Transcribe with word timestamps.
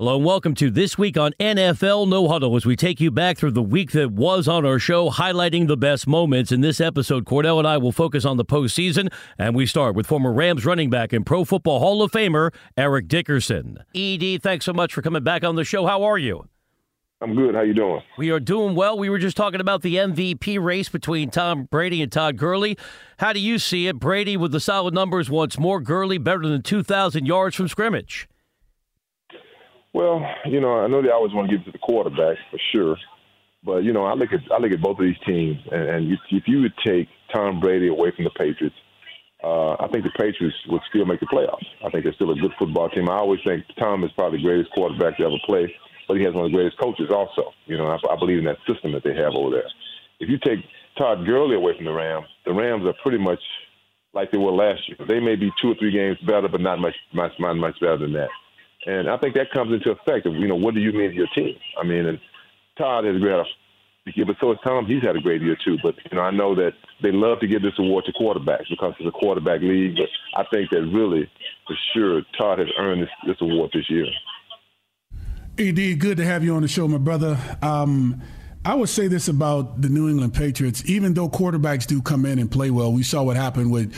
Hello 0.00 0.14
and 0.14 0.24
welcome 0.24 0.54
to 0.54 0.70
This 0.70 0.96
Week 0.96 1.18
on 1.18 1.32
NFL 1.40 2.06
No 2.06 2.28
Huddle 2.28 2.54
as 2.54 2.64
we 2.64 2.76
take 2.76 3.00
you 3.00 3.10
back 3.10 3.36
through 3.36 3.50
the 3.50 3.60
week 3.60 3.90
that 3.90 4.12
was 4.12 4.46
on 4.46 4.64
our 4.64 4.78
show, 4.78 5.10
highlighting 5.10 5.66
the 5.66 5.76
best 5.76 6.06
moments. 6.06 6.52
In 6.52 6.60
this 6.60 6.80
episode, 6.80 7.24
Kordell 7.24 7.58
and 7.58 7.66
I 7.66 7.78
will 7.78 7.90
focus 7.90 8.24
on 8.24 8.36
the 8.36 8.44
postseason, 8.44 9.12
and 9.38 9.56
we 9.56 9.66
start 9.66 9.96
with 9.96 10.06
former 10.06 10.32
Rams 10.32 10.58
Rams 10.58 10.66
running 10.66 10.88
back 10.88 11.12
and 11.12 11.26
Pro 11.26 11.44
Football 11.44 11.80
Hall 11.80 12.00
of 12.00 12.12
Famer 12.12 12.54
Eric 12.76 13.08
Dickerson. 13.08 13.78
ED, 13.92 14.40
thanks 14.40 14.64
so 14.64 14.72
much 14.72 14.94
for 14.94 15.02
coming 15.02 15.24
back 15.24 15.42
on 15.42 15.56
the 15.56 15.64
show. 15.64 15.84
How 15.84 16.04
are 16.04 16.16
you? 16.16 16.48
I'm 17.20 17.34
good. 17.34 17.56
How 17.56 17.62
you 17.62 17.74
doing? 17.74 18.00
We 18.18 18.30
are 18.30 18.38
doing 18.38 18.76
well. 18.76 18.96
We 18.96 19.10
were 19.10 19.18
just 19.18 19.36
talking 19.36 19.60
about 19.60 19.82
the 19.82 19.96
MVP 19.96 20.62
race 20.62 20.88
between 20.88 21.30
Tom 21.30 21.64
Brady 21.64 22.02
and 22.02 22.12
Todd 22.12 22.36
Gurley. 22.36 22.78
How 23.16 23.32
do 23.32 23.40
you 23.40 23.58
see 23.58 23.88
it? 23.88 23.98
Brady 23.98 24.36
with 24.36 24.52
the 24.52 24.60
solid 24.60 24.94
numbers 24.94 25.28
once 25.28 25.58
more. 25.58 25.80
Gurley 25.80 26.18
better 26.18 26.46
than 26.46 26.62
2,000 26.62 27.26
yards 27.26 27.56
from 27.56 27.66
scrimmage. 27.66 28.28
Well, 29.92 30.24
you 30.44 30.60
know, 30.60 30.78
I 30.78 30.86
know 30.86 31.02
they 31.02 31.10
always 31.10 31.32
want 31.32 31.50
to 31.50 31.56
give 31.56 31.62
it 31.62 31.70
to 31.70 31.72
the 31.72 31.78
quarterback 31.78 32.36
for 32.50 32.58
sure, 32.72 32.96
but 33.64 33.78
you 33.84 33.92
know, 33.92 34.04
I 34.04 34.14
look 34.14 34.32
at 34.32 34.40
I 34.52 34.58
look 34.58 34.72
at 34.72 34.82
both 34.82 34.98
of 34.98 35.04
these 35.04 35.18
teams, 35.26 35.58
and, 35.72 35.88
and 35.88 36.18
if 36.30 36.44
you 36.46 36.60
would 36.60 36.74
take 36.86 37.08
Tom 37.34 37.60
Brady 37.60 37.88
away 37.88 38.12
from 38.14 38.24
the 38.24 38.30
Patriots, 38.30 38.76
uh, 39.42 39.72
I 39.74 39.88
think 39.92 40.04
the 40.04 40.10
Patriots 40.18 40.56
would 40.68 40.82
still 40.88 41.06
make 41.06 41.20
the 41.20 41.26
playoffs. 41.26 41.66
I 41.84 41.90
think 41.90 42.04
they're 42.04 42.14
still 42.14 42.32
a 42.32 42.40
good 42.40 42.52
football 42.58 42.90
team. 42.90 43.08
I 43.08 43.16
always 43.18 43.40
think 43.46 43.64
Tom 43.78 44.04
is 44.04 44.10
probably 44.12 44.38
the 44.38 44.44
greatest 44.44 44.70
quarterback 44.72 45.16
to 45.18 45.24
ever 45.24 45.38
play, 45.46 45.72
but 46.06 46.16
he 46.16 46.24
has 46.24 46.34
one 46.34 46.44
of 46.44 46.50
the 46.50 46.56
greatest 46.56 46.78
coaches 46.78 47.10
also. 47.10 47.52
You 47.66 47.78
know, 47.78 47.86
I, 47.86 47.96
I 48.12 48.18
believe 48.18 48.38
in 48.38 48.44
that 48.44 48.58
system 48.68 48.92
that 48.92 49.04
they 49.04 49.14
have 49.14 49.34
over 49.34 49.50
there. 49.50 49.70
If 50.20 50.28
you 50.28 50.38
take 50.38 50.64
Todd 50.96 51.24
Gurley 51.24 51.54
away 51.54 51.72
from 51.76 51.86
the 51.86 51.92
Rams, 51.92 52.26
the 52.44 52.52
Rams 52.52 52.84
are 52.84 52.94
pretty 53.02 53.18
much 53.18 53.40
like 54.12 54.32
they 54.32 54.38
were 54.38 54.52
last 54.52 54.80
year. 54.88 54.98
They 55.06 55.20
may 55.20 55.36
be 55.36 55.50
two 55.62 55.70
or 55.70 55.74
three 55.78 55.92
games 55.92 56.18
better, 56.26 56.48
but 56.48 56.60
not 56.60 56.80
much, 56.80 56.94
much, 57.12 57.32
not 57.38 57.54
much 57.56 57.78
better 57.80 57.98
than 57.98 58.12
that. 58.14 58.30
And 58.86 59.08
I 59.08 59.16
think 59.18 59.34
that 59.34 59.50
comes 59.52 59.72
into 59.72 59.90
effect 59.90 60.26
of, 60.26 60.34
you 60.34 60.46
know, 60.46 60.54
what 60.54 60.74
do 60.74 60.80
you 60.80 60.92
mean 60.92 61.10
to 61.10 61.16
your 61.16 61.26
team? 61.34 61.56
I 61.80 61.84
mean, 61.84 62.06
and 62.06 62.20
Todd 62.76 63.04
has 63.04 63.14
had 63.14 63.22
a 63.22 63.44
year, 64.14 64.26
but 64.26 64.36
so 64.40 64.48
has 64.48 64.58
Tom. 64.64 64.86
He's 64.86 65.02
had 65.02 65.16
a 65.16 65.20
great 65.20 65.42
year 65.42 65.56
too. 65.64 65.76
But 65.82 65.94
you 66.10 66.16
know, 66.16 66.22
I 66.22 66.30
know 66.30 66.54
that 66.54 66.72
they 67.02 67.12
love 67.12 67.40
to 67.40 67.46
give 67.46 67.62
this 67.62 67.78
award 67.78 68.04
to 68.06 68.12
quarterbacks 68.12 68.68
because 68.70 68.94
it's 68.98 69.08
a 69.08 69.18
quarterback 69.18 69.60
league. 69.60 69.96
But 69.96 70.40
I 70.40 70.44
think 70.50 70.70
that 70.70 70.82
really, 70.82 71.30
for 71.66 71.76
sure, 71.92 72.22
Todd 72.38 72.60
has 72.60 72.68
earned 72.78 73.02
this, 73.02 73.10
this 73.26 73.36
award 73.40 73.70
this 73.74 73.88
year. 73.90 74.06
Ed, 75.58 75.98
good 75.98 76.18
to 76.18 76.24
have 76.24 76.44
you 76.44 76.54
on 76.54 76.62
the 76.62 76.68
show, 76.68 76.86
my 76.86 76.98
brother. 76.98 77.36
Um, 77.62 78.22
I 78.64 78.74
would 78.74 78.88
say 78.88 79.08
this 79.08 79.28
about 79.28 79.80
the 79.80 79.88
New 79.88 80.08
England 80.08 80.34
Patriots. 80.34 80.82
Even 80.86 81.14
though 81.14 81.28
quarterbacks 81.28 81.86
do 81.86 82.02
come 82.02 82.26
in 82.26 82.38
and 82.38 82.50
play 82.50 82.70
well, 82.70 82.92
we 82.92 83.02
saw 83.02 83.22
what 83.22 83.36
happened 83.36 83.72
with 83.72 83.94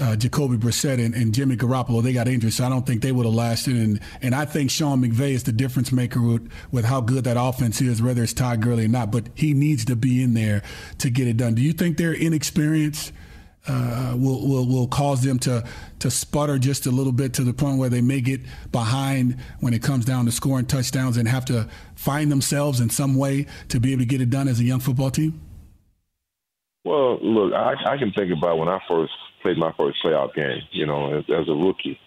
uh, 0.00 0.16
Jacoby 0.16 0.56
Brissett 0.56 1.04
and, 1.04 1.14
and, 1.14 1.34
Jimmy 1.34 1.56
Garoppolo. 1.56 2.02
They 2.02 2.12
got 2.12 2.26
injured, 2.28 2.52
so 2.52 2.64
I 2.64 2.68
don't 2.68 2.86
think 2.86 3.02
they 3.02 3.12
would 3.12 3.26
have 3.26 3.34
lasted. 3.34 3.76
And 3.76 4.00
and 4.22 4.34
I 4.34 4.44
think 4.44 4.70
Sean 4.70 5.02
McVay 5.02 5.32
is 5.32 5.44
the 5.44 5.52
difference 5.52 5.92
maker 5.92 6.20
with, 6.20 6.50
with 6.72 6.84
how 6.84 7.00
good 7.00 7.24
that 7.24 7.36
offense 7.38 7.80
is, 7.80 8.02
whether 8.02 8.22
it's 8.22 8.32
Todd 8.32 8.60
Gurley 8.60 8.86
or 8.86 8.88
not. 8.88 9.12
But 9.12 9.28
he 9.34 9.54
needs 9.54 9.84
to 9.86 9.96
be 9.96 10.22
in 10.22 10.34
there 10.34 10.62
to 10.98 11.10
get 11.10 11.28
it 11.28 11.36
done. 11.36 11.54
Do 11.54 11.62
you 11.62 11.72
think 11.72 11.96
their 11.96 12.12
inexperience 12.14 13.12
uh, 13.66 14.14
will, 14.16 14.46
will 14.46 14.66
will 14.66 14.88
cause 14.88 15.22
them 15.22 15.38
to 15.40 15.64
to 16.00 16.10
sputter 16.10 16.58
just 16.58 16.86
a 16.86 16.90
little 16.90 17.12
bit 17.12 17.32
to 17.34 17.44
the 17.44 17.54
point 17.54 17.78
where 17.78 17.88
they 17.88 18.02
may 18.02 18.20
get 18.20 18.40
behind 18.72 19.38
when 19.60 19.72
it 19.72 19.82
comes 19.82 20.04
down 20.04 20.26
to 20.26 20.32
scoring 20.32 20.66
touchdowns 20.66 21.16
and 21.16 21.28
have 21.28 21.44
to 21.46 21.68
find 21.94 22.30
themselves 22.30 22.80
in 22.80 22.90
some 22.90 23.14
way 23.14 23.46
to 23.68 23.80
be 23.80 23.92
able 23.92 24.00
to 24.00 24.06
get 24.06 24.20
it 24.20 24.28
done 24.28 24.48
as 24.48 24.60
a 24.60 24.64
young 24.64 24.80
football 24.80 25.10
team? 25.10 25.40
Well, 26.84 27.18
look, 27.22 27.52
I, 27.54 27.74
I 27.86 27.96
can 27.96 28.12
think 28.12 28.32
about 28.32 28.58
when 28.58 28.68
I 28.68 28.78
first 28.88 29.12
played 29.42 29.58
my 29.58 29.72
first 29.78 29.98
playoff 30.04 30.34
game. 30.34 30.62
You 30.70 30.86
know, 30.86 31.18
as, 31.18 31.24
as 31.28 31.48
a 31.48 31.54
rookie, 31.54 31.98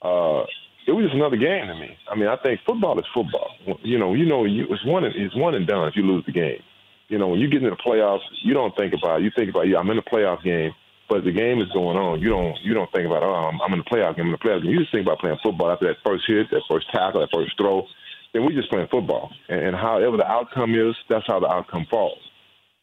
uh, 0.00 0.44
it 0.86 0.92
was 0.92 1.04
just 1.04 1.14
another 1.14 1.36
game 1.36 1.66
to 1.66 1.74
me. 1.74 1.96
I 2.10 2.16
mean, 2.16 2.28
I 2.28 2.36
think 2.36 2.60
football 2.66 2.98
is 2.98 3.06
football. 3.14 3.50
You 3.82 3.98
know, 3.98 4.14
you 4.14 4.26
know, 4.26 4.44
you, 4.44 4.66
it's 4.70 4.84
one 4.84 5.04
it's 5.04 5.36
one 5.36 5.54
and 5.54 5.66
done 5.66 5.88
if 5.88 5.96
you 5.96 6.02
lose 6.02 6.24
the 6.26 6.32
game. 6.32 6.62
You 7.08 7.18
know, 7.18 7.28
when 7.28 7.40
you 7.40 7.48
get 7.48 7.62
into 7.62 7.76
the 7.76 7.82
playoffs, 7.82 8.24
you 8.42 8.54
don't 8.54 8.74
think 8.76 8.94
about 8.94 9.20
it. 9.20 9.24
You 9.24 9.30
think 9.36 9.50
about, 9.50 9.68
yeah, 9.68 9.78
I'm 9.78 9.90
in 9.90 9.96
the 9.96 10.02
playoff 10.02 10.42
game 10.42 10.72
but 11.12 11.24
the 11.24 11.32
game 11.32 11.60
is 11.60 11.68
going 11.74 11.98
on. 11.98 12.20
You 12.20 12.30
don't 12.30 12.56
you 12.62 12.72
don't 12.72 12.90
think 12.90 13.04
about 13.04 13.22
oh 13.22 13.34
I'm, 13.34 13.60
I'm 13.60 13.72
in 13.74 13.80
the 13.80 13.84
playoff 13.84 14.16
game. 14.16 14.26
I'm 14.28 14.32
in 14.32 14.38
the 14.40 14.48
playoff 14.48 14.62
game. 14.62 14.70
You 14.72 14.80
just 14.80 14.92
think 14.92 15.04
about 15.06 15.18
playing 15.18 15.36
football 15.42 15.70
after 15.70 15.86
that 15.88 16.00
first 16.06 16.24
hit, 16.26 16.48
that 16.50 16.62
first 16.70 16.90
tackle, 16.90 17.20
that 17.20 17.28
first 17.34 17.52
throw. 17.58 17.86
Then 18.32 18.46
we 18.46 18.54
just 18.54 18.70
playing 18.70 18.88
football, 18.90 19.30
and, 19.50 19.60
and 19.60 19.76
however 19.76 20.16
the 20.16 20.26
outcome 20.26 20.74
is, 20.74 20.96
that's 21.10 21.26
how 21.26 21.38
the 21.38 21.48
outcome 21.52 21.86
falls. 21.90 22.18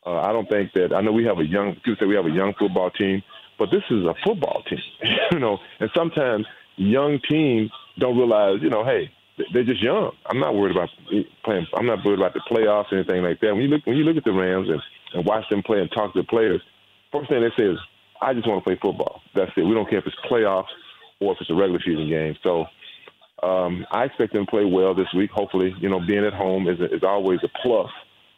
Uh, 0.09 0.21
I 0.21 0.33
don't 0.33 0.49
think 0.49 0.73
that 0.73 0.91
I 0.91 1.01
know 1.01 1.11
we 1.11 1.25
have 1.25 1.37
a 1.37 1.45
young 1.45 1.75
people 1.75 1.95
say 1.99 2.07
we 2.07 2.15
have 2.15 2.25
a 2.25 2.31
young 2.31 2.55
football 2.57 2.89
team, 2.89 3.21
but 3.59 3.69
this 3.69 3.83
is 3.91 4.03
a 4.05 4.15
football 4.25 4.63
team, 4.67 4.79
you 5.31 5.37
know. 5.37 5.59
And 5.79 5.91
sometimes 5.95 6.47
young 6.77 7.19
teams 7.29 7.69
don't 7.99 8.17
realize, 8.17 8.57
you 8.63 8.71
know, 8.71 8.83
hey, 8.83 9.11
they're 9.53 9.63
just 9.63 9.83
young. 9.83 10.11
I'm 10.25 10.39
not 10.39 10.55
worried 10.55 10.75
about 10.75 10.89
playing. 11.45 11.67
I'm 11.75 11.85
not 11.85 12.03
worried 12.03 12.17
about 12.17 12.33
the 12.33 12.41
playoffs 12.49 12.91
or 12.91 12.95
anything 12.97 13.21
like 13.21 13.39
that. 13.41 13.53
When 13.53 13.61
you 13.61 13.67
look 13.67 13.85
when 13.85 13.97
you 13.97 14.03
look 14.03 14.17
at 14.17 14.23
the 14.23 14.33
Rams 14.33 14.67
and, 14.67 14.81
and 15.13 15.25
watch 15.27 15.47
them 15.51 15.61
play 15.61 15.79
and 15.79 15.91
talk 15.91 16.13
to 16.13 16.21
the 16.21 16.27
players, 16.27 16.61
first 17.11 17.29
thing 17.29 17.41
they 17.41 17.51
say 17.55 17.69
is, 17.69 17.77
I 18.19 18.33
just 18.33 18.47
want 18.47 18.63
to 18.63 18.67
play 18.67 18.79
football. 18.81 19.21
That's 19.35 19.51
it. 19.55 19.61
We 19.61 19.75
don't 19.75 19.87
care 19.87 19.99
if 19.99 20.07
it's 20.07 20.15
playoffs 20.29 20.73
or 21.21 21.33
if 21.33 21.37
it's 21.39 21.51
a 21.51 21.55
regular 21.55 21.81
season 21.85 22.09
game. 22.09 22.35
So 22.41 22.65
um, 23.43 23.85
I 23.91 24.05
expect 24.05 24.33
them 24.33 24.45
to 24.47 24.49
play 24.49 24.65
well 24.65 24.95
this 24.95 25.13
week. 25.15 25.29
Hopefully, 25.29 25.75
you 25.79 25.87
know, 25.87 25.99
being 25.99 26.25
at 26.25 26.33
home 26.33 26.67
is, 26.67 26.79
is 26.79 27.03
always 27.03 27.39
a 27.43 27.49
plus. 27.61 27.91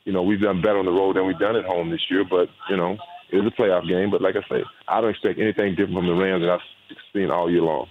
You 0.06 0.14
know, 0.14 0.24
we've 0.24 0.42
done 0.42 0.62
better 0.62 0.80
on 0.80 0.86
the 0.86 0.92
road 0.92 1.16
than 1.16 1.28
we've 1.28 1.40
done 1.40 1.56
at 1.56 1.66
home 1.66 1.90
this 1.90 2.02
year, 2.10 2.24
but, 2.28 2.50
you 2.70 2.78
know, 2.78 2.98
it 3.32 3.38
is 3.38 3.46
a 3.46 3.62
playoff 3.62 3.88
game. 3.88 4.10
But 4.10 4.22
like 4.22 4.36
I 4.36 4.42
say, 4.50 4.64
I 4.88 5.02
don't 5.02 5.12
expect 5.12 5.40
anything 5.40 5.76
different 5.76 5.96
from 5.96 6.08
the 6.08 6.14
Rams 6.14 6.44
that 6.44 6.50
I've 6.50 6.98
seen 7.14 7.30
all 7.30 7.50
year 7.50 7.62
long. 7.62 7.88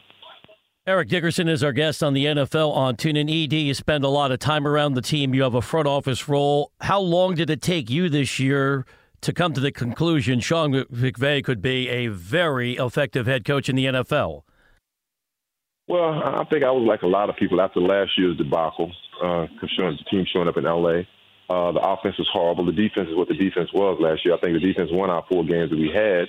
Eric 0.87 1.09
Dickerson 1.09 1.47
is 1.47 1.62
our 1.62 1.72
guest 1.72 2.03
on 2.03 2.15
the 2.15 2.25
NFL 2.25 2.75
on 2.75 2.97
TuneIn 2.97 3.44
ED. 3.44 3.53
You 3.53 3.75
spend 3.75 4.03
a 4.03 4.09
lot 4.09 4.32
of 4.32 4.38
time 4.38 4.66
around 4.66 4.94
the 4.94 5.03
team. 5.03 5.34
You 5.34 5.43
have 5.43 5.54
a 5.54 5.62
front 5.62 5.87
office 5.87 6.28
role. 6.28 6.72
How 6.81 6.98
long 6.98 7.34
did 7.34 7.50
it 7.50 7.62
take 7.62 7.91
you 7.91 8.09
this 8.09 8.41
year 8.41 8.87
to 9.21 9.32
come 9.32 9.53
to 9.53 9.60
the 9.60 9.71
conclusion 9.71 10.41
Sean 10.41 10.72
McVay 10.72 11.44
could 11.44 11.60
be 11.60 11.88
a 11.88 12.09
very 12.09 12.77
effective 12.77 13.27
head 13.27 13.44
coach 13.44 13.69
in 13.69 13.77
the 13.77 13.84
NFL? 13.84 14.42
Well, 15.87 16.22
I 16.25 16.44
think 16.50 16.65
I 16.65 16.71
was 16.71 16.87
like 16.88 17.03
a 17.03 17.06
lot 17.06 17.28
of 17.28 17.37
people 17.37 17.60
after 17.60 17.81
last 17.81 18.12
year's 18.16 18.37
debacle, 18.37 18.91
uh, 19.22 19.47
the 19.60 19.98
team 20.10 20.25
showing 20.32 20.48
up 20.48 20.56
in 20.56 20.65
LA. 20.65 21.03
Uh, 21.50 21.72
the 21.72 21.81
offense 21.81 22.16
was 22.16 22.31
horrible. 22.33 22.65
The 22.65 22.72
defense 22.72 23.09
is 23.09 23.16
what 23.16 23.27
the 23.27 23.34
defense 23.34 23.72
was 23.75 23.99
last 24.00 24.25
year. 24.25 24.34
I 24.34 24.38
think 24.38 24.55
the 24.55 24.61
defense 24.61 24.88
won 24.93 25.11
our 25.11 25.25
four 25.28 25.44
games 25.44 25.71
that 25.71 25.78
we 25.78 25.91
had. 25.91 26.28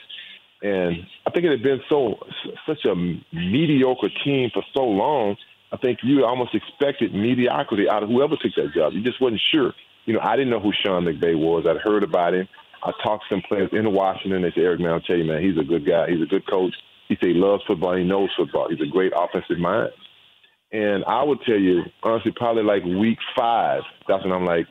And 0.64 1.06
I 1.28 1.30
think 1.30 1.46
it 1.46 1.52
had 1.52 1.62
been 1.62 1.82
so 1.90 2.18
such 2.66 2.86
a 2.86 2.96
mediocre 2.96 4.10
team 4.26 4.50
for 4.52 4.64
so 4.74 4.84
long. 4.84 5.38
I 5.72 5.78
think 5.78 6.00
you 6.02 6.26
almost 6.26 6.56
expected 6.56 7.14
mediocrity 7.14 7.88
out 7.88 8.02
of 8.02 8.10
whoever 8.10 8.36
took 8.36 8.54
that 8.56 8.74
job. 8.74 8.94
You 8.94 9.04
just 9.04 9.22
wasn't 9.22 9.42
sure. 9.52 9.74
You 10.06 10.16
know, 10.16 10.22
I 10.22 10.36
didn't 10.36 10.50
know 10.50 10.60
who 10.60 10.74
Sean 10.74 11.06
McVay 11.06 11.38
was. 11.38 11.66
I'd 11.68 11.78
heard 11.78 12.04
about 12.04 12.34
him. 12.34 12.48
I 12.84 12.92
talked 13.04 13.26
to 13.30 13.36
some 13.36 13.44
players 13.48 13.70
in 13.74 13.94
Washington. 13.94 14.42
They 14.42 14.50
said, 14.50 14.64
Eric, 14.64 14.80
man, 14.80 14.94
I'll 14.94 15.02
tell 15.02 15.18
you, 15.18 15.24
man, 15.26 15.44
he's 15.44 15.58
a 15.58 15.64
good 15.64 15.86
guy. 15.86 16.10
He's 16.10 16.22
a 16.22 16.26
good 16.26 16.50
coach. 16.50 16.74
He 17.08 17.16
said 17.16 17.30
he 17.30 17.36
loves 17.36 17.64
football. 17.68 17.96
He 17.96 18.04
knows 18.04 18.30
football. 18.36 18.70
He's 18.70 18.82
a 18.82 18.90
great 18.90 19.14
offensive 19.16 19.60
mind. 19.60 19.92
And 20.72 21.06
I 21.06 21.24
would 21.24 21.42
tell 21.46 21.60
you, 21.60 21.84
honestly, 22.02 22.34
probably 22.36 22.64
like 22.64 22.84
week 22.84 23.20
five, 23.38 23.82
that's 24.08 24.24
when 24.24 24.34
I'm 24.34 24.46
like, 24.46 24.66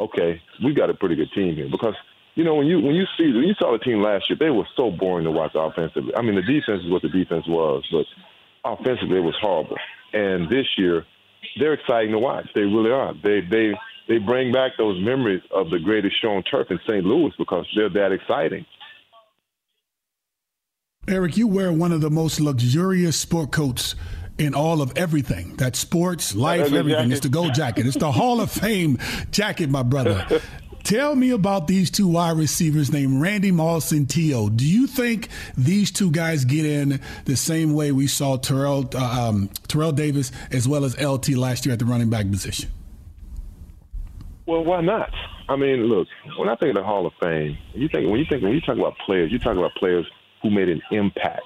okay, 0.00 0.40
we 0.64 0.74
got 0.74 0.90
a 0.90 0.94
pretty 0.94 1.14
good 1.14 1.30
team 1.34 1.54
here. 1.54 1.68
Because, 1.70 1.94
you 2.34 2.44
know, 2.44 2.54
when 2.54 2.66
you 2.66 2.80
when 2.80 2.94
you 2.94 3.04
see 3.16 3.32
when 3.32 3.44
you 3.44 3.54
saw 3.58 3.72
the 3.72 3.84
team 3.84 4.02
last 4.02 4.28
year, 4.28 4.36
they 4.38 4.50
were 4.50 4.66
so 4.76 4.90
boring 4.90 5.24
to 5.24 5.30
watch 5.30 5.52
offensively. 5.54 6.12
I 6.16 6.22
mean, 6.22 6.34
the 6.34 6.42
defense 6.42 6.82
is 6.84 6.90
what 6.90 7.02
the 7.02 7.08
defense 7.08 7.44
was, 7.46 7.86
but 7.92 8.06
offensively 8.64 9.18
it 9.18 9.24
was 9.24 9.36
horrible. 9.40 9.76
And 10.12 10.50
this 10.50 10.66
year, 10.76 11.04
they're 11.58 11.74
exciting 11.74 12.12
to 12.12 12.18
watch. 12.18 12.48
They 12.54 12.62
really 12.62 12.90
are. 12.90 13.14
They 13.22 13.40
they 13.40 13.72
they 14.08 14.18
bring 14.18 14.52
back 14.52 14.72
those 14.78 15.00
memories 15.02 15.42
of 15.52 15.70
the 15.70 15.78
greatest 15.78 16.20
show 16.20 16.30
on 16.30 16.42
turf 16.42 16.68
in 16.70 16.80
St. 16.88 17.04
Louis 17.04 17.32
because 17.38 17.66
they're 17.76 17.90
that 17.90 18.12
exciting. 18.12 18.66
Eric, 21.08 21.36
you 21.36 21.48
wear 21.48 21.72
one 21.72 21.92
of 21.92 22.00
the 22.00 22.10
most 22.10 22.40
luxurious 22.40 23.16
sport 23.16 23.50
coats 23.50 23.94
in 24.38 24.54
all 24.54 24.82
of 24.82 24.92
everything. 24.96 25.56
That's 25.56 25.78
sports, 25.78 26.34
life, 26.34 26.72
everything. 26.72 26.88
Jacket. 26.90 27.12
It's 27.12 27.20
the 27.20 27.28
gold 27.28 27.54
jacket. 27.54 27.86
It's 27.86 27.96
the 27.96 28.12
Hall 28.20 28.40
of 28.40 28.50
Fame 28.50 28.98
jacket, 29.30 29.70
my 29.70 29.82
brother. 29.82 30.40
Tell 30.82 31.14
me 31.14 31.30
about 31.30 31.66
these 31.66 31.90
two 31.90 32.08
wide 32.08 32.36
receivers 32.38 32.90
named 32.90 33.20
Randy 33.20 33.50
Moss 33.50 33.92
and 33.92 34.08
T.O. 34.08 34.48
Do 34.48 34.66
you 34.66 34.86
think 34.86 35.28
these 35.56 35.90
two 35.90 36.10
guys 36.10 36.44
get 36.44 36.64
in 36.64 37.00
the 37.26 37.36
same 37.36 37.74
way 37.74 37.92
we 37.92 38.06
saw 38.06 38.38
Terrell, 38.38 38.88
uh, 38.94 39.28
um, 39.28 39.50
Terrell 39.68 39.92
Davis 39.92 40.32
as 40.50 40.66
well 40.66 40.84
as 40.84 40.98
LT 41.00 41.30
last 41.30 41.66
year 41.66 41.74
at 41.74 41.78
the 41.78 41.84
running 41.84 42.08
back 42.08 42.30
position? 42.30 42.70
Well, 44.46 44.64
why 44.64 44.80
not? 44.80 45.10
I 45.48 45.56
mean, 45.56 45.84
look, 45.84 46.08
when 46.38 46.48
I 46.48 46.56
think 46.56 46.70
of 46.70 46.76
the 46.76 46.84
Hall 46.84 47.06
of 47.06 47.12
Fame, 47.20 47.58
you 47.74 47.88
think 47.88 48.10
when 48.10 48.18
you 48.18 48.26
think 48.28 48.42
when 48.42 48.52
you 48.52 48.60
talk 48.60 48.76
about 48.76 48.96
players, 49.04 49.30
you 49.30 49.38
talk 49.38 49.56
about 49.56 49.74
players 49.74 50.06
who 50.42 50.50
made 50.50 50.68
an 50.68 50.80
impact. 50.90 51.42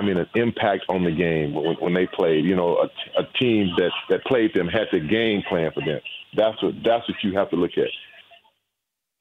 I 0.00 0.02
mean, 0.02 0.16
an 0.16 0.28
impact 0.34 0.86
on 0.88 1.04
the 1.04 1.10
game 1.10 1.52
when, 1.52 1.76
when 1.78 1.94
they 1.94 2.06
played. 2.06 2.44
You 2.46 2.56
know, 2.56 2.78
a, 2.78 3.20
a 3.20 3.26
team 3.38 3.68
that 3.76 3.92
that 4.08 4.24
played 4.24 4.54
them 4.54 4.66
had 4.66 4.86
the 4.90 5.00
game 5.00 5.42
plan 5.46 5.70
for 5.74 5.84
them. 5.84 6.00
That's 6.34 6.60
what 6.62 6.74
that's 6.82 7.06
what 7.06 7.18
you 7.22 7.36
have 7.36 7.50
to 7.50 7.56
look 7.56 7.72
at. 7.76 7.88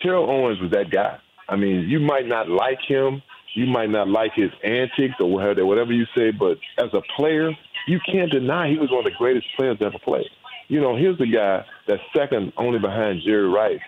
Terrell 0.01 0.29
Owens 0.29 0.61
was 0.61 0.71
that 0.71 0.89
guy. 0.89 1.19
I 1.49 1.57
mean, 1.57 1.89
you 1.89 1.99
might 1.99 2.27
not 2.27 2.47
like 2.47 2.79
him, 2.87 3.21
you 3.55 3.65
might 3.65 3.89
not 3.89 4.07
like 4.07 4.31
his 4.35 4.51
antics 4.63 5.15
or 5.19 5.29
whatever, 5.29 5.91
you 5.91 6.05
say, 6.15 6.31
but 6.31 6.57
as 6.77 6.93
a 6.93 7.01
player, 7.17 7.51
you 7.87 7.99
can't 8.05 8.31
deny 8.31 8.69
he 8.69 8.77
was 8.77 8.91
one 8.91 8.99
of 8.99 9.11
the 9.11 9.17
greatest 9.17 9.47
players 9.57 9.79
to 9.79 9.85
ever 9.85 9.99
played. 10.03 10.29
You 10.67 10.79
know, 10.79 10.95
here's 10.95 11.17
the 11.17 11.27
guy 11.27 11.65
that's 11.87 12.01
second 12.15 12.53
only 12.55 12.79
behind 12.79 13.23
Jerry 13.25 13.49
Rice, 13.49 13.79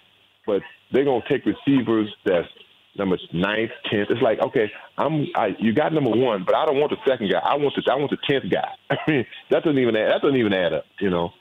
but 0.46 0.62
they're 0.92 1.06
gonna 1.06 1.24
take 1.30 1.46
receivers 1.46 2.10
that's 2.26 2.48
number 2.98 3.18
ninth, 3.34 3.72
tenth. 3.90 4.10
It's 4.10 4.22
like, 4.22 4.40
okay, 4.40 4.72
I'm 4.98 5.28
I, 5.36 5.56
you 5.60 5.74
got 5.74 5.94
number 5.94 6.12
one, 6.12 6.44
but 6.46 6.56
I 6.56 6.66
don't 6.66 6.80
want 6.80 6.92
the 6.92 6.98
second 7.10 7.32
guy. 7.32 7.40
I 7.40 7.56
want 7.56 7.74
the 7.76 7.92
I 7.92 7.96
want 7.96 8.12
the 8.12 8.18
tenth 8.30 8.52
guy. 8.52 8.70
I 8.90 8.98
mean, 9.10 9.26
that 9.50 9.64
doesn't 9.64 9.80
even 9.80 9.96
add, 9.96 10.12
that 10.12 10.22
doesn't 10.22 10.38
even 10.38 10.54
add 10.54 10.74
up, 10.74 10.86
you 11.00 11.10
know. 11.10 11.32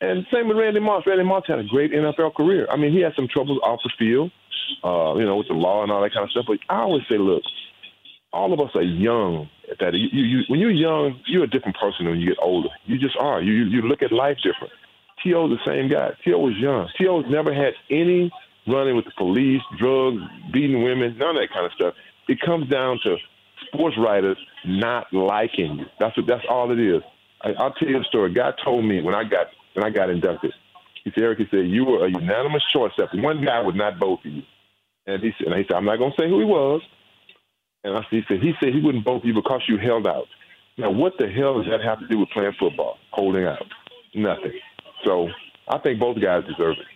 And 0.00 0.26
same 0.32 0.48
with 0.48 0.58
Randy 0.58 0.80
Moss. 0.80 1.04
Randy 1.06 1.24
Moss 1.24 1.44
had 1.46 1.58
a 1.58 1.64
great 1.64 1.92
NFL 1.92 2.34
career. 2.34 2.66
I 2.70 2.76
mean, 2.76 2.92
he 2.92 3.00
had 3.00 3.12
some 3.16 3.28
troubles 3.28 3.60
off 3.62 3.80
the 3.82 3.92
field, 3.98 4.30
uh, 4.82 5.14
you 5.16 5.24
know, 5.24 5.36
with 5.36 5.48
the 5.48 5.54
law 5.54 5.82
and 5.82 5.90
all 5.90 6.02
that 6.02 6.12
kind 6.12 6.24
of 6.24 6.30
stuff. 6.30 6.44
But 6.46 6.58
I 6.68 6.80
always 6.80 7.02
say, 7.10 7.16
look, 7.16 7.42
all 8.32 8.52
of 8.52 8.60
us 8.60 8.74
are 8.74 8.82
young. 8.82 9.48
At 9.70 9.78
That 9.78 9.94
you, 9.94 10.08
you, 10.12 10.42
when 10.48 10.60
you're 10.60 10.70
young, 10.70 11.20
you're 11.26 11.44
a 11.44 11.50
different 11.50 11.76
person 11.78 12.06
when 12.06 12.20
you 12.20 12.28
get 12.28 12.38
older. 12.42 12.68
You 12.84 12.98
just 12.98 13.16
are. 13.18 13.40
You 13.40 13.64
you 13.64 13.82
look 13.82 14.02
at 14.02 14.12
life 14.12 14.36
different. 14.42 14.72
T.O. 15.22 15.48
the 15.48 15.56
same 15.66 15.88
guy. 15.88 16.10
T.O. 16.24 16.38
was 16.38 16.54
young. 16.58 16.88
T.O.'s 16.98 17.24
never 17.30 17.54
had 17.54 17.72
any 17.88 18.30
running 18.66 18.96
with 18.96 19.04
the 19.04 19.12
police, 19.16 19.62
drugs, 19.78 20.22
beating 20.52 20.82
women, 20.82 21.16
none 21.18 21.36
of 21.36 21.42
that 21.42 21.48
kind 21.52 21.66
of 21.66 21.72
stuff. 21.72 21.94
It 22.28 22.40
comes 22.40 22.68
down 22.68 22.98
to 23.04 23.16
sports 23.66 23.96
writers 23.98 24.38
not 24.64 25.12
liking 25.12 25.78
you. 25.78 25.86
That's 25.98 26.16
what, 26.16 26.26
that's 26.26 26.44
all 26.48 26.72
it 26.72 26.80
is. 26.80 27.02
I, 27.42 27.50
I'll 27.58 27.72
tell 27.72 27.88
you 27.88 28.00
a 28.00 28.04
story. 28.04 28.30
A 28.30 28.34
guy 28.34 28.52
told 28.64 28.84
me 28.84 29.02
when 29.02 29.14
I 29.14 29.24
got 29.24 29.48
when 29.74 29.84
I 29.84 29.90
got 29.90 30.08
inducted. 30.08 30.52
He 31.04 31.10
said, 31.10 31.24
Eric, 31.24 31.38
he 31.38 31.46
said, 31.50 31.66
you 31.68 31.84
were 31.84 32.06
a 32.06 32.10
unanimous 32.10 32.62
choice 32.72 32.92
except 32.96 33.14
one 33.22 33.44
guy 33.44 33.60
would 33.60 33.74
not 33.74 33.98
vote 33.98 34.20
for 34.22 34.28
you. 34.28 34.42
And 35.06 35.22
he 35.22 35.32
said, 35.36 35.48
and 35.48 35.56
he 35.56 35.64
said, 35.68 35.76
I'm 35.76 35.84
not 35.84 35.98
going 35.98 36.12
to 36.12 36.22
say 36.22 36.28
who 36.28 36.38
he 36.38 36.46
was. 36.46 36.80
And 37.82 37.98
I, 37.98 38.00
he 38.10 38.22
said, 38.26 38.40
he 38.40 38.52
said 38.58 38.72
he 38.72 38.80
wouldn't 38.80 39.04
vote 39.04 39.20
for 39.20 39.26
you 39.26 39.34
because 39.34 39.60
you 39.68 39.76
held 39.76 40.06
out. 40.06 40.24
Now, 40.78 40.90
what 40.90 41.12
the 41.18 41.28
hell 41.28 41.62
does 41.62 41.70
that 41.70 41.82
have 41.84 42.00
to 42.00 42.08
do 42.08 42.18
with 42.18 42.30
playing 42.30 42.54
football, 42.58 42.96
holding 43.10 43.44
out? 43.44 43.62
Nothing. 44.14 44.52
So 45.04 45.28
I 45.68 45.78
think 45.78 46.00
both 46.00 46.20
guys 46.20 46.44
deserve 46.44 46.76
it. 46.78 46.86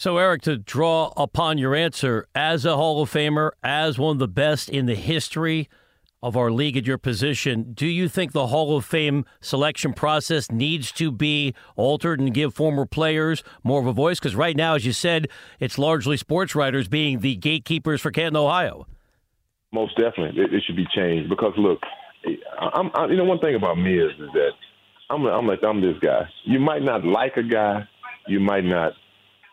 So, 0.00 0.16
Eric, 0.16 0.40
to 0.42 0.56
draw 0.56 1.12
upon 1.14 1.58
your 1.58 1.74
answer, 1.74 2.26
as 2.34 2.64
a 2.64 2.74
Hall 2.74 3.02
of 3.02 3.10
Famer, 3.10 3.50
as 3.62 3.98
one 3.98 4.12
of 4.12 4.18
the 4.18 4.28
best 4.28 4.70
in 4.70 4.86
the 4.86 4.94
history 4.94 5.68
of 6.22 6.38
our 6.38 6.50
league 6.50 6.78
at 6.78 6.86
your 6.86 6.96
position, 6.96 7.74
do 7.74 7.86
you 7.86 8.08
think 8.08 8.32
the 8.32 8.46
Hall 8.46 8.74
of 8.78 8.86
Fame 8.86 9.26
selection 9.42 9.92
process 9.92 10.50
needs 10.50 10.90
to 10.92 11.12
be 11.12 11.54
altered 11.76 12.18
and 12.18 12.32
give 12.32 12.54
former 12.54 12.86
players 12.86 13.42
more 13.62 13.78
of 13.78 13.86
a 13.86 13.92
voice? 13.92 14.18
Because 14.18 14.34
right 14.34 14.56
now, 14.56 14.74
as 14.74 14.86
you 14.86 14.94
said, 14.94 15.28
it's 15.58 15.76
largely 15.76 16.16
sports 16.16 16.54
writers 16.54 16.88
being 16.88 17.20
the 17.20 17.36
gatekeepers 17.36 18.00
for 18.00 18.10
Canton, 18.10 18.36
Ohio. 18.36 18.86
Most 19.70 19.98
definitely, 19.98 20.40
it, 20.40 20.54
it 20.54 20.62
should 20.66 20.76
be 20.76 20.86
changed. 20.96 21.28
Because 21.28 21.52
look, 21.58 21.78
I'm, 22.58 22.90
I, 22.94 23.04
you 23.04 23.18
know, 23.18 23.24
one 23.24 23.40
thing 23.40 23.54
about 23.54 23.76
me 23.76 23.98
is, 23.98 24.12
is 24.12 24.30
that 24.32 24.52
I'm, 25.10 25.26
I'm 25.26 25.46
like 25.46 25.62
I'm 25.62 25.82
this 25.82 25.98
guy. 26.00 26.22
You 26.46 26.58
might 26.58 26.80
not 26.80 27.04
like 27.04 27.36
a 27.36 27.42
guy, 27.42 27.86
you 28.26 28.40
might 28.40 28.64
not 28.64 28.94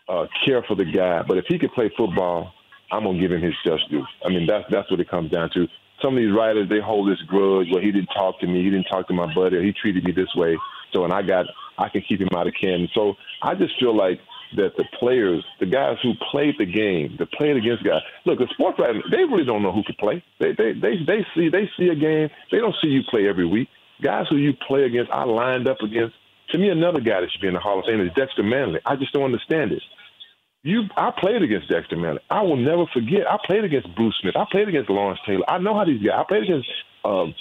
uh, 0.10 0.26
care 0.46 0.64
for 0.64 0.76
the 0.76 0.86
guy, 0.86 1.24
but 1.28 1.38
if 1.38 1.46
he 1.48 1.60
could 1.60 1.74
play 1.74 1.92
football, 1.98 2.54
I'm 2.92 3.04
gonna 3.04 3.20
give 3.20 3.32
him 3.32 3.42
his 3.42 3.54
just 3.66 3.90
due. 3.90 4.06
I 4.26 4.30
mean, 4.30 4.48
that's 4.48 4.66
that's 4.72 4.90
what 4.90 5.00
it 5.00 5.10
comes 5.10 5.32
down 5.32 5.50
to. 5.54 5.68
Some 6.02 6.16
of 6.16 6.24
these 6.24 6.34
writers 6.34 6.70
they 6.70 6.80
hold 6.80 7.10
this 7.10 7.22
grudge. 7.28 7.68
Well, 7.72 7.82
he 7.82 7.92
didn't 7.92 8.10
talk 8.16 8.40
to 8.40 8.48
me. 8.48 8.64
He 8.64 8.70
didn't 8.70 8.86
talk 8.86 9.08
to 9.08 9.14
my 9.14 9.34
buddy. 9.34 9.62
He 9.64 9.74
treated 9.74 10.04
me 10.04 10.12
this 10.12 10.34
way. 10.36 10.58
So, 10.94 11.04
and 11.04 11.12
I 11.12 11.22
got 11.22 11.46
I 11.78 11.90
can 11.90 12.02
keep 12.08 12.22
him 12.22 12.30
out 12.36 12.48
of 12.48 12.54
Canton. 12.60 12.88
So, 12.94 13.16
I 13.42 13.56
just 13.56 13.78
feel 13.80 13.96
like 13.96 14.20
that 14.56 14.78
the 14.78 14.86
players, 15.00 15.44
the 15.60 15.66
guys 15.66 15.98
who 16.02 16.14
played 16.32 16.56
the 16.58 16.66
game, 16.66 17.18
the 17.20 17.26
played 17.26 17.58
against 17.58 17.84
guys. 17.84 18.02
Look, 18.26 18.40
the 18.40 18.48
sports 18.54 18.80
writers, 18.80 19.04
they 19.12 19.24
really 19.26 19.44
don't 19.44 19.62
know 19.62 19.74
who 19.74 19.84
can 19.84 19.96
play. 19.96 20.24
They 20.40 20.54
they 20.54 20.74
they 20.74 21.04
they 21.06 21.26
see 21.36 21.50
they 21.50 21.70
see 21.78 21.90
a 21.90 21.96
game. 21.96 22.30
They 22.52 22.60
don't 22.60 22.76
see 22.82 22.88
you 22.88 23.02
play 23.10 23.28
every 23.28 23.46
week. 23.46 23.68
Guys 24.02 24.28
who 24.30 24.38
you 24.38 24.54
play 24.68 24.84
against, 24.84 25.12
I 25.12 25.26
lined 25.26 25.68
up 25.68 25.82
against. 25.82 26.16
To 26.52 26.58
me, 26.58 26.70
another 26.70 27.02
guy 27.02 27.20
that 27.20 27.30
should 27.32 27.42
be 27.42 27.48
in 27.48 27.56
the 27.56 27.60
Hall 27.60 27.80
of 27.80 27.86
Fame 27.86 28.00
is 28.00 28.14
Dexter 28.16 28.44
Manley. 28.44 28.80
I 28.86 28.96
just 28.96 29.12
don't 29.12 29.24
understand 29.24 29.74
it. 29.74 29.82
You, 30.68 30.84
I 30.98 31.12
played 31.18 31.42
against 31.42 31.70
Dexter 31.70 31.96
Manley. 31.96 32.20
I 32.30 32.42
will 32.42 32.58
never 32.58 32.88
forget. 32.88 33.26
I 33.26 33.38
played 33.46 33.64
against 33.64 33.96
Bruce 33.96 34.18
Smith. 34.20 34.36
I 34.36 34.44
played 34.52 34.68
against 34.68 34.90
Lawrence 34.90 35.22
Taylor. 35.26 35.50
I 35.50 35.60
know 35.60 35.74
how 35.74 35.86
these 35.86 36.02
guys. 36.06 36.16
I 36.20 36.24
played 36.28 36.44
against 36.44 36.68
um, 37.06 37.34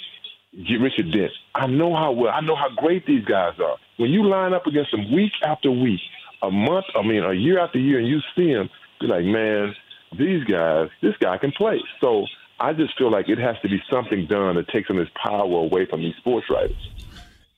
Richard 0.53 1.11
Dent. 1.11 1.33
I 1.53 1.67
know 1.67 1.93
how 1.93 2.13
well. 2.13 2.31
I 2.33 2.39
know 2.39 2.55
how 2.55 2.69
great 2.69 3.05
these 3.05 3.25
guys 3.25 3.59
are. 3.59 3.75
When 3.97 4.11
you 4.11 4.25
line 4.25 4.53
up 4.53 4.65
against 4.65 4.91
them 4.91 5.11
week 5.11 5.33
after 5.43 5.69
week, 5.69 5.99
a 6.41 6.49
month, 6.49 6.85
I 6.95 7.01
mean, 7.01 7.21
a 7.21 7.33
year 7.33 7.59
after 7.59 7.79
year, 7.79 7.99
and 7.99 8.07
you 8.07 8.21
see 8.33 8.53
them, 8.53 8.69
you're 9.01 9.09
like, 9.09 9.25
man, 9.25 9.75
these 10.17 10.45
guys, 10.45 10.87
this 11.01 11.17
guy 11.19 11.37
can 11.37 11.51
play. 11.51 11.81
So 11.99 12.25
I 12.61 12.71
just 12.71 12.97
feel 12.97 13.11
like 13.11 13.27
it 13.27 13.39
has 13.39 13.57
to 13.61 13.67
be 13.67 13.83
something 13.91 14.25
done 14.27 14.55
that 14.55 14.69
takes 14.69 14.87
some 14.87 14.99
of 14.99 15.05
this 15.05 15.13
power 15.21 15.43
away 15.43 15.85
from 15.85 16.01
these 16.01 16.15
sports 16.15 16.47
writers. 16.49 16.77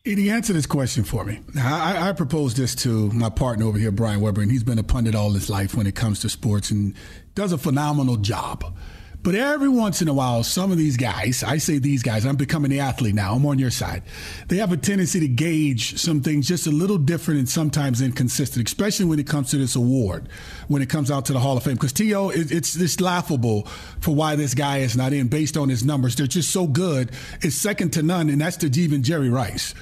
ED, 0.05 0.19
answer 0.29 0.53
this 0.53 0.65
question 0.65 1.03
for 1.03 1.25
me. 1.25 1.41
I, 1.57 2.09
I 2.09 2.13
proposed 2.13 2.55
this 2.55 2.73
to 2.75 3.11
my 3.11 3.29
partner 3.29 3.65
over 3.65 3.77
here, 3.77 3.91
Brian 3.91 4.21
Weber, 4.21 4.41
and 4.41 4.49
he's 4.49 4.63
been 4.63 4.79
a 4.79 4.83
pundit 4.83 5.13
all 5.13 5.31
his 5.31 5.49
life 5.49 5.75
when 5.75 5.87
it 5.87 5.95
comes 5.95 6.21
to 6.21 6.29
sports 6.29 6.71
and 6.71 6.95
does 7.35 7.51
a 7.51 7.57
phenomenal 7.57 8.15
job. 8.15 8.77
But 9.21 9.35
every 9.35 9.67
once 9.67 10.01
in 10.01 10.07
a 10.07 10.13
while, 10.13 10.43
some 10.43 10.71
of 10.71 10.77
these 10.77 10.95
guys, 10.95 11.43
I 11.43 11.57
say 11.57 11.77
these 11.77 12.03
guys, 12.03 12.25
I'm 12.25 12.37
becoming 12.37 12.71
the 12.71 12.79
athlete 12.79 13.15
now, 13.15 13.33
I'm 13.33 13.45
on 13.45 13.59
your 13.59 13.69
side. 13.69 14.03
They 14.47 14.57
have 14.57 14.71
a 14.71 14.77
tendency 14.77 15.19
to 15.19 15.27
gauge 15.27 15.99
some 15.99 16.21
things 16.21 16.47
just 16.47 16.67
a 16.67 16.71
little 16.71 16.97
different 16.97 17.39
and 17.39 17.49
sometimes 17.49 18.01
inconsistent, 18.01 18.67
especially 18.67 19.05
when 19.05 19.19
it 19.19 19.27
comes 19.27 19.51
to 19.51 19.57
this 19.57 19.75
award, 19.75 20.29
when 20.69 20.81
it 20.81 20.89
comes 20.89 21.11
out 21.11 21.25
to 21.25 21.33
the 21.33 21.39
Hall 21.39 21.57
of 21.57 21.63
Fame. 21.63 21.73
Because 21.73 21.91
T.O., 21.91 22.29
it's 22.29 22.73
just 22.73 23.01
laughable 23.01 23.63
for 23.99 24.15
why 24.15 24.37
this 24.37 24.53
guy 24.53 24.77
is 24.77 24.95
not 24.95 25.11
in 25.11 25.27
based 25.27 25.57
on 25.57 25.67
his 25.67 25.83
numbers. 25.83 26.15
They're 26.15 26.25
just 26.25 26.51
so 26.51 26.65
good. 26.65 27.11
It's 27.41 27.57
second 27.57 27.91
to 27.93 28.03
none, 28.03 28.29
and 28.29 28.39
that's 28.39 28.57
to 28.57 28.67
even 28.79 29.03
Jerry 29.03 29.29
Rice. 29.29 29.75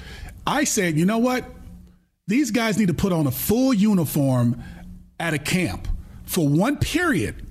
I 0.48 0.64
said, 0.64 0.96
you 0.96 1.06
know 1.06 1.18
what? 1.18 1.44
These 2.26 2.50
guys 2.50 2.76
need 2.76 2.88
to 2.88 2.94
put 2.94 3.12
on 3.12 3.28
a 3.28 3.30
full 3.30 3.72
uniform 3.72 4.62
at 5.20 5.32
a 5.32 5.38
camp 5.38 5.86
for 6.24 6.48
one 6.48 6.76
period 6.76 7.47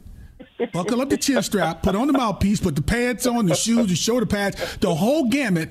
buckle 0.74 1.02
up 1.02 1.10
the 1.10 1.18
chin 1.18 1.42
strap, 1.44 1.84
put 1.84 1.96
on 1.96 2.08
the 2.08 2.14
mouthpiece, 2.14 2.60
put 2.60 2.76
the 2.76 2.82
pants 2.82 3.26
on, 3.26 3.46
the 3.46 3.56
shoes, 3.56 3.88
the 3.88 3.96
shoulder 3.96 4.26
pads, 4.26 4.78
the 4.78 4.94
whole 4.94 5.30
gamut, 5.30 5.70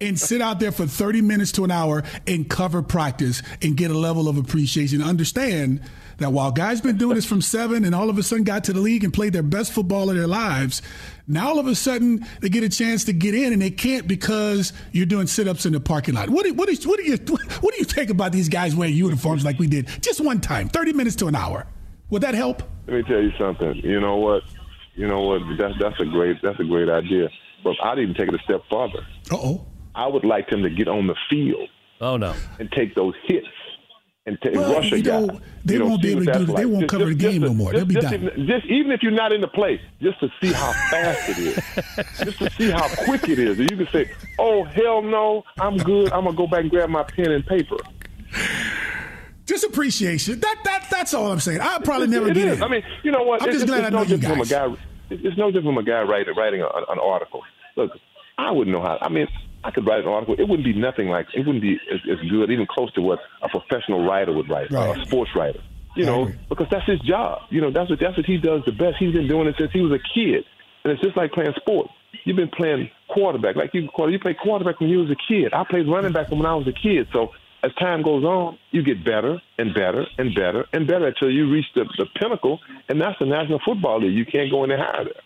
and 0.00 0.18
sit 0.18 0.40
out 0.40 0.60
there 0.60 0.72
for 0.72 0.86
30 0.86 1.22
minutes 1.22 1.52
to 1.52 1.64
an 1.64 1.70
hour 1.70 2.02
and 2.26 2.48
cover 2.48 2.82
practice 2.82 3.42
and 3.62 3.76
get 3.76 3.90
a 3.90 3.96
level 3.96 4.28
of 4.28 4.36
appreciation. 4.36 5.02
Understand 5.02 5.80
that 6.18 6.32
while 6.32 6.50
guys 6.50 6.80
been 6.80 6.96
doing 6.96 7.14
this 7.14 7.26
from 7.26 7.42
seven 7.42 7.84
and 7.84 7.94
all 7.94 8.10
of 8.10 8.18
a 8.18 8.22
sudden 8.22 8.44
got 8.44 8.64
to 8.64 8.72
the 8.72 8.80
league 8.80 9.04
and 9.04 9.12
played 9.12 9.32
their 9.32 9.42
best 9.42 9.72
football 9.72 10.10
of 10.10 10.16
their 10.16 10.26
lives, 10.26 10.82
now 11.26 11.48
all 11.48 11.58
of 11.58 11.66
a 11.66 11.74
sudden 11.74 12.26
they 12.40 12.48
get 12.48 12.62
a 12.62 12.68
chance 12.68 13.04
to 13.04 13.12
get 13.12 13.34
in 13.34 13.52
and 13.52 13.60
they 13.60 13.70
can't 13.70 14.06
because 14.06 14.72
you're 14.92 15.06
doing 15.06 15.26
sit-ups 15.26 15.66
in 15.66 15.72
the 15.72 15.80
parking 15.80 16.14
lot. 16.14 16.30
What 16.30 16.44
do, 16.44 16.54
what, 16.54 16.68
is, 16.68 16.86
what, 16.86 16.98
do 16.98 17.04
you, 17.04 17.16
what 17.16 17.72
do 17.72 17.78
you 17.78 17.84
think 17.84 18.10
about 18.10 18.32
these 18.32 18.48
guys 18.48 18.76
wearing 18.76 18.94
uniforms 18.94 19.44
like 19.44 19.58
we 19.58 19.66
did 19.66 19.88
just 20.02 20.20
one 20.20 20.40
time, 20.40 20.68
30 20.68 20.92
minutes 20.92 21.16
to 21.16 21.26
an 21.26 21.34
hour? 21.34 21.66
Would 22.10 22.22
that 22.22 22.34
help? 22.34 22.62
Let 22.86 22.96
me 22.96 23.02
tell 23.02 23.20
you 23.20 23.32
something. 23.38 23.74
You 23.76 24.00
know 24.00 24.16
what? 24.16 24.42
You 24.94 25.06
know 25.08 25.22
what? 25.22 25.42
That's 25.58 25.74
that's 25.80 26.00
a 26.00 26.04
great 26.04 26.40
that's 26.42 26.60
a 26.60 26.64
great 26.64 26.88
idea. 26.88 27.28
But 27.64 27.76
I'd 27.82 27.98
even 27.98 28.14
take 28.14 28.28
it 28.28 28.34
a 28.34 28.42
step 28.44 28.62
farther. 28.70 29.00
Uh 29.30 29.36
oh. 29.36 29.66
I 29.94 30.06
would 30.06 30.24
like 30.24 30.48
them 30.48 30.62
to 30.62 30.70
get 30.70 30.88
on 30.88 31.06
the 31.06 31.16
field. 31.28 31.68
Oh 32.00 32.16
no. 32.16 32.34
And 32.58 32.70
take 32.70 32.94
those 32.94 33.14
hits 33.26 33.46
and, 34.26 34.38
t- 34.42 34.50
well, 34.50 34.74
rush 34.74 34.90
you 34.90 35.02
know, 35.02 35.26
guy. 35.28 35.38
They 35.64 35.74
you 35.74 35.84
won't 35.84 36.02
be 36.02 36.10
able 36.10 36.24
to 36.24 36.32
do. 36.32 36.38
Like. 36.46 36.56
They 36.56 36.66
won't 36.66 36.80
just, 36.80 36.90
cover 36.90 37.06
just, 37.06 37.18
the 37.18 37.24
game 37.24 37.42
just, 37.42 37.52
no 37.52 37.54
more. 37.54 37.72
They'll 37.72 37.84
be 37.84 37.94
done. 37.94 38.30
Just 38.46 38.66
even 38.66 38.90
if 38.90 39.02
you're 39.02 39.12
not 39.12 39.32
in 39.32 39.40
the 39.40 39.48
play, 39.48 39.80
just 40.02 40.18
to 40.20 40.28
see 40.40 40.52
how 40.52 40.72
fast 40.90 41.28
it 41.30 41.38
is, 41.38 41.54
just 42.24 42.38
to 42.38 42.50
see 42.50 42.70
how 42.70 42.88
quick 43.04 43.28
it 43.28 43.38
is, 43.38 43.58
and 43.58 43.70
you 43.70 43.76
can 43.76 43.88
say, 43.92 44.10
"Oh 44.38 44.64
hell 44.64 45.00
no, 45.00 45.44
I'm 45.60 45.76
good. 45.76 46.12
I'm 46.12 46.24
gonna 46.24 46.36
go 46.36 46.48
back 46.48 46.62
and 46.62 46.70
grab 46.70 46.88
my 46.88 47.04
pen 47.04 47.30
and 47.30 47.46
paper." 47.46 47.76
Just 49.46 49.64
appreciation. 49.64 50.40
That 50.40 50.56
that 50.64 50.86
that's 50.90 51.14
all 51.14 51.30
I'm 51.30 51.38
saying. 51.38 51.60
I'll 51.60 51.80
probably 51.80 52.08
never 52.08 52.28
it 52.28 52.34
get 52.34 52.48
is. 52.48 52.56
in. 52.58 52.62
I 52.62 52.68
mean, 52.68 52.82
you 53.04 53.12
know 53.12 53.22
what? 53.22 53.42
I'm 53.42 53.48
it's, 53.48 53.58
just 53.58 53.66
glad 53.68 53.78
it's 53.78 53.86
I 53.86 53.90
no 53.90 53.98
know 53.98 54.02
you 54.02 54.16
different 54.16 54.48
guys. 54.48 54.60
From 54.60 54.72
a 54.72 54.76
guy, 54.76 54.82
it's 55.10 55.38
no 55.38 55.50
different 55.52 55.76
from 55.76 55.78
a 55.78 55.84
guy 55.84 56.02
writing 56.02 56.34
writing 56.36 56.60
a, 56.62 56.66
an 56.66 56.98
article. 56.98 57.42
Look, 57.76 57.92
I 58.38 58.50
wouldn't 58.50 58.76
know 58.76 58.82
how. 58.82 58.98
I 59.00 59.08
mean, 59.08 59.28
I 59.62 59.70
could 59.70 59.86
write 59.86 60.00
an 60.00 60.08
article. 60.08 60.34
It 60.34 60.48
wouldn't 60.48 60.64
be 60.64 60.74
nothing 60.74 61.08
like. 61.08 61.26
It 61.32 61.46
wouldn't 61.46 61.62
be 61.62 61.78
as, 61.92 62.00
as 62.10 62.28
good, 62.28 62.50
even 62.50 62.66
close 62.68 62.92
to 62.94 63.00
what 63.00 63.20
a 63.40 63.48
professional 63.48 64.04
writer 64.04 64.32
would 64.32 64.50
write, 64.50 64.70
right. 64.72 64.98
a 64.98 65.06
sports 65.06 65.30
writer. 65.36 65.60
You 65.94 66.04
know, 66.04 66.30
because 66.48 66.66
that's 66.70 66.84
his 66.86 67.00
job. 67.00 67.42
You 67.48 67.60
know, 67.60 67.70
that's 67.70 67.88
what 67.88 68.00
that's 68.00 68.16
what 68.16 68.26
he 68.26 68.38
does 68.38 68.62
the 68.66 68.72
best. 68.72 68.96
He's 68.98 69.14
been 69.14 69.28
doing 69.28 69.46
it 69.46 69.54
since 69.58 69.70
he 69.72 69.80
was 69.80 69.92
a 69.92 70.02
kid, 70.12 70.44
and 70.84 70.92
it's 70.92 71.00
just 71.02 71.16
like 71.16 71.32
playing 71.32 71.54
sports. 71.56 71.90
You've 72.24 72.36
been 72.36 72.50
playing 72.50 72.90
quarterback, 73.08 73.54
like 73.54 73.70
you 73.72 73.88
you 74.08 74.18
played 74.18 74.38
quarterback 74.38 74.80
when 74.80 74.90
you 74.90 74.98
was 74.98 75.10
a 75.10 75.16
kid. 75.28 75.54
I 75.54 75.64
played 75.64 75.86
running 75.88 76.12
back 76.12 76.30
when 76.30 76.44
I 76.44 76.54
was 76.54 76.66
a 76.66 76.72
kid. 76.72 77.06
So 77.12 77.30
as 77.66 77.74
time 77.74 78.02
goes 78.02 78.22
on, 78.22 78.56
you 78.70 78.82
get 78.82 79.04
better 79.04 79.40
and 79.58 79.74
better 79.74 80.06
and 80.18 80.34
better 80.34 80.64
and 80.72 80.86
better 80.86 81.08
until 81.08 81.30
you 81.30 81.50
reach 81.50 81.66
the, 81.74 81.84
the 81.98 82.06
pinnacle, 82.20 82.60
and 82.88 83.00
that's 83.00 83.18
the 83.18 83.26
National 83.26 83.60
Football 83.64 84.02
League. 84.02 84.14
You 84.14 84.24
can't 84.24 84.50
go 84.50 84.62
any 84.62 84.76
higher 84.76 85.04
there. 85.04 85.22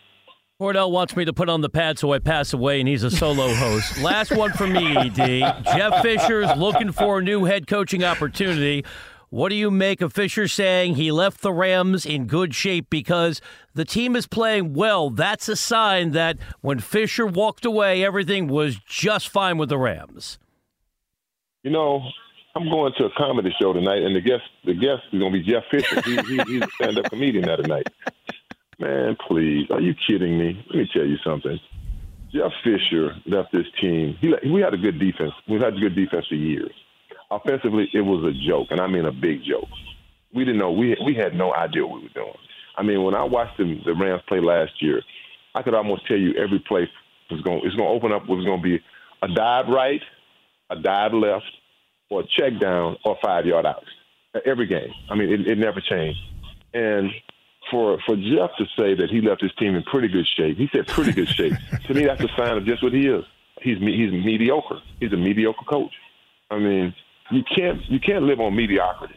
Kordell 0.58 0.90
wants 0.90 1.16
me 1.16 1.24
to 1.24 1.32
put 1.32 1.48
on 1.48 1.60
the 1.60 1.68
pad 1.68 1.98
so 1.98 2.12
I 2.12 2.18
pass 2.18 2.52
away, 2.52 2.80
and 2.80 2.88
he's 2.88 3.02
a 3.02 3.10
solo 3.10 3.52
host. 3.54 3.98
Last 4.02 4.30
one 4.34 4.52
for 4.52 4.66
me, 4.66 4.96
ED. 4.96 5.16
Jeff 5.64 6.02
Fisher's 6.02 6.54
looking 6.56 6.92
for 6.92 7.18
a 7.18 7.22
new 7.22 7.44
head 7.44 7.66
coaching 7.66 8.04
opportunity. 8.04 8.84
What 9.30 9.50
do 9.50 9.54
you 9.54 9.70
make 9.70 10.00
of 10.00 10.12
Fisher 10.12 10.48
saying 10.48 10.96
he 10.96 11.12
left 11.12 11.40
the 11.40 11.52
Rams 11.52 12.04
in 12.04 12.26
good 12.26 12.54
shape 12.54 12.90
because 12.90 13.40
the 13.74 13.84
team 13.84 14.16
is 14.16 14.26
playing 14.26 14.74
well? 14.74 15.08
That's 15.08 15.48
a 15.48 15.56
sign 15.56 16.10
that 16.12 16.36
when 16.62 16.80
Fisher 16.80 17.26
walked 17.26 17.64
away, 17.64 18.04
everything 18.04 18.48
was 18.48 18.76
just 18.86 19.28
fine 19.28 19.56
with 19.56 19.68
the 19.68 19.78
Rams. 19.78 20.38
You 21.62 21.70
know, 21.70 22.02
I'm 22.54 22.68
going 22.68 22.92
to 22.98 23.04
a 23.04 23.10
comedy 23.16 23.54
show 23.60 23.72
tonight, 23.72 24.02
and 24.02 24.14
the 24.14 24.20
guest 24.20 24.42
the 24.64 24.74
guest 24.74 25.02
is 25.12 25.20
going 25.20 25.32
to 25.32 25.38
be 25.38 25.44
Jeff 25.44 25.62
Fisher. 25.70 26.02
He, 26.02 26.16
he, 26.16 26.42
he's 26.46 26.62
a 26.62 26.68
stand 26.74 26.98
up 26.98 27.04
comedian 27.10 27.46
that 27.46 27.66
night. 27.66 27.86
Man, 28.78 29.16
please, 29.28 29.68
are 29.70 29.80
you 29.80 29.94
kidding 30.08 30.38
me? 30.38 30.64
Let 30.68 30.78
me 30.78 30.88
tell 30.92 31.04
you 31.04 31.16
something. 31.24 31.60
Jeff 32.32 32.50
Fisher 32.64 33.14
left 33.26 33.52
this 33.52 33.66
team. 33.80 34.16
He, 34.20 34.34
we 34.50 34.60
had 34.60 34.74
a 34.74 34.78
good 34.78 34.98
defense. 34.98 35.32
We've 35.48 35.60
had 35.60 35.74
a 35.74 35.80
good 35.80 35.94
defense 35.94 36.26
for 36.28 36.34
years. 36.34 36.72
Offensively, 37.30 37.88
it 37.92 38.00
was 38.00 38.24
a 38.24 38.48
joke, 38.48 38.68
and 38.70 38.80
I 38.80 38.88
mean 38.88 39.04
a 39.04 39.12
big 39.12 39.44
joke. 39.44 39.68
We 40.34 40.44
didn't 40.44 40.58
know. 40.58 40.72
We 40.72 40.96
we 41.04 41.14
had 41.14 41.34
no 41.34 41.54
idea 41.54 41.86
what 41.86 42.00
we 42.00 42.08
were 42.08 42.14
doing. 42.14 42.38
I 42.76 42.82
mean, 42.82 43.02
when 43.04 43.14
I 43.14 43.22
watched 43.22 43.58
the, 43.58 43.80
the 43.84 43.94
Rams 43.94 44.22
play 44.26 44.40
last 44.40 44.72
year, 44.80 45.02
I 45.54 45.62
could 45.62 45.74
almost 45.74 46.06
tell 46.06 46.16
you 46.16 46.34
every 46.34 46.58
play 46.66 46.88
was 47.30 47.40
going. 47.42 47.60
It's 47.64 47.76
going 47.76 47.88
to 47.88 47.94
open 47.94 48.12
up. 48.12 48.28
Was 48.28 48.44
going 48.44 48.60
to 48.60 48.68
be 48.68 48.82
a 49.22 49.28
dive 49.28 49.66
right, 49.68 50.00
a 50.70 50.76
dive 50.76 51.12
left, 51.12 51.46
or 52.10 52.20
a 52.20 52.24
check 52.38 52.60
down, 52.60 52.96
or 53.04 53.16
five 53.22 53.46
yard 53.46 53.66
out. 53.66 53.84
Every 54.44 54.66
game. 54.66 54.92
I 55.08 55.14
mean, 55.14 55.32
it, 55.32 55.46
it 55.46 55.58
never 55.58 55.80
changed. 55.80 56.18
And 56.74 57.10
for 57.70 57.98
for 58.06 58.16
Jeff 58.16 58.50
to 58.58 58.64
say 58.78 58.94
that 58.94 59.08
he 59.10 59.20
left 59.20 59.42
his 59.42 59.52
team 59.58 59.74
in 59.74 59.82
pretty 59.84 60.08
good 60.08 60.26
shape, 60.36 60.56
he 60.56 60.68
said 60.72 60.86
pretty 60.86 61.12
good 61.12 61.28
shape. 61.28 61.52
to 61.86 61.94
me, 61.94 62.04
that's 62.04 62.22
a 62.22 62.28
sign 62.36 62.56
of 62.56 62.66
just 62.66 62.82
what 62.82 62.92
he 62.92 63.06
is. 63.06 63.24
He's 63.62 63.78
he's 63.78 64.12
mediocre. 64.12 64.80
He's 65.00 65.12
a 65.12 65.16
mediocre 65.16 65.64
coach. 65.68 65.92
I 66.50 66.58
mean, 66.58 66.94
you 67.30 67.42
can't 67.56 67.80
you 67.88 68.00
can't 68.00 68.24
live 68.24 68.40
on 68.40 68.54
mediocrity. 68.54 69.14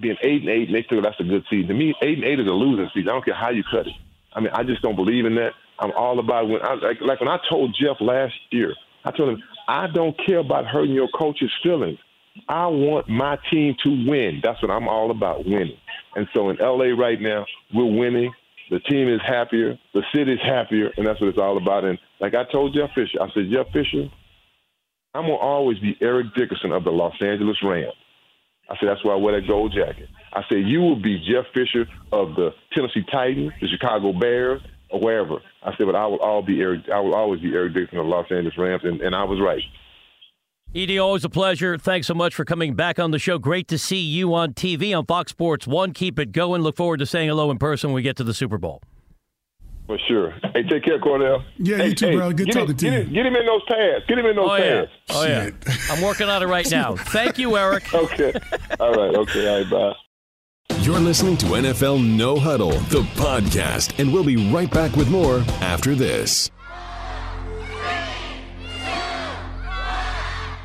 Being 0.00 0.16
eight 0.22 0.42
and 0.42 0.50
eight, 0.50 0.68
and 0.68 0.76
they 0.76 0.86
feel 0.88 1.02
that's 1.02 1.18
a 1.20 1.24
good 1.24 1.44
season. 1.50 1.68
To 1.68 1.74
me, 1.74 1.94
eight 2.02 2.18
and 2.18 2.24
eight 2.24 2.38
is 2.38 2.46
a 2.46 2.52
losing 2.52 2.88
season. 2.94 3.08
I 3.08 3.12
don't 3.12 3.24
care 3.24 3.34
how 3.34 3.50
you 3.50 3.64
cut 3.70 3.86
it. 3.86 3.94
I 4.32 4.40
mean, 4.40 4.50
I 4.52 4.62
just 4.62 4.82
don't 4.82 4.96
believe 4.96 5.24
in 5.24 5.34
that. 5.34 5.52
I'm 5.78 5.90
all 5.92 6.18
about 6.18 6.48
when 6.48 6.62
I 6.62 6.74
like, 6.74 7.00
like 7.00 7.20
when 7.20 7.28
I 7.28 7.38
told 7.48 7.76
Jeff 7.80 7.96
last 8.00 8.34
year. 8.50 8.74
I 9.04 9.10
told 9.10 9.30
him 9.30 9.42
I 9.66 9.86
don't 9.86 10.14
care 10.26 10.38
about 10.38 10.66
hurting 10.66 10.94
your 10.94 11.08
coach's 11.08 11.52
feelings. 11.62 11.98
I 12.48 12.66
want 12.66 13.08
my 13.08 13.38
team 13.50 13.76
to 13.84 14.06
win. 14.06 14.40
That's 14.42 14.60
what 14.62 14.70
I'm 14.70 14.88
all 14.88 15.10
about, 15.10 15.44
winning. 15.44 15.76
And 16.14 16.28
so 16.34 16.50
in 16.50 16.56
LA 16.56 16.94
right 16.96 17.20
now, 17.20 17.46
we're 17.72 17.84
winning. 17.84 18.32
The 18.70 18.80
team 18.80 19.08
is 19.08 19.20
happier. 19.26 19.78
The 19.94 20.02
city's 20.14 20.40
happier, 20.42 20.90
and 20.96 21.06
that's 21.06 21.20
what 21.20 21.28
it's 21.28 21.38
all 21.38 21.56
about. 21.56 21.84
And 21.84 21.98
like 22.20 22.34
I 22.34 22.44
told 22.50 22.74
Jeff 22.74 22.90
Fisher, 22.94 23.20
I 23.20 23.28
said, 23.34 23.50
Jeff 23.50 23.66
Fisher, 23.72 24.08
I'm 25.14 25.22
gonna 25.22 25.34
always 25.34 25.78
be 25.80 25.96
Eric 26.00 26.34
Dickerson 26.36 26.72
of 26.72 26.84
the 26.84 26.90
Los 26.90 27.14
Angeles 27.20 27.56
Rams. 27.62 27.94
I 28.68 28.76
said 28.78 28.88
that's 28.88 29.04
why 29.04 29.14
I 29.14 29.16
wear 29.16 29.40
that 29.40 29.48
gold 29.48 29.74
jacket. 29.74 30.08
I 30.32 30.42
said 30.48 30.58
you 30.58 30.80
will 30.80 31.00
be 31.00 31.18
Jeff 31.18 31.46
Fisher 31.52 31.86
of 32.12 32.36
the 32.36 32.50
Tennessee 32.72 33.04
Titans, 33.10 33.52
the 33.60 33.66
Chicago 33.66 34.12
Bears, 34.12 34.62
or 34.90 35.00
wherever. 35.00 35.38
I 35.62 35.76
said, 35.76 35.86
but 35.86 35.96
I 35.96 36.06
will 36.06 36.20
all 36.20 36.42
be 36.42 36.60
Eric. 36.60 36.82
I 36.92 37.00
will 37.00 37.14
always 37.14 37.40
be 37.40 37.52
Eric 37.52 37.74
Dickerson 37.74 37.98
of 37.98 38.06
the 38.06 38.10
Los 38.10 38.30
Angeles 38.30 38.56
Rams, 38.56 38.82
and, 38.84 39.00
and 39.00 39.14
I 39.14 39.24
was 39.24 39.40
right. 39.40 39.62
Ed, 40.72 40.96
always 40.98 41.24
a 41.24 41.28
pleasure. 41.28 41.76
Thanks 41.76 42.06
so 42.06 42.14
much 42.14 42.32
for 42.32 42.44
coming 42.44 42.74
back 42.74 43.00
on 43.00 43.10
the 43.10 43.18
show. 43.18 43.38
Great 43.38 43.66
to 43.68 43.78
see 43.78 44.00
you 44.00 44.34
on 44.34 44.54
TV 44.54 44.96
on 44.96 45.04
Fox 45.04 45.32
Sports 45.32 45.66
One. 45.66 45.92
Keep 45.92 46.20
it 46.20 46.30
going. 46.30 46.62
Look 46.62 46.76
forward 46.76 46.98
to 46.98 47.06
saying 47.06 47.28
hello 47.28 47.50
in 47.50 47.58
person 47.58 47.90
when 47.90 47.96
we 47.96 48.02
get 48.02 48.16
to 48.18 48.24
the 48.24 48.32
Super 48.32 48.56
Bowl. 48.56 48.80
For 49.88 49.98
sure. 50.06 50.30
Hey, 50.54 50.62
take 50.62 50.84
care, 50.84 51.00
Kordell. 51.00 51.42
Yeah, 51.58 51.78
hey, 51.78 51.88
you 51.88 51.94
too, 51.96 52.06
hey, 52.06 52.16
bro. 52.16 52.32
Good 52.32 52.52
talking 52.52 52.68
him, 52.68 52.76
to 52.76 52.86
you. 52.86 52.90
Get, 53.02 53.12
get 53.12 53.26
him 53.26 53.34
in 53.34 53.46
those 53.46 53.62
pads. 53.68 54.04
Get 54.06 54.18
him 54.18 54.26
in 54.26 54.36
those 54.36 54.48
oh, 54.48 54.56
yeah. 54.56 54.80
pads. 54.80 54.90
Oh, 55.08 55.26
yeah. 55.26 55.50
I'm 55.90 56.02
working 56.02 56.28
on 56.28 56.40
it 56.40 56.46
right 56.46 56.70
now. 56.70 56.94
Thank 56.94 57.38
you, 57.38 57.56
Eric. 57.56 57.92
okay. 57.94 58.32
All 58.78 58.92
right. 58.92 59.16
Okay. 59.16 59.48
All 59.48 59.62
right. 59.62 59.68
Bye. 59.68 60.76
You're 60.82 61.00
listening 61.00 61.36
to 61.38 61.46
NFL 61.46 62.16
No 62.16 62.38
Huddle, 62.38 62.70
the 62.70 63.02
podcast, 63.16 63.98
and 63.98 64.12
we'll 64.12 64.22
be 64.22 64.52
right 64.52 64.70
back 64.70 64.94
with 64.94 65.10
more 65.10 65.40
after 65.60 65.96
this. 65.96 66.48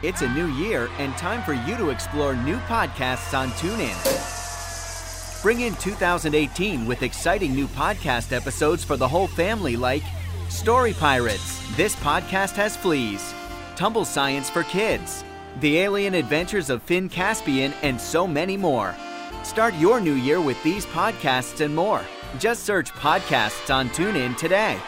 It's 0.06 0.22
a 0.22 0.30
new 0.30 0.46
year 0.50 0.88
and 1.00 1.18
time 1.18 1.42
for 1.42 1.54
you 1.54 1.76
to 1.78 1.90
explore 1.90 2.36
new 2.36 2.58
podcasts 2.58 3.36
on 3.36 3.50
TuneIn. 3.54 5.42
Bring 5.42 5.62
in 5.62 5.74
2018 5.78 6.86
with 6.86 7.02
exciting 7.02 7.56
new 7.56 7.66
podcast 7.66 8.32
episodes 8.32 8.84
for 8.84 8.98
the 8.98 9.08
whole 9.08 9.26
family 9.26 9.76
like 9.76 10.04
Story 10.48 10.94
Pirates, 10.94 11.60
This 11.76 11.96
Podcast 11.96 12.52
Has 12.52 12.78
Fleas, 12.78 13.34
Tumble 13.76 14.06
Science 14.06 14.48
for 14.48 14.62
Kids, 14.66 15.24
The 15.60 15.80
Alien 15.80 16.14
Adventures 16.14 16.70
of 16.70 16.84
Finn 16.84 17.10
Caspian, 17.10 17.74
and 17.82 18.00
so 18.00 18.28
many 18.28 18.58
more. 18.58 18.96
Start 19.42 19.74
your 19.74 20.00
new 20.00 20.14
year 20.14 20.40
with 20.40 20.62
these 20.62 20.86
podcasts 20.86 21.66
and 21.66 21.76
more. 21.76 22.04
Just 22.38 22.64
search 22.64 22.92
podcasts 22.92 23.74
on 23.74 23.90
TuneIn 23.90 24.38
today. 24.38 24.80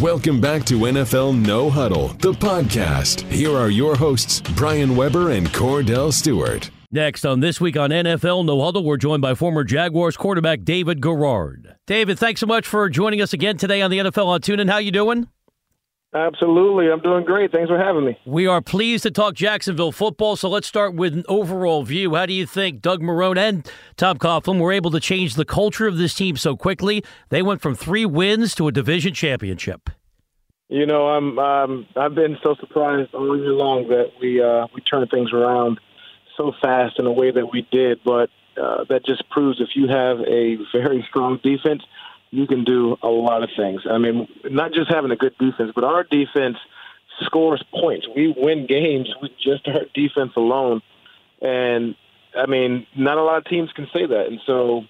Welcome 0.00 0.40
back 0.40 0.64
to 0.64 0.78
NFL 0.78 1.44
No 1.44 1.68
Huddle, 1.68 2.08
the 2.18 2.32
podcast. 2.32 3.20
Here 3.30 3.54
are 3.54 3.68
your 3.68 3.94
hosts, 3.94 4.40
Brian 4.56 4.96
Weber 4.96 5.30
and 5.32 5.46
Kordell 5.48 6.10
Stewart. 6.12 6.70
Next 6.90 7.26
on 7.26 7.40
This 7.40 7.60
Week 7.60 7.76
on 7.76 7.90
NFL 7.90 8.46
No 8.46 8.62
Huddle, 8.64 8.84
we're 8.84 8.96
joined 8.96 9.20
by 9.20 9.34
former 9.34 9.64
Jaguars 9.64 10.16
quarterback 10.16 10.62
David 10.62 11.02
Garrard. 11.02 11.76
David, 11.86 12.18
thanks 12.18 12.40
so 12.40 12.46
much 12.46 12.66
for 12.66 12.88
joining 12.88 13.20
us 13.20 13.34
again 13.34 13.58
today 13.58 13.82
on 13.82 13.90
the 13.90 13.98
NFL 13.98 14.26
on 14.26 14.40
TuneIn. 14.40 14.70
How 14.70 14.78
you 14.78 14.90
doing? 14.92 15.28
Absolutely. 16.14 16.90
I'm 16.90 17.00
doing 17.00 17.24
great. 17.24 17.52
Thanks 17.52 17.70
for 17.70 17.78
having 17.78 18.04
me. 18.04 18.18
We 18.26 18.46
are 18.46 18.60
pleased 18.60 19.02
to 19.04 19.10
talk 19.10 19.34
Jacksonville 19.34 19.92
football, 19.92 20.36
so 20.36 20.48
let's 20.50 20.66
start 20.66 20.94
with 20.94 21.14
an 21.14 21.24
overall 21.26 21.84
view. 21.84 22.14
How 22.14 22.26
do 22.26 22.34
you 22.34 22.44
think 22.46 22.82
Doug 22.82 23.00
Marrone 23.00 23.38
and 23.38 23.70
Tom 23.96 24.18
Coughlin 24.18 24.60
were 24.60 24.72
able 24.72 24.90
to 24.90 25.00
change 25.00 25.34
the 25.36 25.46
culture 25.46 25.86
of 25.86 25.96
this 25.96 26.12
team 26.14 26.36
so 26.36 26.54
quickly? 26.54 27.02
They 27.30 27.40
went 27.40 27.62
from 27.62 27.74
three 27.74 28.04
wins 28.04 28.54
to 28.56 28.68
a 28.68 28.72
division 28.72 29.14
championship. 29.14 29.88
You 30.68 30.86
know, 30.86 31.08
I'm 31.08 31.38
um, 31.38 31.86
I've 31.96 32.14
been 32.14 32.38
so 32.42 32.56
surprised 32.60 33.14
all 33.14 33.36
year 33.36 33.52
long 33.52 33.88
that 33.88 34.12
we 34.20 34.42
uh, 34.42 34.66
we 34.74 34.80
turned 34.82 35.10
things 35.10 35.32
around 35.32 35.80
so 36.36 36.52
fast 36.62 36.98
in 36.98 37.06
a 37.06 37.12
way 37.12 37.30
that 37.30 37.52
we 37.52 37.66
did. 37.70 38.00
But 38.04 38.30
uh, 38.60 38.84
that 38.88 39.04
just 39.04 39.28
proves 39.30 39.60
if 39.60 39.70
you 39.74 39.88
have 39.88 40.20
a 40.20 40.56
very 40.72 41.04
strong 41.08 41.40
defense, 41.42 41.82
you 42.32 42.46
can 42.46 42.64
do 42.64 42.96
a 43.02 43.08
lot 43.08 43.42
of 43.42 43.50
things. 43.56 43.82
I 43.88 43.98
mean, 43.98 44.26
not 44.44 44.72
just 44.72 44.90
having 44.90 45.10
a 45.10 45.16
good 45.16 45.36
defense, 45.38 45.70
but 45.74 45.84
our 45.84 46.02
defense 46.02 46.56
scores 47.20 47.62
points. 47.70 48.08
We 48.16 48.34
win 48.36 48.66
games 48.66 49.14
with 49.20 49.32
just 49.38 49.68
our 49.68 49.84
defense 49.94 50.32
alone. 50.36 50.80
And 51.40 51.94
I 52.36 52.46
mean, 52.46 52.86
not 52.96 53.18
a 53.18 53.22
lot 53.22 53.36
of 53.36 53.44
teams 53.44 53.70
can 53.72 53.86
say 53.92 54.06
that. 54.06 54.26
And 54.28 54.40
so 54.46 54.84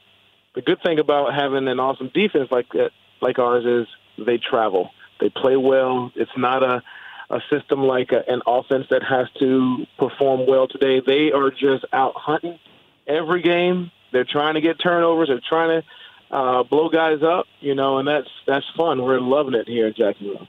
the 0.54 0.62
good 0.62 0.78
thing 0.84 1.00
about 1.00 1.34
having 1.34 1.66
an 1.66 1.80
awesome 1.80 2.10
defense 2.14 2.48
like 2.52 2.68
that, 2.74 2.92
like 3.20 3.40
ours 3.40 3.64
is 3.66 4.24
they 4.24 4.38
travel. 4.38 4.90
They 5.20 5.28
play 5.28 5.56
well. 5.56 6.12
It's 6.14 6.30
not 6.36 6.62
a 6.62 6.82
a 7.30 7.40
system 7.50 7.80
like 7.80 8.12
a, 8.12 8.22
an 8.30 8.42
offense 8.46 8.86
that 8.90 9.02
has 9.02 9.26
to 9.38 9.86
perform 9.98 10.46
well 10.46 10.68
today. 10.68 11.00
They 11.04 11.32
are 11.32 11.50
just 11.50 11.86
out 11.90 12.12
hunting 12.14 12.58
every 13.06 13.40
game. 13.40 13.90
They're 14.12 14.26
trying 14.26 14.54
to 14.54 14.60
get 14.60 14.78
turnovers. 14.78 15.28
They're 15.28 15.40
trying 15.48 15.80
to 15.80 15.86
uh, 16.32 16.62
blow 16.64 16.88
guys 16.88 17.22
up, 17.22 17.46
you 17.60 17.74
know, 17.74 17.98
and 17.98 18.08
that's 18.08 18.28
that's 18.46 18.66
fun. 18.76 19.02
We're 19.02 19.20
loving 19.20 19.54
it 19.54 19.68
here 19.68 19.88
in 19.88 19.94
Jacksonville. 19.94 20.48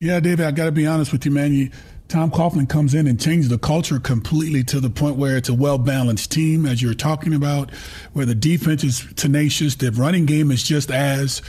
Yeah, 0.00 0.20
David, 0.20 0.46
I 0.46 0.50
got 0.52 0.66
to 0.66 0.72
be 0.72 0.86
honest 0.86 1.12
with 1.12 1.24
you, 1.24 1.32
man. 1.32 1.52
You, 1.52 1.70
Tom 2.08 2.30
Coughlin 2.30 2.68
comes 2.68 2.94
in 2.94 3.06
and 3.06 3.20
changes 3.20 3.48
the 3.48 3.58
culture 3.58 3.98
completely 3.98 4.62
to 4.64 4.80
the 4.80 4.90
point 4.90 5.16
where 5.16 5.36
it's 5.36 5.48
a 5.48 5.54
well 5.54 5.78
balanced 5.78 6.30
team, 6.32 6.66
as 6.66 6.82
you're 6.82 6.94
talking 6.94 7.34
about, 7.34 7.70
where 8.12 8.26
the 8.26 8.34
defense 8.34 8.82
is 8.82 9.06
tenacious, 9.14 9.74
the 9.74 9.90
running 9.92 10.26
game 10.26 10.50
is 10.50 10.62
just 10.62 10.90
as 10.90 11.42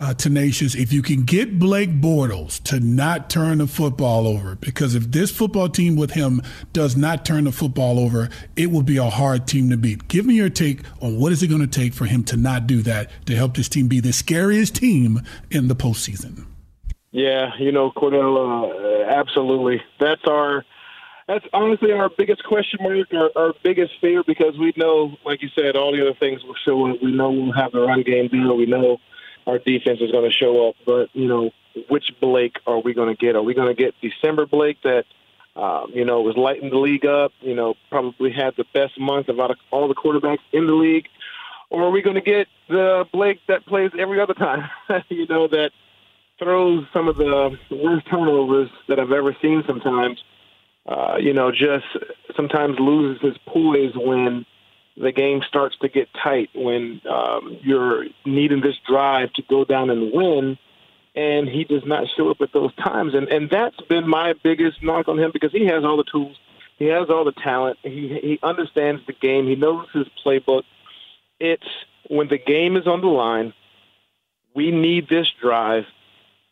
uh, 0.00 0.14
tenacious. 0.14 0.74
If 0.74 0.92
you 0.92 1.02
can 1.02 1.24
get 1.24 1.58
Blake 1.58 2.00
Bortles 2.00 2.62
to 2.64 2.80
not 2.80 3.30
turn 3.30 3.58
the 3.58 3.66
football 3.66 4.26
over, 4.26 4.56
because 4.56 4.94
if 4.94 5.10
this 5.10 5.30
football 5.30 5.68
team 5.68 5.96
with 5.96 6.12
him 6.12 6.42
does 6.72 6.96
not 6.96 7.24
turn 7.24 7.44
the 7.44 7.52
football 7.52 7.98
over, 7.98 8.28
it 8.56 8.70
will 8.70 8.82
be 8.82 8.96
a 8.96 9.10
hard 9.10 9.46
team 9.46 9.70
to 9.70 9.76
beat. 9.76 10.08
Give 10.08 10.26
me 10.26 10.34
your 10.34 10.50
take 10.50 10.80
on 11.00 11.18
what 11.18 11.32
is 11.32 11.42
it 11.42 11.48
going 11.48 11.60
to 11.60 11.66
take 11.66 11.94
for 11.94 12.06
him 12.06 12.24
to 12.24 12.36
not 12.36 12.66
do 12.66 12.82
that 12.82 13.10
to 13.26 13.36
help 13.36 13.56
this 13.56 13.68
team 13.68 13.88
be 13.88 14.00
the 14.00 14.12
scariest 14.12 14.76
team 14.76 15.22
in 15.50 15.68
the 15.68 15.76
postseason. 15.76 16.46
Yeah, 17.12 17.50
you 17.60 17.70
know, 17.70 17.92
Kordell, 17.92 19.06
uh, 19.06 19.08
absolutely. 19.08 19.80
That's 20.00 20.24
our 20.26 20.64
that's 21.26 21.44
honestly 21.52 21.92
our 21.92 22.10
biggest 22.18 22.44
question 22.44 22.80
mark, 22.82 23.08
our, 23.14 23.30
our 23.36 23.54
biggest 23.62 23.92
fear, 24.00 24.22
because 24.26 24.58
we 24.58 24.74
know, 24.76 25.16
like 25.24 25.40
you 25.40 25.48
said, 25.54 25.76
all 25.76 25.92
the 25.92 26.02
other 26.02 26.18
things 26.18 26.42
will 26.44 26.56
show 26.66 26.90
up. 26.90 27.02
We 27.02 27.12
know 27.12 27.30
we'll 27.30 27.52
have 27.52 27.72
the 27.72 27.80
run 27.80 28.02
game 28.02 28.28
deal. 28.28 28.56
We 28.56 28.66
know 28.66 28.98
our 29.46 29.58
defense 29.58 30.00
is 30.00 30.10
going 30.10 30.28
to 30.28 30.34
show 30.34 30.68
up. 30.68 30.76
But 30.86 31.08
you 31.12 31.26
know, 31.26 31.50
which 31.88 32.10
Blake 32.20 32.56
are 32.66 32.80
we 32.80 32.94
going 32.94 33.14
to 33.14 33.20
get? 33.20 33.36
Are 33.36 33.42
we 33.42 33.54
going 33.54 33.74
to 33.74 33.74
get 33.74 33.94
December 34.00 34.46
Blake 34.46 34.78
that 34.82 35.04
um, 35.56 35.90
you 35.92 36.04
know 36.04 36.20
was 36.22 36.36
lighting 36.36 36.70
the 36.70 36.78
league 36.78 37.06
up? 37.06 37.32
You 37.40 37.54
know, 37.54 37.74
probably 37.90 38.32
had 38.32 38.54
the 38.56 38.64
best 38.72 38.98
month 38.98 39.28
of 39.28 39.38
all 39.70 39.88
the 39.88 39.94
quarterbacks 39.94 40.38
in 40.52 40.66
the 40.66 40.74
league. 40.74 41.08
or 41.70 41.84
are 41.84 41.90
we 41.90 42.02
going 42.02 42.16
to 42.16 42.22
get 42.22 42.48
the 42.68 43.04
Blake 43.12 43.40
that 43.48 43.66
plays 43.66 43.90
every 43.98 44.20
other 44.20 44.34
time? 44.34 44.68
you 45.08 45.26
know 45.26 45.48
that 45.48 45.70
throws 46.38 46.84
some 46.92 47.08
of 47.08 47.16
the 47.16 47.56
worst 47.70 48.06
turnovers 48.10 48.68
that 48.88 48.98
I've 48.98 49.12
ever 49.12 49.36
seen. 49.40 49.62
Sometimes, 49.66 50.22
uh, 50.86 51.16
you 51.20 51.32
know, 51.32 51.52
just 51.52 51.86
sometimes 52.36 52.78
loses 52.78 53.22
his 53.22 53.38
poise 53.46 53.92
when 53.94 54.44
the 54.96 55.12
game 55.12 55.42
starts 55.46 55.76
to 55.78 55.88
get 55.88 56.08
tight. 56.14 56.50
When 56.54 57.00
um, 57.08 57.58
you're 57.62 58.06
needing 58.24 58.60
this 58.60 58.76
drive 58.86 59.32
to 59.34 59.42
go 59.42 59.64
down 59.64 59.90
and 59.90 60.12
win, 60.12 60.58
and 61.14 61.48
he 61.48 61.64
does 61.64 61.84
not 61.84 62.06
show 62.16 62.30
up 62.30 62.40
at 62.40 62.52
those 62.52 62.74
times. 62.76 63.14
And 63.14 63.28
and 63.28 63.50
that's 63.50 63.80
been 63.82 64.08
my 64.08 64.34
biggest 64.42 64.82
knock 64.82 65.08
on 65.08 65.18
him 65.18 65.30
because 65.32 65.52
he 65.52 65.66
has 65.66 65.84
all 65.84 65.96
the 65.96 66.04
tools, 66.04 66.36
he 66.78 66.86
has 66.86 67.08
all 67.10 67.24
the 67.24 67.32
talent, 67.32 67.78
he 67.82 68.18
he 68.20 68.38
understands 68.42 69.02
the 69.06 69.12
game, 69.12 69.46
he 69.46 69.56
knows 69.56 69.86
his 69.92 70.06
playbook. 70.24 70.64
It's 71.40 71.66
when 72.08 72.28
the 72.28 72.38
game 72.38 72.76
is 72.76 72.86
on 72.86 73.00
the 73.00 73.08
line, 73.08 73.52
we 74.54 74.70
need 74.70 75.08
this 75.08 75.30
drive. 75.40 75.84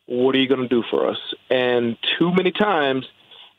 What 0.05 0.35
are 0.35 0.37
you 0.37 0.49
going 0.49 0.61
to 0.61 0.67
do 0.67 0.83
for 0.89 1.07
us? 1.07 1.33
And 1.49 1.97
too 2.19 2.33
many 2.33 2.51
times, 2.51 3.05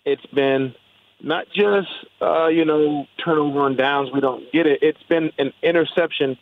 it's 0.05 0.27
been 0.27 0.75
not 1.23 1.47
just 1.55 1.89
uh, 2.21 2.49
you 2.49 2.65
know 2.65 3.07
turnover 3.25 3.61
on 3.61 3.77
downs. 3.77 4.11
We 4.13 4.21
don't 4.21 4.51
get 4.53 4.67
it. 4.67 4.81
It's 4.83 5.03
been 5.09 5.31
an 5.39 5.53
interception 5.63 6.37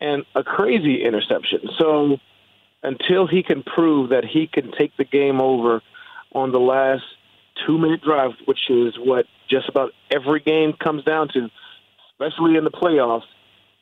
and 0.00 0.24
a 0.34 0.42
crazy 0.42 1.02
interception. 1.02 1.60
So 1.78 2.18
until 2.82 3.26
he 3.26 3.42
can 3.42 3.62
prove 3.62 4.10
that 4.10 4.24
he 4.24 4.46
can 4.46 4.72
take 4.72 4.96
the 4.96 5.04
game 5.04 5.40
over 5.40 5.82
on 6.32 6.52
the 6.52 6.60
last 6.60 7.04
two 7.66 7.78
minute 7.78 8.02
drive, 8.02 8.32
which 8.44 8.70
is 8.70 8.94
what 8.98 9.26
just 9.48 9.68
about 9.68 9.92
every 10.10 10.40
game 10.40 10.72
comes 10.72 11.04
down 11.04 11.28
to, 11.28 11.48
especially 12.12 12.56
in 12.56 12.64
the 12.64 12.70
playoffs, 12.70 13.24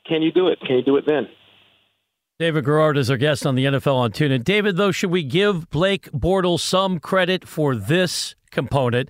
can 0.07 0.23
you 0.23 0.33
do 0.33 0.49
it? 0.49 0.61
Can 0.61 0.77
you 0.77 0.83
do 0.83 0.97
it 0.97 1.07
then? 1.07 1.29
David 2.39 2.65
Garrard 2.65 2.99
is 2.99 3.11
our 3.11 3.17
guest 3.17 3.47
on 3.47 3.55
the 3.55 3.65
NFL 3.65 3.95
on 3.95 4.11
TuneIn. 4.11 4.43
David, 4.43 4.77
though, 4.77 4.91
should 4.91 5.11
we 5.11 5.23
give 5.23 5.71
Blake 5.71 6.11
Bortles 6.11 6.61
some 6.61 6.99
credit 6.99 7.47
for 7.47 7.77
this 7.77 8.35
component? 8.51 9.09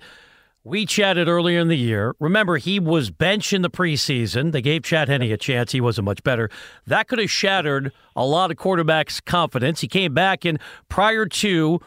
We 0.67 0.87
chatted 0.87 1.27
earlier 1.27 1.59
in 1.59 1.67
the 1.67 1.77
year. 1.77 2.15
Remember, 2.19 2.57
he 2.57 2.79
was 2.79 3.11
bench 3.11 3.53
in 3.53 3.61
the 3.61 3.69
preseason. 3.69 4.51
They 4.51 4.63
gave 4.63 4.81
Chad 4.81 5.09
Henne 5.09 5.21
a 5.21 5.37
chance. 5.37 5.73
He 5.73 5.79
wasn't 5.79 6.05
much 6.05 6.23
better. 6.23 6.49
That 6.87 7.07
could 7.07 7.19
have 7.19 7.29
shattered 7.29 7.91
a 8.15 8.25
lot 8.25 8.49
of 8.49 8.57
quarterbacks' 8.57 9.23
confidence. 9.23 9.81
He 9.81 9.87
came 9.87 10.15
back, 10.15 10.43
and 10.43 10.57
prior 10.89 11.27
to 11.27 11.81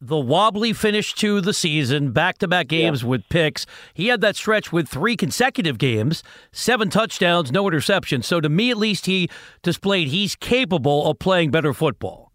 the 0.00 0.16
wobbly 0.16 0.72
finish 0.72 1.12
to 1.16 1.42
the 1.42 1.52
season, 1.52 2.12
back 2.12 2.38
to 2.38 2.48
back 2.48 2.68
games 2.68 3.02
yeah. 3.02 3.08
with 3.08 3.28
picks, 3.28 3.66
he 3.92 4.06
had 4.06 4.22
that 4.22 4.36
stretch 4.36 4.72
with 4.72 4.88
three 4.88 5.18
consecutive 5.18 5.76
games, 5.76 6.22
seven 6.50 6.88
touchdowns, 6.88 7.52
no 7.52 7.64
interceptions. 7.64 8.24
So, 8.24 8.40
to 8.40 8.48
me, 8.48 8.70
at 8.70 8.78
least, 8.78 9.04
he 9.04 9.28
displayed 9.62 10.08
he's 10.08 10.34
capable 10.34 11.10
of 11.10 11.18
playing 11.18 11.50
better 11.50 11.74
football. 11.74 12.32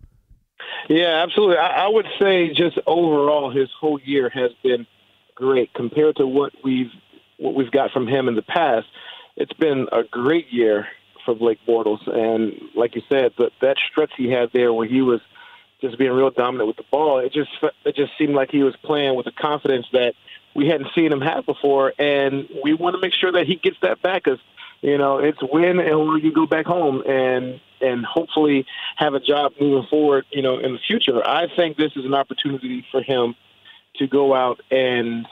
Yeah, 0.88 1.24
absolutely. 1.24 1.58
I, 1.58 1.86
I 1.86 1.88
would 1.88 2.06
say 2.20 2.50
just 2.50 2.78
overall, 2.86 3.50
his 3.50 3.70
whole 3.80 4.00
year 4.00 4.30
has 4.30 4.52
been 4.62 4.86
great 5.40 5.74
compared 5.74 6.18
to 6.18 6.28
what 6.28 6.54
we've 6.64 6.92
what 7.38 7.56
we've 7.56 7.72
got 7.72 7.92
from 7.92 8.06
him 8.08 8.28
in 8.28 8.36
the 8.36 8.42
past. 8.42 8.88
It's 9.38 9.54
been 9.54 9.88
a 9.92 10.04
great 10.04 10.52
year 10.52 10.88
for 11.26 11.34
Blake 11.34 11.60
Bortles, 11.66 12.06
and 12.08 12.54
like 12.76 12.96
you 12.96 13.02
said, 13.10 13.34
that 13.38 13.52
that 13.62 13.78
stretch 13.90 14.12
he 14.18 14.30
had 14.30 14.50
there 14.54 14.74
where 14.74 14.88
he 14.88 15.02
was 15.02 15.22
just 15.82 15.98
being 15.98 16.12
real 16.12 16.30
dominant 16.30 16.68
with 16.68 16.78
the 16.78 16.86
ball, 16.92 17.20
it 17.20 17.32
just 17.32 17.50
it 17.86 17.96
just 17.96 18.12
seemed 18.18 18.36
like 18.36 18.52
he 18.52 18.64
was 18.64 18.76
playing 18.84 19.16
with 19.16 19.28
a 19.28 19.32
confidence 19.32 19.88
that 19.94 20.14
we 20.54 20.68
hadn't 20.68 20.90
seen 20.94 21.12
him 21.12 21.22
have 21.22 21.46
before, 21.46 21.94
and 21.98 22.50
we 22.64 22.74
want 22.74 22.96
to 22.96 23.02
make 23.02 23.14
sure 23.14 23.32
that 23.32 23.48
he 23.48 23.56
gets 23.56 23.78
that 23.82 24.02
back 24.02 24.26
because 24.26 24.40
you 24.82 24.98
know 24.98 25.20
it's 25.20 25.40
win 25.42 25.80
and 25.80 26.24
you 26.24 26.34
go 26.34 26.46
back 26.46 26.66
home 26.66 27.02
and 27.08 27.62
and 27.82 28.06
hopefully 28.06 28.66
have 28.98 29.14
a 29.14 29.22
job 29.22 29.54
moving 29.60 29.88
forward, 29.90 30.26
you 30.32 30.42
know, 30.42 30.58
in 30.60 30.74
the 30.74 30.80
future. 30.80 31.26
I 31.26 31.48
think 31.56 31.78
this 31.78 31.94
is 31.96 32.04
an 32.04 32.14
opportunity 32.14 32.86
for 32.92 33.02
him 33.02 33.36
to 33.96 34.08
go 34.08 34.34
out 34.34 34.62
and 34.72 35.28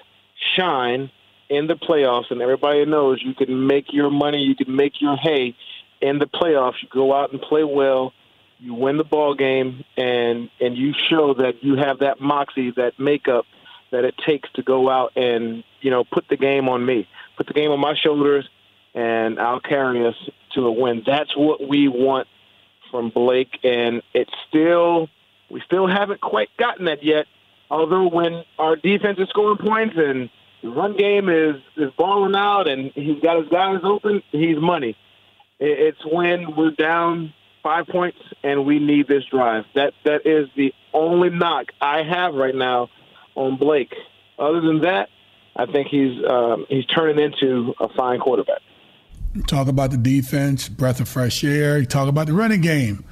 shine 0.56 1.12
in 1.50 1.68
the 1.68 1.76
playoffs, 1.76 2.30
and 2.30 2.42
everybody 2.42 2.86
knows 2.86 3.22
you 3.24 3.34
can 3.34 3.68
make 3.68 3.94
your 3.94 4.10
money, 4.10 4.40
you 4.40 4.56
can 4.56 4.76
make 4.76 5.00
your 5.00 5.16
hay 5.16 5.56
in 6.02 6.20
the 6.20 6.26
playoffs. 6.26 6.76
You 6.82 6.90
go 6.92 7.14
out 7.14 7.32
and 7.32 7.42
play 7.42 7.64
well, 7.64 8.14
you 8.60 8.74
win 8.74 8.98
the 8.98 9.04
ball 9.04 9.34
game, 9.36 9.84
and 9.96 10.50
and 10.60 10.78
you 10.78 10.94
show 11.10 11.34
that 11.36 11.64
you 11.64 11.76
have 11.76 12.00
that 12.00 12.20
moxie, 12.20 12.72
that 12.72 13.00
makeup 13.00 13.46
that 13.92 14.04
it 14.04 14.16
takes 14.26 14.50
to 14.54 14.64
go 14.64 14.90
out 14.90 15.16
and 15.16 15.64
you 15.82 15.90
know 15.90 16.04
put 16.04 16.26
the 16.30 16.38
game 16.38 16.68
on 16.68 16.86
me, 16.86 17.08
put 17.38 17.48
the 17.48 17.54
game 17.54 17.72
on 17.72 17.80
my 17.80 17.96
shoulders, 17.96 18.48
and 18.94 19.40
I'll 19.40 19.60
carry 19.60 20.06
us 20.06 20.16
to 20.56 20.66
a 20.66 20.72
win. 20.72 21.04
That's 21.06 21.36
what 21.36 21.68
we 21.68 21.88
want 21.88 22.28
from 22.92 23.10
Blake, 23.10 23.60
and 23.64 24.02
it's 24.14 24.34
still 24.50 25.08
we 25.50 25.62
still 25.66 25.88
haven't 25.88 26.22
quite 26.22 26.50
gotten 26.58 26.86
that 26.86 27.04
yet. 27.04 27.26
Although 27.70 28.10
when 28.10 28.44
our 28.58 28.76
defense 28.76 29.20
is 29.20 29.30
scoring 29.30 29.58
points 29.58 29.96
and 29.98 30.30
the 30.62 30.70
run 30.70 30.96
game 30.96 31.30
is 31.30 31.56
is 31.76 31.92
balling 31.98 32.36
out 32.36 32.68
and 32.68 32.92
he's 32.96 33.22
got 33.22 33.40
his 33.40 33.50
guys 33.50 33.80
open, 33.84 34.24
he's 34.32 34.58
money. 34.58 34.98
It's 35.60 36.04
when 36.06 36.56
we're 36.56 36.72
down 36.72 37.34
five 37.64 37.88
points 37.88 38.20
and 38.44 38.66
we 38.66 38.80
need 38.80 39.08
this 39.08 39.26
drive. 39.26 39.66
That 39.76 39.94
that 40.06 40.26
is 40.26 40.48
the 40.56 40.74
only 40.94 41.30
knock 41.30 41.68
I 41.82 42.04
have 42.04 42.34
right 42.34 42.56
now 42.56 42.90
on 43.36 43.58
Blake. 43.58 43.94
Other 44.40 44.62
than 44.62 44.82
that, 44.82 45.10
I 45.56 45.66
think 45.66 45.88
he's 45.90 46.24
um, 46.26 46.66
he's 46.70 46.86
turning 46.86 47.20
into 47.20 47.74
a 47.80 47.90
fine 47.90 48.20
quarterback. 48.20 48.62
Talk 49.46 49.68
about 49.68 49.92
the 49.92 49.98
defense, 49.98 50.70
breath 50.70 51.00
of 51.00 51.10
fresh 51.10 51.44
air. 51.44 51.84
Talk 51.84 52.08
about 52.08 52.28
the 52.28 52.34
running 52.34 52.62
game, 52.62 53.04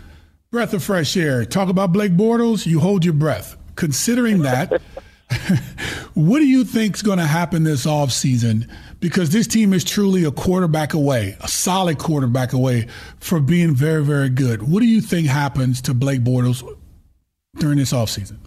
breath 0.49 0.73
of 0.73 0.83
fresh 0.83 1.17
air. 1.17 1.45
Talk 1.45 1.67
about 1.69 1.91
Blake 1.91 2.13
Bortles. 2.13 2.65
You 2.65 2.79
hold 2.79 3.03
your 3.03 3.13
breath 3.13 3.57
considering 3.75 4.39
that, 4.39 4.81
what 6.13 6.39
do 6.39 6.45
you 6.45 6.63
think 6.63 6.95
is 6.95 7.01
going 7.01 7.19
to 7.19 7.25
happen 7.25 7.63
this 7.63 7.85
offseason? 7.85 8.69
Because 8.99 9.29
this 9.31 9.47
team 9.47 9.73
is 9.73 9.83
truly 9.83 10.23
a 10.23 10.31
quarterback 10.31 10.93
away, 10.93 11.37
a 11.41 11.47
solid 11.47 11.97
quarterback 11.97 12.53
away 12.53 12.87
from 13.19 13.45
being 13.45 13.75
very, 13.75 14.03
very 14.03 14.29
good. 14.29 14.63
What 14.63 14.79
do 14.79 14.87
you 14.87 15.01
think 15.01 15.27
happens 15.27 15.81
to 15.81 15.93
Blake 15.93 16.21
Bortles 16.21 16.63
during 17.57 17.77
this 17.77 17.93
offseason? 17.93 18.37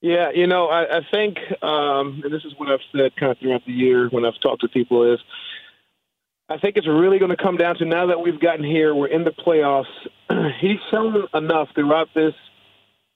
Yeah, 0.00 0.30
you 0.34 0.48
know, 0.48 0.66
I, 0.66 0.98
I 0.98 1.00
think, 1.12 1.38
um, 1.62 2.22
and 2.24 2.32
this 2.32 2.44
is 2.44 2.52
what 2.56 2.68
I've 2.68 2.80
said 2.90 3.14
kind 3.16 3.30
of 3.30 3.38
throughout 3.38 3.64
the 3.64 3.72
year 3.72 4.08
when 4.08 4.24
I've 4.24 4.40
talked 4.40 4.62
to 4.62 4.68
people 4.68 5.12
is, 5.12 5.20
I 6.48 6.58
think 6.58 6.76
it's 6.76 6.88
really 6.88 7.18
going 7.18 7.30
to 7.30 7.36
come 7.36 7.56
down 7.56 7.76
to 7.76 7.84
now 7.84 8.06
that 8.06 8.20
we've 8.20 8.40
gotten 8.40 8.64
here, 8.64 8.94
we're 8.94 9.06
in 9.06 9.22
the 9.22 9.30
playoffs. 9.30 9.86
He's 10.60 10.80
shown 10.90 11.26
enough 11.32 11.68
throughout 11.74 12.08
this– 12.14 12.34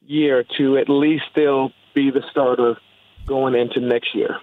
year 0.09 0.45
to 0.59 0.79
at 0.79 0.88
least 0.88 1.25
still 1.31 1.73
be 1.95 2.11
the 2.11 2.23
starter 2.31 2.77
going 3.27 3.55
into 3.55 3.81
next 3.81 4.14
year. 4.14 4.38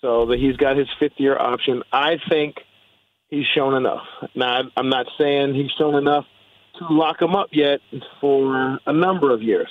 So 0.00 0.26
that 0.26 0.38
he's 0.38 0.56
got 0.56 0.76
his 0.76 0.88
fifth 0.98 1.18
year 1.18 1.38
option. 1.38 1.82
I 1.92 2.16
think 2.28 2.56
he's 3.28 3.46
shown 3.46 3.74
enough. 3.74 4.02
Now, 4.34 4.62
I'm 4.76 4.88
not 4.88 5.06
saying 5.18 5.54
he's 5.54 5.70
shown 5.78 5.94
enough 5.94 6.26
to 6.78 6.86
lock 6.88 7.20
him 7.20 7.34
up 7.34 7.48
yet 7.52 7.80
for 8.20 8.78
a 8.84 8.92
number 8.92 9.32
of 9.32 9.42
years. 9.42 9.70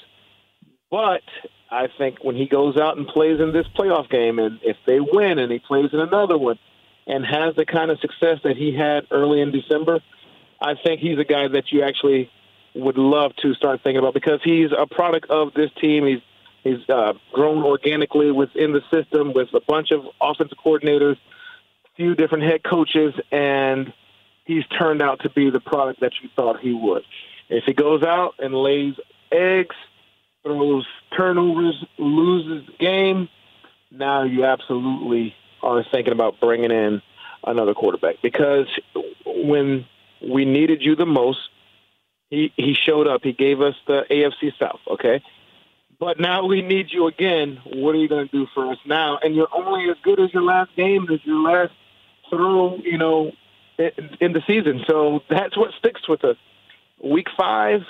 But 0.90 1.22
I 1.70 1.88
think 1.98 2.24
when 2.24 2.36
he 2.36 2.48
goes 2.48 2.78
out 2.78 2.98
and 2.98 3.08
plays 3.08 3.40
in 3.40 3.54
this 3.54 3.66
playoff 3.78 4.10
game, 4.10 4.40
and 4.40 4.60
if 4.64 4.78
they 4.86 5.00
win 5.00 5.40
and 5.40 5.52
he 5.52 5.60
plays 5.60 5.90
in 5.94 6.00
another 6.00 6.38
one 6.38 6.60
and 7.08 7.26
has 7.26 7.56
the 7.56 7.66
kind 7.66 7.92
of 7.92 8.00
success 8.00 8.40
that 8.44 8.58
he 8.58 8.76
had 8.76 9.08
early 9.12 9.42
in 9.42 9.52
December, 9.52 10.00
I 10.62 10.76
think 10.84 11.00
he's 11.00 11.18
a 11.18 11.24
guy 11.24 11.48
that 11.48 11.72
you 11.72 11.84
actually 11.84 12.30
would 12.74 12.98
love 12.98 13.36
to 13.38 13.54
start 13.54 13.82
thinking 13.84 14.00
about 14.00 14.14
because 14.14 14.40
he's 14.44 14.70
a 14.78 14.88
product 14.88 15.30
of 15.30 15.54
this 15.54 15.72
team. 15.80 16.06
He's 16.06 16.22
he's 16.64 16.90
uh, 16.90 17.14
grown 17.34 17.64
organically 17.64 18.32
within 18.32 18.74
the 18.74 18.82
system 18.94 19.34
with 19.34 19.54
a 19.54 19.62
bunch 19.62 19.92
of 19.92 20.06
offensive 20.22 20.58
coordinators, 20.64 21.18
few 21.96 22.16
different 22.16 22.44
head 22.44 22.64
coaches, 22.64 23.14
and 23.32 23.92
he's 24.46 24.66
turned 24.68 25.02
out 25.02 25.22
to 25.22 25.30
be 25.30 25.50
the 25.50 25.60
product 25.60 26.02
that 26.02 26.14
you 26.22 26.30
thought 26.36 26.60
he 26.60 26.74
would. 26.74 27.04
If 27.50 27.66
he 27.66 27.74
goes 27.74 28.04
out 28.04 28.36
and 28.40 28.54
lays 28.54 28.96
eggs, 29.32 29.76
throws 30.44 30.86
turnovers, 31.16 31.84
loses 31.98 32.66
the 32.68 32.74
game, 32.78 33.30
now 33.92 34.24
you 34.24 34.46
absolutely 34.46 35.36
are 35.62 35.84
thinking 35.92 36.14
about 36.14 36.40
bringing 36.40 36.72
in 36.72 37.02
another 37.46 37.74
quarterback 37.74 38.16
because 38.22 38.68
when 39.26 39.86
we 40.22 40.46
needed 40.46 40.82
you 40.82 40.96
the 40.96 41.06
most, 41.06 41.40
he 42.32 42.52
he 42.56 42.74
showed 42.74 43.08
up. 43.08 43.22
He 43.24 43.34
gave 43.34 43.62
us 43.62 43.76
the 43.86 44.06
AFC 44.10 44.58
South. 44.58 44.80
Okay, 44.88 45.22
but 46.00 46.20
now 46.20 46.46
we 46.48 46.64
need 46.64 46.92
you 46.92 47.06
again. 47.06 47.60
What 47.66 47.94
are 47.94 48.00
you 48.00 48.08
going 48.08 48.28
to 48.28 48.32
do 48.32 48.48
for 48.56 48.72
us 48.72 48.80
now? 48.86 49.20
And 49.22 49.36
you're 49.36 49.54
only 49.54 49.88
as 49.92 49.98
good 50.02 50.20
as 50.20 50.34
your 50.34 50.42
last 50.42 50.76
game 50.76 51.08
as 51.14 51.24
your 51.24 51.40
last 51.40 51.74
throw. 52.32 52.78
You 52.78 52.98
know, 52.98 53.34
in, 53.78 54.18
in 54.20 54.34
the 54.34 54.42
season. 54.48 54.84
So 54.88 55.22
that's 55.30 55.58
what 55.58 55.72
sticks 55.78 56.08
with 56.08 56.24
us. 56.24 56.38
Week 57.04 57.28
five 57.38 57.82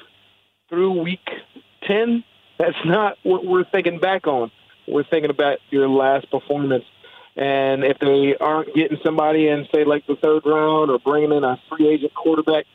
through 0.70 1.02
week 1.02 1.28
ten. 1.84 2.24
That's 2.58 2.78
not 2.86 3.18
what 3.24 3.46
we're 3.46 3.66
thinking 3.66 4.00
back 4.00 4.28
on. 4.28 4.52
We're 4.88 5.04
thinking 5.04 5.30
about 5.30 5.60
your 5.70 5.88
last 5.88 6.30
performance. 6.30 6.86
And 7.36 7.84
if 7.84 7.98
they 8.00 8.36
aren't 8.40 8.76
getting 8.76 8.98
somebody 9.04 9.48
in, 9.48 9.68
say, 9.74 9.86
like 9.86 10.06
the 10.06 10.16
third 10.16 10.44
round 10.46 10.92
or 10.92 11.00
bringing 11.00 11.32
in 11.32 11.44
a 11.44 11.60
free 11.70 11.88
agent 11.88 12.14
quarterback, 12.14 12.66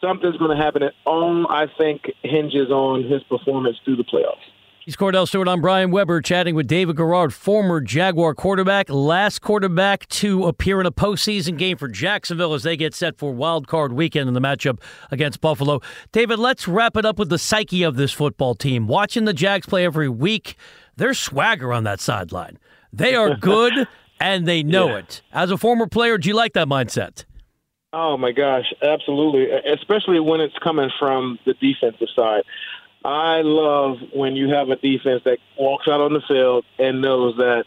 something's 0.00 0.36
going 0.36 0.56
to 0.56 0.62
happen. 0.62 0.82
It 0.82 0.94
all 1.04 1.46
I 1.48 1.66
think 1.78 2.02
hinges 2.22 2.70
on 2.70 3.04
his 3.04 3.22
performance 3.24 3.76
through 3.84 3.96
the 3.96 4.04
playoffs. 4.04 4.50
He's 4.90 4.96
Kordell 4.96 5.28
Stewart. 5.28 5.46
I'm 5.46 5.60
Brian 5.60 5.90
Weber 5.90 6.22
chatting 6.22 6.54
with 6.54 6.66
David 6.66 6.96
Garrard, 6.96 7.34
former 7.34 7.82
Jaguar 7.82 8.34
quarterback, 8.34 8.88
last 8.88 9.40
quarterback 9.40 10.08
to 10.08 10.46
appear 10.46 10.80
in 10.80 10.86
a 10.86 10.90
postseason 10.90 11.58
game 11.58 11.76
for 11.76 11.86
Jacksonville 11.86 12.54
as 12.54 12.62
they 12.62 12.78
get 12.78 12.94
set 12.94 13.18
for 13.18 13.30
wild 13.30 13.68
card 13.68 13.92
weekend 13.92 14.26
in 14.26 14.34
the 14.34 14.40
matchup 14.40 14.80
against 15.10 15.42
Buffalo. 15.42 15.80
David, 16.12 16.38
let's 16.38 16.66
wrap 16.66 16.96
it 16.96 17.04
up 17.04 17.18
with 17.18 17.28
the 17.28 17.38
psyche 17.38 17.82
of 17.82 17.96
this 17.96 18.10
football 18.10 18.54
team. 18.54 18.86
Watching 18.86 19.26
the 19.26 19.34
Jags 19.34 19.66
play 19.66 19.84
every 19.84 20.08
week, 20.08 20.56
there's 20.96 21.18
swagger 21.18 21.74
on 21.74 21.84
that 21.84 22.00
sideline. 22.00 22.58
They 22.90 23.14
are 23.14 23.36
good 23.40 23.86
and 24.18 24.48
they 24.48 24.62
know 24.62 24.88
yeah. 24.88 24.96
it. 24.96 25.22
As 25.30 25.50
a 25.50 25.58
former 25.58 25.86
player, 25.86 26.16
do 26.16 26.28
you 26.28 26.34
like 26.34 26.54
that 26.54 26.68
mindset? 26.68 27.26
Oh 27.92 28.16
my 28.16 28.30
gosh, 28.30 28.72
absolutely. 28.82 29.50
Especially 29.50 30.20
when 30.20 30.40
it's 30.40 30.56
coming 30.58 30.90
from 30.98 31.38
the 31.44 31.54
defensive 31.54 32.08
side. 32.14 32.44
I 33.04 33.40
love 33.42 33.98
when 34.12 34.36
you 34.36 34.50
have 34.50 34.68
a 34.68 34.76
defense 34.76 35.22
that 35.24 35.38
walks 35.58 35.88
out 35.88 36.00
on 36.00 36.12
the 36.12 36.20
field 36.28 36.64
and 36.78 37.00
knows 37.00 37.36
that 37.38 37.64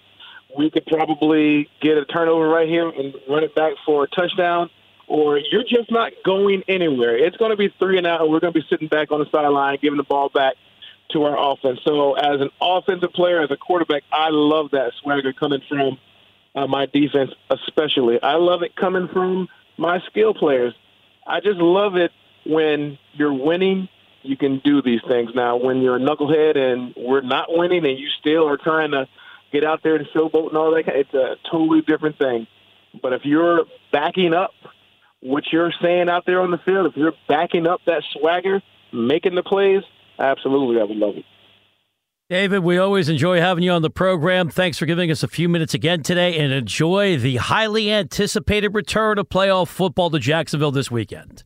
we 0.57 0.69
could 0.69 0.85
probably 0.85 1.67
get 1.81 1.97
a 1.97 2.05
turnover 2.05 2.47
right 2.47 2.69
here 2.69 2.87
and 2.87 3.15
run 3.27 3.43
it 3.43 3.55
back 3.55 3.73
for 3.85 4.03
a 4.03 4.07
touchdown, 4.07 4.69
or 5.07 5.39
you're 5.39 5.63
just 5.63 5.91
not 5.91 6.13
going 6.23 6.63
anywhere. 6.67 7.17
It's 7.17 7.35
going 7.35 7.51
to 7.51 7.57
be 7.57 7.73
three 7.79 7.97
and 7.97 8.05
out, 8.05 8.21
and 8.21 8.31
we're 8.31 8.39
going 8.39 8.53
to 8.53 8.59
be 8.59 8.65
sitting 8.69 8.87
back 8.87 9.11
on 9.11 9.19
the 9.19 9.29
sideline 9.31 9.79
giving 9.81 9.97
the 9.97 10.03
ball 10.03 10.29
back 10.29 10.53
to 11.11 11.23
our 11.23 11.51
offense. 11.51 11.79
So, 11.83 12.13
as 12.13 12.39
an 12.39 12.51
offensive 12.61 13.11
player, 13.13 13.41
as 13.41 13.51
a 13.51 13.57
quarterback, 13.57 14.03
I 14.11 14.29
love 14.29 14.71
that 14.71 14.93
swagger 15.01 15.33
coming 15.33 15.61
from 15.67 15.97
uh, 16.55 16.67
my 16.67 16.85
defense, 16.85 17.31
especially. 17.49 18.21
I 18.21 18.35
love 18.35 18.61
it 18.61 18.75
coming 18.75 19.07
from 19.07 19.49
my 19.77 19.99
skill 20.09 20.33
players. 20.33 20.73
I 21.25 21.39
just 21.39 21.57
love 21.57 21.95
it 21.95 22.11
when 22.45 22.97
you're 23.13 23.33
winning 23.33 23.87
you 24.23 24.37
can 24.37 24.59
do 24.63 24.81
these 24.81 25.01
things. 25.07 25.31
Now, 25.35 25.57
when 25.57 25.81
you're 25.81 25.97
a 25.97 25.99
knucklehead 25.99 26.57
and 26.57 26.93
we're 26.97 27.21
not 27.21 27.47
winning 27.49 27.85
and 27.85 27.99
you 27.99 28.07
still 28.19 28.47
are 28.47 28.57
trying 28.57 28.91
to 28.91 29.07
get 29.51 29.63
out 29.63 29.81
there 29.83 29.95
and 29.95 30.07
showboat 30.07 30.49
and 30.49 30.57
all 30.57 30.71
that, 30.71 30.87
it's 30.87 31.13
a 31.13 31.35
totally 31.51 31.81
different 31.81 32.17
thing. 32.17 32.47
But 33.01 33.13
if 33.13 33.25
you're 33.25 33.65
backing 33.91 34.33
up 34.33 34.53
what 35.21 35.43
you're 35.51 35.73
saying 35.81 36.09
out 36.09 36.25
there 36.25 36.41
on 36.41 36.51
the 36.51 36.57
field, 36.57 36.87
if 36.87 36.97
you're 36.97 37.13
backing 37.27 37.67
up 37.67 37.81
that 37.85 38.03
swagger, 38.13 38.61
making 38.91 39.35
the 39.35 39.43
plays, 39.43 39.83
absolutely, 40.17 40.79
I 40.79 40.85
would 40.85 40.97
love 40.97 41.17
it. 41.17 41.25
David, 42.29 42.59
we 42.59 42.77
always 42.77 43.09
enjoy 43.09 43.41
having 43.41 43.65
you 43.65 43.71
on 43.71 43.81
the 43.81 43.89
program. 43.89 44.49
Thanks 44.49 44.77
for 44.77 44.85
giving 44.85 45.11
us 45.11 45.23
a 45.23 45.27
few 45.27 45.49
minutes 45.49 45.73
again 45.73 46.03
today 46.03 46.39
and 46.39 46.53
enjoy 46.53 47.17
the 47.17 47.35
highly 47.35 47.91
anticipated 47.91 48.73
return 48.73 49.19
of 49.19 49.27
playoff 49.27 49.67
football 49.67 50.09
to 50.09 50.19
Jacksonville 50.19 50.71
this 50.71 50.89
weekend. 50.89 51.43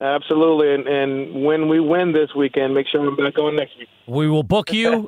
Absolutely, 0.00 0.74
and, 0.74 0.88
and 0.88 1.44
when 1.44 1.68
we 1.68 1.80
win 1.80 2.12
this 2.12 2.30
weekend, 2.34 2.72
make 2.74 2.86
sure 2.88 3.06
I'm 3.06 3.14
back 3.14 3.38
on 3.38 3.56
next 3.56 3.78
week. 3.78 3.88
We 4.08 4.28
will 4.28 4.44
book 4.44 4.72
you. 4.72 5.06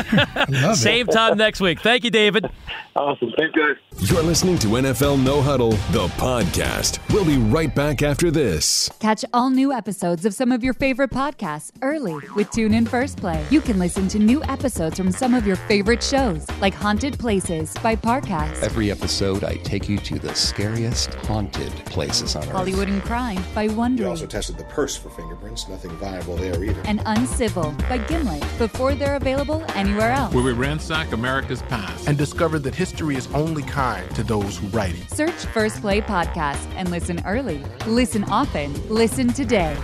Same 0.74 1.06
time 1.06 1.38
next 1.38 1.60
week. 1.60 1.80
Thank 1.80 2.04
you, 2.04 2.10
David. 2.10 2.50
Awesome. 2.96 3.32
Thank 3.36 3.54
you, 3.54 3.74
guys. 3.74 4.10
You're 4.10 4.22
listening 4.22 4.58
to 4.58 4.66
NFL 4.68 5.22
No 5.22 5.40
Huddle, 5.40 5.70
the 5.92 6.08
podcast. 6.16 6.98
We'll 7.12 7.24
be 7.24 7.36
right 7.36 7.72
back 7.72 8.02
after 8.02 8.30
this. 8.30 8.90
Catch 8.98 9.24
all 9.32 9.50
new 9.50 9.72
episodes 9.72 10.24
of 10.24 10.34
some 10.34 10.50
of 10.50 10.64
your 10.64 10.74
favorite 10.74 11.10
podcasts 11.10 11.70
early 11.82 12.14
with 12.34 12.50
TuneIn 12.50 12.88
First 12.88 13.18
Play. 13.18 13.44
You 13.50 13.60
can 13.60 13.78
listen 13.78 14.08
to 14.08 14.18
new 14.18 14.42
episodes 14.44 14.96
from 14.96 15.12
some 15.12 15.32
of 15.34 15.46
your 15.46 15.56
favorite 15.56 16.02
shows, 16.02 16.46
like 16.60 16.74
Haunted 16.74 17.18
Places 17.18 17.72
by 17.82 17.94
Parcast. 17.94 18.62
Every 18.62 18.90
episode, 18.90 19.44
I 19.44 19.56
take 19.58 19.88
you 19.88 19.98
to 19.98 20.18
the 20.18 20.34
scariest 20.34 21.14
haunted 21.14 21.72
places 21.86 22.34
on 22.34 22.42
earth. 22.44 22.50
Hollywood 22.50 22.88
and 22.88 23.02
Crime 23.02 23.42
by 23.54 23.68
Wondery 23.68 24.08
also 24.08 24.26
tested 24.26 24.58
the 24.58 24.64
purse 24.64 24.96
for 24.96 25.10
fingerprints. 25.10 25.68
Nothing 25.68 25.92
viable 25.92 26.36
there 26.36 26.62
either. 26.64 26.82
And 26.84 27.00
Uncivil 27.06 27.72
by 27.88 27.98
Gimlet 27.98 28.23
before 28.58 28.94
they're 28.94 29.16
available 29.16 29.64
anywhere 29.74 30.10
else. 30.12 30.34
Where 30.34 30.44
we 30.44 30.52
ransack 30.52 31.12
America's 31.12 31.62
past 31.62 32.08
and 32.08 32.16
discover 32.16 32.58
that 32.60 32.74
history 32.74 33.16
is 33.16 33.26
only 33.34 33.62
kind 33.62 34.08
to 34.14 34.22
those 34.22 34.58
who 34.58 34.66
write 34.68 34.94
it. 34.94 35.10
Search 35.10 35.46
First 35.52 35.80
Play 35.80 36.00
Podcast 36.00 36.66
and 36.76 36.90
listen 36.90 37.22
early. 37.26 37.62
Listen 37.86 38.24
often. 38.24 38.72
Listen 38.88 39.32
today. 39.32 39.76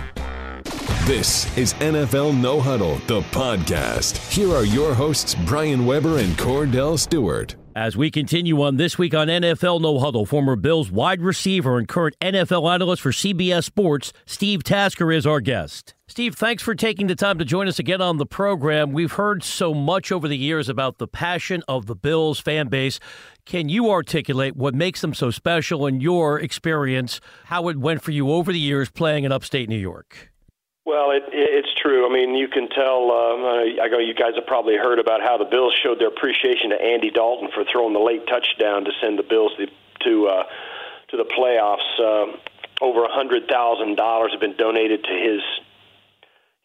This 1.05 1.57
is 1.57 1.73
NFL 1.75 2.39
No 2.39 2.61
Huddle, 2.61 2.95
the 3.07 3.21
podcast. 3.31 4.17
Here 4.31 4.53
are 4.53 4.63
your 4.63 4.93
hosts, 4.93 5.35
Brian 5.45 5.85
Weber 5.85 6.19
and 6.19 6.37
Kordell 6.37 6.97
Stewart. 6.97 7.55
As 7.75 7.95
we 7.95 8.11
continue 8.11 8.61
on 8.63 8.75
this 8.75 8.97
week 8.97 9.13
on 9.13 9.27
NFL 9.27 9.79
No 9.79 9.97
Huddle, 9.97 10.25
former 10.25 10.57
Bills 10.57 10.91
wide 10.91 11.21
receiver 11.21 11.77
and 11.77 11.87
current 11.87 12.17
NFL 12.19 12.69
analyst 12.69 13.01
for 13.01 13.11
CBS 13.11 13.63
Sports, 13.63 14.11
Steve 14.25 14.61
Tasker 14.61 15.09
is 15.09 15.25
our 15.25 15.39
guest. 15.39 15.95
Steve, 16.05 16.35
thanks 16.35 16.61
for 16.61 16.75
taking 16.75 17.07
the 17.07 17.15
time 17.15 17.37
to 17.37 17.45
join 17.45 17.69
us 17.69 17.79
again 17.79 18.01
on 18.01 18.17
the 18.17 18.25
program. 18.25 18.91
We've 18.91 19.13
heard 19.13 19.41
so 19.41 19.73
much 19.73 20.11
over 20.11 20.27
the 20.27 20.37
years 20.37 20.67
about 20.67 20.97
the 20.97 21.07
passion 21.07 21.63
of 21.69 21.85
the 21.85 21.95
Bills 21.95 22.41
fan 22.41 22.67
base. 22.67 22.99
Can 23.45 23.69
you 23.69 23.89
articulate 23.89 24.57
what 24.57 24.75
makes 24.75 24.99
them 24.99 25.13
so 25.13 25.31
special 25.31 25.87
in 25.87 26.01
your 26.01 26.37
experience, 26.41 27.21
how 27.45 27.69
it 27.69 27.77
went 27.77 28.01
for 28.01 28.11
you 28.11 28.31
over 28.31 28.51
the 28.51 28.59
years 28.59 28.89
playing 28.89 29.23
in 29.23 29.31
upstate 29.31 29.69
New 29.69 29.79
York? 29.79 30.30
Well, 30.91 31.11
it, 31.11 31.23
it's 31.31 31.73
true. 31.81 32.05
I 32.05 32.11
mean, 32.11 32.35
you 32.35 32.49
can 32.49 32.67
tell. 32.67 33.11
Um, 33.15 33.47
I 33.79 33.87
go. 33.89 33.97
You 33.97 34.13
guys 34.13 34.35
have 34.35 34.45
probably 34.45 34.75
heard 34.75 34.99
about 34.99 35.21
how 35.21 35.37
the 35.37 35.45
Bills 35.45 35.73
showed 35.81 35.99
their 35.99 36.09
appreciation 36.09 36.71
to 36.71 36.81
Andy 36.81 37.09
Dalton 37.09 37.47
for 37.55 37.63
throwing 37.63 37.93
the 37.93 38.03
late 38.03 38.27
touchdown 38.27 38.83
to 38.83 38.91
send 38.99 39.17
the 39.17 39.23
Bills 39.23 39.53
to 39.55 39.67
to, 40.03 40.27
uh, 40.27 40.43
to 41.07 41.15
the 41.15 41.23
playoffs. 41.23 41.87
Uh, 41.95 42.35
over 42.83 43.05
a 43.05 43.11
hundred 43.13 43.47
thousand 43.47 43.95
dollars 43.95 44.31
have 44.33 44.41
been 44.41 44.57
donated 44.57 45.05
to 45.05 45.13
his 45.15 45.41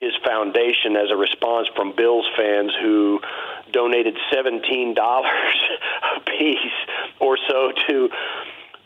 his 0.01 0.13
foundation 0.27 0.97
as 0.97 1.13
a 1.13 1.17
response 1.17 1.69
from 1.77 1.95
Bills 1.95 2.27
fans 2.37 2.73
who 2.83 3.21
donated 3.71 4.19
seventeen 4.35 4.95
dollars 4.95 5.55
a 6.17 6.21
piece 6.21 6.75
or 7.21 7.39
so 7.49 7.71
to 7.87 8.09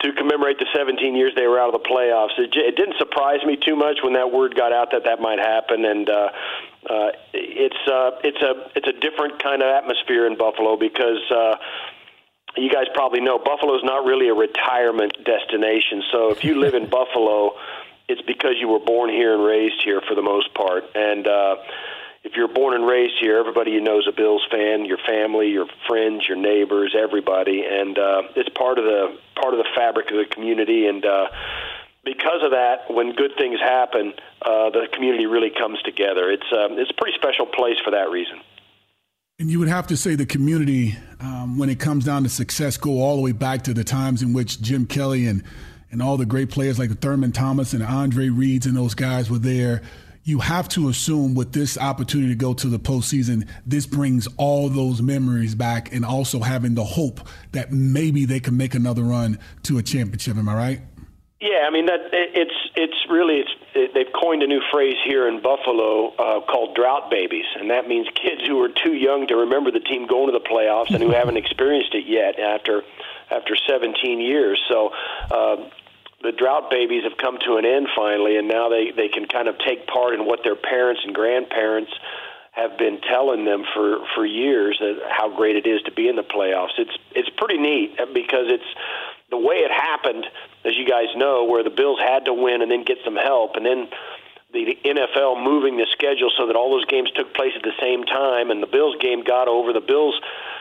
to 0.00 0.12
commemorate 0.12 0.58
the 0.58 0.66
17 0.74 1.14
years 1.14 1.32
they 1.36 1.46
were 1.46 1.60
out 1.60 1.74
of 1.74 1.82
the 1.82 1.88
playoffs. 1.88 2.38
It, 2.38 2.54
it 2.56 2.76
didn't 2.76 2.96
surprise 2.98 3.44
me 3.44 3.56
too 3.56 3.76
much 3.76 3.98
when 4.02 4.14
that 4.14 4.32
word 4.32 4.54
got 4.54 4.72
out 4.72 4.92
that 4.92 5.04
that 5.04 5.20
might 5.20 5.38
happen, 5.38 5.84
and 5.84 6.08
uh, 6.08 6.28
uh, 6.88 7.10
it's 7.32 7.82
uh, 7.86 8.10
it's 8.24 8.40
a 8.40 8.70
it's 8.74 8.88
a 8.88 8.98
different 9.00 9.42
kind 9.42 9.62
of 9.62 9.68
atmosphere 9.68 10.26
in 10.26 10.36
Buffalo 10.36 10.76
because. 10.76 11.22
Uh, 11.30 11.56
you 12.56 12.68
guys 12.68 12.86
probably 12.94 13.20
know 13.20 13.38
Buffalo's 13.38 13.84
not 13.84 14.04
really 14.04 14.28
a 14.28 14.34
retirement 14.34 15.16
destination. 15.24 16.02
So 16.10 16.32
if 16.32 16.42
you 16.42 16.58
live 16.58 16.74
in 16.74 16.90
Buffalo, 16.90 17.52
it's 18.08 18.22
because 18.22 18.56
you 18.58 18.66
were 18.66 18.80
born 18.80 19.08
here 19.08 19.34
and 19.34 19.44
raised 19.44 19.80
here 19.84 20.00
for 20.00 20.16
the 20.16 20.22
most 20.22 20.52
part. 20.52 20.82
And 20.96 21.28
uh, 21.28 21.56
if 22.22 22.32
you're 22.36 22.52
born 22.52 22.74
and 22.74 22.86
raised 22.86 23.14
here, 23.20 23.38
everybody 23.38 23.70
you 23.70 23.80
know 23.80 23.98
is 23.98 24.06
a 24.06 24.12
Bills 24.12 24.46
fan. 24.50 24.84
Your 24.84 24.98
family, 25.08 25.48
your 25.48 25.66
friends, 25.88 26.24
your 26.28 26.36
neighbors, 26.36 26.94
everybody, 26.96 27.64
and 27.64 27.98
uh, 27.98 28.22
it's 28.36 28.48
part 28.50 28.78
of 28.78 28.84
the 28.84 29.18
part 29.40 29.54
of 29.54 29.58
the 29.58 29.68
fabric 29.74 30.10
of 30.10 30.18
the 30.18 30.26
community. 30.26 30.86
And 30.86 31.04
uh, 31.04 31.28
because 32.04 32.42
of 32.44 32.50
that, 32.50 32.90
when 32.90 33.14
good 33.14 33.32
things 33.38 33.58
happen, 33.60 34.12
uh, 34.42 34.70
the 34.70 34.88
community 34.92 35.26
really 35.26 35.50
comes 35.50 35.80
together. 35.82 36.30
It's 36.30 36.46
um, 36.52 36.78
it's 36.78 36.90
a 36.90 36.94
pretty 36.94 37.16
special 37.16 37.46
place 37.46 37.76
for 37.82 37.90
that 37.92 38.10
reason. 38.10 38.40
And 39.38 39.50
you 39.50 39.58
would 39.58 39.68
have 39.68 39.86
to 39.86 39.96
say 39.96 40.16
the 40.16 40.26
community, 40.26 40.98
um, 41.20 41.56
when 41.56 41.70
it 41.70 41.80
comes 41.80 42.04
down 42.04 42.24
to 42.24 42.28
success, 42.28 42.76
go 42.76 43.00
all 43.00 43.16
the 43.16 43.22
way 43.22 43.32
back 43.32 43.62
to 43.62 43.72
the 43.72 43.84
times 43.84 44.20
in 44.20 44.34
which 44.34 44.60
Jim 44.60 44.84
Kelly 44.84 45.26
and 45.26 45.42
and 45.90 46.02
all 46.02 46.18
the 46.18 46.26
great 46.26 46.50
players 46.50 46.78
like 46.78 46.90
Thurman 47.00 47.32
Thomas 47.32 47.72
and 47.72 47.82
Andre 47.82 48.28
Reeds 48.28 48.66
and 48.66 48.76
those 48.76 48.94
guys 48.94 49.30
were 49.30 49.38
there 49.38 49.80
you 50.30 50.38
have 50.38 50.68
to 50.70 50.88
assume 50.88 51.34
with 51.34 51.52
this 51.52 51.76
opportunity 51.76 52.30
to 52.30 52.36
go 52.36 52.54
to 52.54 52.68
the 52.68 52.78
postseason, 52.78 53.46
this 53.66 53.84
brings 53.84 54.28
all 54.36 54.68
those 54.68 55.02
memories 55.02 55.54
back 55.54 55.92
and 55.92 56.04
also 56.04 56.40
having 56.40 56.74
the 56.74 56.84
hope 56.84 57.28
that 57.52 57.72
maybe 57.72 58.24
they 58.24 58.40
can 58.40 58.56
make 58.56 58.74
another 58.74 59.02
run 59.02 59.38
to 59.64 59.78
a 59.78 59.82
championship. 59.82 60.36
Am 60.36 60.48
I 60.48 60.54
right? 60.54 60.80
Yeah, 61.40 61.64
I 61.66 61.70
mean 61.70 61.86
that 61.86 62.00
it's 62.12 62.54
it's 62.76 63.06
really 63.08 63.40
it's 63.40 63.50
it, 63.74 63.94
they've 63.94 64.12
coined 64.12 64.42
a 64.42 64.46
new 64.46 64.60
phrase 64.70 64.96
here 65.06 65.26
in 65.26 65.40
Buffalo 65.40 66.14
uh, 66.14 66.40
called 66.44 66.76
drought 66.76 67.10
babies, 67.10 67.46
and 67.58 67.70
that 67.70 67.88
means 67.88 68.06
kids 68.14 68.46
who 68.46 68.62
are 68.62 68.68
too 68.68 68.92
young 68.92 69.26
to 69.28 69.36
remember 69.36 69.70
the 69.70 69.80
team 69.80 70.06
going 70.06 70.30
to 70.30 70.38
the 70.38 70.44
playoffs 70.44 70.90
and 70.90 71.02
who 71.02 71.10
haven't 71.20 71.38
experienced 71.38 71.94
it 71.94 72.04
yet 72.06 72.38
after 72.38 72.82
after 73.30 73.56
17 73.56 74.20
years. 74.20 74.60
So 74.68 74.92
uh, 75.30 75.56
the 76.22 76.32
drought 76.32 76.70
babies 76.70 77.04
have 77.04 77.16
come 77.16 77.38
to 77.46 77.56
an 77.56 77.64
end 77.64 77.88
finally, 77.96 78.36
and 78.36 78.48
now 78.48 78.68
they 78.68 78.90
they 78.90 79.08
can 79.08 79.26
kind 79.26 79.48
of 79.48 79.58
take 79.58 79.86
part 79.86 80.14
in 80.14 80.26
what 80.26 80.40
their 80.44 80.56
parents 80.56 81.02
and 81.04 81.14
grandparents 81.14 81.92
have 82.52 82.76
been 82.76 83.00
telling 83.00 83.44
them 83.44 83.64
for 83.74 84.04
for 84.14 84.26
years 84.26 84.76
that 84.80 85.00
how 85.08 85.34
great 85.34 85.56
it 85.56 85.66
is 85.66 85.80
to 85.82 85.92
be 85.92 86.08
in 86.08 86.16
the 86.16 86.22
playoffs. 86.22 86.78
It's 86.78 86.96
it's 87.12 87.30
pretty 87.36 87.58
neat 87.58 87.98
uh, 87.98 88.06
because 88.12 88.46
it's 88.48 88.70
the 89.30 89.38
way 89.38 89.56
it 89.56 89.70
happened, 89.70 90.26
as 90.64 90.76
you 90.76 90.86
guys 90.86 91.06
know, 91.16 91.44
where 91.44 91.62
the 91.62 91.70
Bills 91.70 92.00
had 92.00 92.24
to 92.26 92.34
win 92.34 92.62
and 92.62 92.70
then 92.70 92.84
get 92.84 92.98
some 93.04 93.16
help, 93.16 93.56
and 93.56 93.64
then 93.64 93.88
the 94.52 94.76
NFL 94.84 95.42
moving 95.42 95.76
the 95.76 95.86
schedule 95.92 96.30
so 96.36 96.48
that 96.48 96.56
all 96.56 96.72
those 96.72 96.84
games 96.86 97.10
took 97.12 97.32
place 97.34 97.52
at 97.54 97.62
the 97.62 97.76
same 97.80 98.04
time, 98.04 98.50
and 98.50 98.60
the 98.60 98.66
Bills 98.66 98.96
game 99.00 99.22
got 99.22 99.46
over. 99.46 99.72
The 99.72 99.80
Bills 99.80 100.20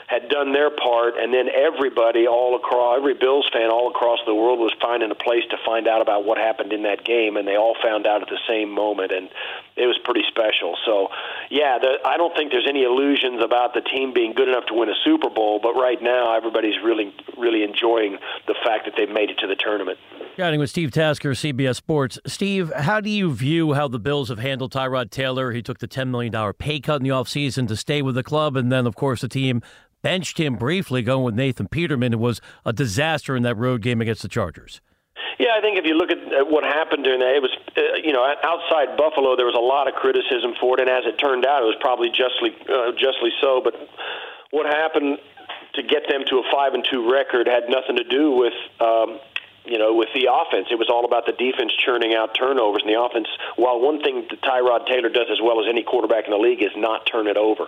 had 0.10 0.28
done 0.28 0.54
their 0.54 0.72
part, 0.72 1.14
and 1.22 1.32
then 1.32 1.46
everybody 1.54 2.26
all 2.26 2.56
across, 2.56 2.98
every 2.98 3.14
Bills 3.14 3.48
fan 3.54 3.70
all 3.70 3.92
across 3.92 4.18
the 4.26 4.34
world 4.34 4.58
was 4.58 4.74
finding 4.82 5.12
a 5.12 5.16
place 5.16 5.44
to 5.52 5.58
find 5.64 5.88
out 5.88 6.02
about 6.02 6.26
what 6.26 6.40
happened 6.40 6.74
in 6.74 6.82
that 6.82 7.06
game, 7.06 7.38
and 7.38 7.48
they 7.48 7.56
all 7.56 7.76
found 7.80 8.08
out 8.08 8.24
at 8.24 8.28
the 8.28 8.40
same 8.50 8.72
moment, 8.72 9.12
and 9.12 9.30
it 9.78 9.86
was 9.86 10.00
pretty 10.04 10.24
special. 10.28 10.76
So, 10.84 11.10
yeah, 11.52 11.78
the, 11.78 12.02
I 12.04 12.18
don't 12.18 12.36
think 12.36 12.50
there's 12.50 12.66
any 12.68 12.82
illusions 12.82 13.44
about 13.44 13.76
the 13.76 13.82
team 13.82 14.12
being 14.12 14.34
good 14.34 14.50
enough 14.50 14.66
to 14.70 14.74
win 14.74 14.90
a 14.90 14.98
Super 15.06 15.30
Bowl, 15.30 15.60
but 15.62 15.76
right 15.76 16.02
now 16.02 16.36
everybody's 16.36 16.82
really, 16.84 17.14
really 17.38 17.62
enjoying 17.62 18.18
the 18.48 18.56
fact 18.66 18.86
that 18.86 18.96
they've 18.98 19.14
made 19.14 19.30
it 19.30 19.38
to 19.46 19.48
the 19.48 19.56
tournament. 19.56 20.00
Chatting 20.38 20.60
with 20.60 20.72
Steve 20.72 20.90
Tasker, 20.90 21.34
CBS 21.34 21.76
Sports. 21.76 22.18
Steve, 22.26 22.74
how 22.74 23.00
do 23.00 23.12
you 23.12 23.32
view 23.32 23.74
how 23.74 23.88
the 23.88 24.00
Bills 24.00 24.30
have 24.30 24.40
handled 24.40 24.74
Tyrod 24.74 25.12
Taylor? 25.12 25.52
He 25.52 25.62
took 25.62 25.78
the 25.78 25.88
$10 25.88 26.10
million 26.10 26.34
pay 26.54 26.80
cut 26.80 26.96
in 26.96 27.04
the 27.04 27.10
offseason 27.10 27.68
to 27.68 27.78
stay 27.78 28.02
with 28.02 28.16
the 28.16 28.24
club, 28.24 28.58
and 28.58 28.72
then, 28.72 28.88
of 28.88 28.96
course, 28.96 29.22
the 29.22 29.28
team 29.28 29.62
benched 30.02 30.40
him 30.40 30.56
briefly, 30.56 31.02
going 31.02 31.24
with 31.24 31.36
Nathan 31.36 31.68
Peterman, 31.68 32.14
who 32.14 32.20
was 32.20 32.42
a 32.66 32.74
disaster 32.74 33.36
in 33.36 33.44
that 33.44 33.56
road 33.56 33.82
game 33.82 34.02
against 34.02 34.22
the 34.22 34.28
Chargers. 34.28 34.82
Yeah, 35.38 35.56
I 35.58 35.62
think 35.62 35.78
if 35.78 35.86
you 35.86 35.96
look 35.96 36.12
at, 36.12 36.20
what 36.50 36.64
happened 36.64 37.04
during 37.04 37.20
that, 37.20 37.36
it 37.36 37.42
was, 37.42 37.56
uh, 37.78 37.82
you 38.04 38.12
know, 38.12 38.24
outside 38.44 38.98
Buffalo, 38.98 39.36
there 39.36 39.46
was 39.46 39.56
a 39.56 39.64
lot 39.64 39.88
of 39.88 39.96
criticism 39.96 40.54
for 40.60 40.76
it, 40.76 40.82
and 40.82 40.90
as 40.90 41.06
it 41.06 41.18
turned 41.18 41.46
out, 41.46 41.62
it 41.62 41.66
was 41.66 41.78
probably 41.80 42.10
justly, 42.10 42.52
uh, 42.68 42.92
justly 42.92 43.32
so. 43.40 43.62
But 43.64 43.76
what 44.52 44.66
happened 44.66 45.20
to 45.76 45.84
get 45.84 46.10
them 46.10 46.24
to 46.28 46.40
a 46.40 46.44
five 46.52 46.74
and 46.74 46.86
two 46.90 47.12
record 47.12 47.48
had 47.48 47.70
nothing 47.70 47.96
to 47.98 48.04
do 48.04 48.32
with 48.32 48.54
um, 48.80 49.20
you 49.70 49.78
know, 49.78 49.94
with 49.94 50.10
the 50.16 50.28
offense, 50.32 50.68
it 50.72 50.80
was 50.80 50.90
all 50.90 51.06
about 51.06 51.26
the 51.26 51.34
defense 51.34 51.72
churning 51.78 52.16
out 52.16 52.34
turnovers. 52.34 52.82
And 52.82 52.90
the 52.90 53.00
offense, 53.00 53.28
while 53.56 53.80
one 53.80 54.02
thing 54.02 54.26
that 54.30 54.42
Tyrod 54.42 54.88
Taylor 54.88 55.10
does 55.10 55.28
as 55.32 55.40
well 55.42 55.62
as 55.62 55.68
any 55.70 55.84
quarterback 55.84 56.26
in 56.26 56.32
the 56.32 56.38
league 56.38 56.64
is 56.64 56.74
not 56.76 57.06
turn 57.06 57.28
it 57.28 57.38
over. 57.38 57.68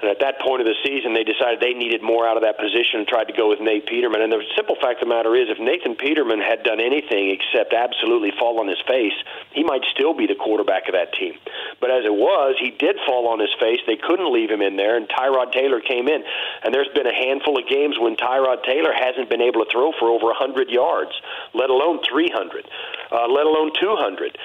And 0.00 0.10
at 0.10 0.20
that 0.20 0.38
point 0.40 0.62
of 0.62 0.66
the 0.66 0.78
season, 0.86 1.12
they 1.12 1.24
decided 1.24 1.58
they 1.60 1.74
needed 1.74 2.02
more 2.02 2.26
out 2.26 2.36
of 2.36 2.42
that 2.42 2.58
position 2.58 3.02
and 3.02 3.08
tried 3.08 3.26
to 3.26 3.34
go 3.34 3.48
with 3.48 3.60
Nate 3.60 3.86
Peterman. 3.86 4.22
And 4.22 4.32
the 4.32 4.42
simple 4.54 4.76
fact 4.80 5.02
of 5.02 5.08
the 5.08 5.14
matter 5.14 5.34
is, 5.34 5.50
if 5.50 5.58
Nathan 5.58 5.96
Peterman 5.96 6.40
had 6.40 6.62
done 6.62 6.78
anything 6.78 7.30
except 7.34 7.74
absolutely 7.74 8.30
fall 8.38 8.60
on 8.60 8.68
his 8.68 8.78
face, 8.86 9.14
he 9.52 9.64
might 9.64 9.82
still 9.90 10.14
be 10.14 10.26
the 10.26 10.38
quarterback 10.38 10.86
of 10.86 10.94
that 10.94 11.14
team. 11.14 11.34
But 11.80 11.90
as 11.90 12.04
it 12.04 12.14
was, 12.14 12.54
he 12.60 12.70
did 12.70 12.96
fall 13.06 13.26
on 13.26 13.40
his 13.40 13.50
face. 13.58 13.80
They 13.86 13.96
couldn't 13.96 14.32
leave 14.32 14.50
him 14.50 14.62
in 14.62 14.76
there, 14.76 14.96
and 14.96 15.08
Tyrod 15.08 15.50
Taylor 15.52 15.80
came 15.80 16.06
in. 16.06 16.22
And 16.62 16.72
there's 16.72 16.92
been 16.94 17.06
a 17.06 17.14
handful 17.14 17.58
of 17.58 17.66
games 17.66 17.98
when 17.98 18.14
Tyrod 18.14 18.62
Taylor 18.62 18.92
hasn't 18.94 19.28
been 19.28 19.42
able 19.42 19.64
to 19.64 19.70
throw 19.70 19.90
for 19.98 20.14
over 20.14 20.26
100 20.30 20.70
yards, 20.70 21.12
let 21.54 21.70
alone 21.70 21.98
300, 22.06 22.70
uh, 23.10 23.26
let 23.26 23.46
alone 23.46 23.72
200 23.74 24.38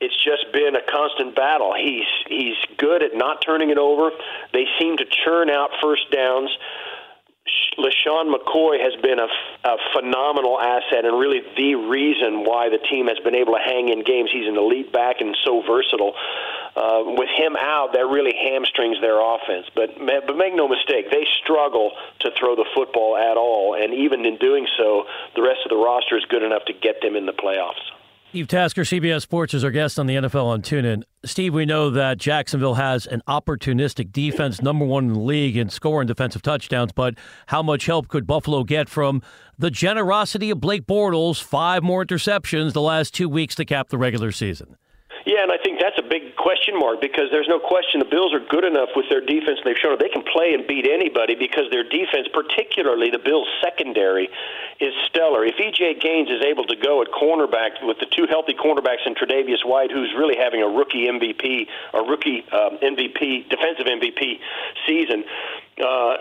it's 0.00 0.16
just 0.22 0.52
been 0.52 0.76
a 0.76 0.82
constant 0.82 1.34
battle. 1.34 1.74
He's 1.74 2.06
he's 2.28 2.56
good 2.76 3.02
at 3.02 3.14
not 3.14 3.42
turning 3.44 3.70
it 3.70 3.78
over. 3.78 4.10
They 4.52 4.66
seem 4.78 4.96
to 4.98 5.04
churn 5.04 5.50
out 5.50 5.70
first 5.82 6.10
downs. 6.10 6.50
LeSean 7.78 8.34
McCoy 8.34 8.78
has 8.82 9.00
been 9.00 9.18
a, 9.18 9.28
a 9.64 9.76
phenomenal 9.94 10.60
asset 10.60 11.04
and 11.04 11.18
really 11.18 11.40
the 11.56 11.76
reason 11.76 12.44
why 12.44 12.68
the 12.68 12.78
team 12.90 13.06
has 13.06 13.18
been 13.20 13.34
able 13.34 13.54
to 13.54 13.62
hang 13.64 13.88
in 13.88 14.04
games. 14.04 14.30
He's 14.30 14.46
an 14.46 14.56
elite 14.56 14.92
back 14.92 15.20
and 15.20 15.34
so 15.44 15.62
versatile. 15.62 16.12
Uh, 16.76 17.16
with 17.16 17.30
him 17.30 17.56
out, 17.56 17.94
that 17.94 18.06
really 18.06 18.34
hamstrings 18.36 19.00
their 19.00 19.18
offense. 19.18 19.66
But 19.74 19.98
but 19.98 20.36
make 20.36 20.54
no 20.54 20.68
mistake, 20.68 21.10
they 21.10 21.26
struggle 21.42 21.92
to 22.20 22.30
throw 22.38 22.54
the 22.54 22.66
football 22.74 23.16
at 23.16 23.36
all, 23.36 23.74
and 23.74 23.94
even 23.94 24.26
in 24.26 24.36
doing 24.36 24.66
so, 24.76 25.06
the 25.34 25.42
rest 25.42 25.60
of 25.64 25.70
the 25.70 25.76
roster 25.76 26.16
is 26.16 26.24
good 26.26 26.42
enough 26.42 26.64
to 26.66 26.72
get 26.72 27.00
them 27.02 27.16
in 27.16 27.26
the 27.26 27.32
playoffs. 27.32 27.97
Steve 28.30 28.46
Tasker, 28.46 28.82
CBS 28.82 29.22
Sports, 29.22 29.54
is 29.54 29.64
our 29.64 29.70
guest 29.70 29.98
on 29.98 30.06
the 30.06 30.16
NFL 30.16 30.44
on 30.44 30.60
TuneIn. 30.60 31.02
Steve, 31.24 31.54
we 31.54 31.64
know 31.64 31.88
that 31.88 32.18
Jacksonville 32.18 32.74
has 32.74 33.06
an 33.06 33.22
opportunistic 33.26 34.12
defense, 34.12 34.60
number 34.60 34.84
one 34.84 35.06
in 35.06 35.12
the 35.14 35.18
league 35.18 35.56
in 35.56 35.70
scoring 35.70 36.06
defensive 36.06 36.42
touchdowns, 36.42 36.92
but 36.92 37.14
how 37.46 37.62
much 37.62 37.86
help 37.86 38.08
could 38.08 38.26
Buffalo 38.26 38.64
get 38.64 38.90
from 38.90 39.22
the 39.56 39.70
generosity 39.70 40.50
of 40.50 40.60
Blake 40.60 40.86
Bortles? 40.86 41.42
Five 41.42 41.82
more 41.82 42.04
interceptions 42.04 42.74
the 42.74 42.82
last 42.82 43.14
two 43.14 43.30
weeks 43.30 43.54
to 43.54 43.64
cap 43.64 43.88
the 43.88 43.96
regular 43.96 44.30
season. 44.30 44.76
Yeah, 45.26 45.42
and 45.42 45.52
I 45.52 45.58
think 45.58 45.80
that's 45.80 45.98
a 45.98 46.06
big 46.06 46.36
question 46.36 46.78
mark 46.78 47.00
because 47.00 47.30
there's 47.30 47.48
no 47.48 47.58
question 47.58 48.00
the 48.00 48.10
Bills 48.10 48.32
are 48.32 48.44
good 48.44 48.64
enough 48.64 48.90
with 48.94 49.06
their 49.10 49.20
defense. 49.20 49.58
They've 49.64 49.76
shown 49.76 49.96
they 49.98 50.08
can 50.08 50.22
play 50.22 50.54
and 50.54 50.66
beat 50.66 50.86
anybody 50.86 51.34
because 51.34 51.70
their 51.70 51.82
defense, 51.82 52.28
particularly 52.32 53.10
the 53.10 53.18
Bills' 53.18 53.48
secondary, 53.62 54.28
is 54.80 54.94
stellar. 55.08 55.44
If 55.44 55.56
EJ 55.56 56.00
Gaines 56.00 56.30
is 56.30 56.42
able 56.44 56.64
to 56.66 56.76
go 56.76 57.02
at 57.02 57.08
cornerback 57.08 57.82
with 57.82 57.98
the 57.98 58.06
two 58.06 58.26
healthy 58.30 58.54
cornerbacks 58.54 59.06
in 59.06 59.14
Tre'Davious 59.14 59.64
White, 59.66 59.90
who's 59.90 60.14
really 60.16 60.36
having 60.36 60.62
a 60.62 60.68
rookie 60.68 61.06
MVP, 61.06 61.66
a 61.94 62.02
rookie 62.02 62.44
um, 62.52 62.78
MVP, 62.78 63.48
defensive 63.50 63.86
MVP 63.86 64.38
season, 64.86 65.24
uh, 65.80 66.16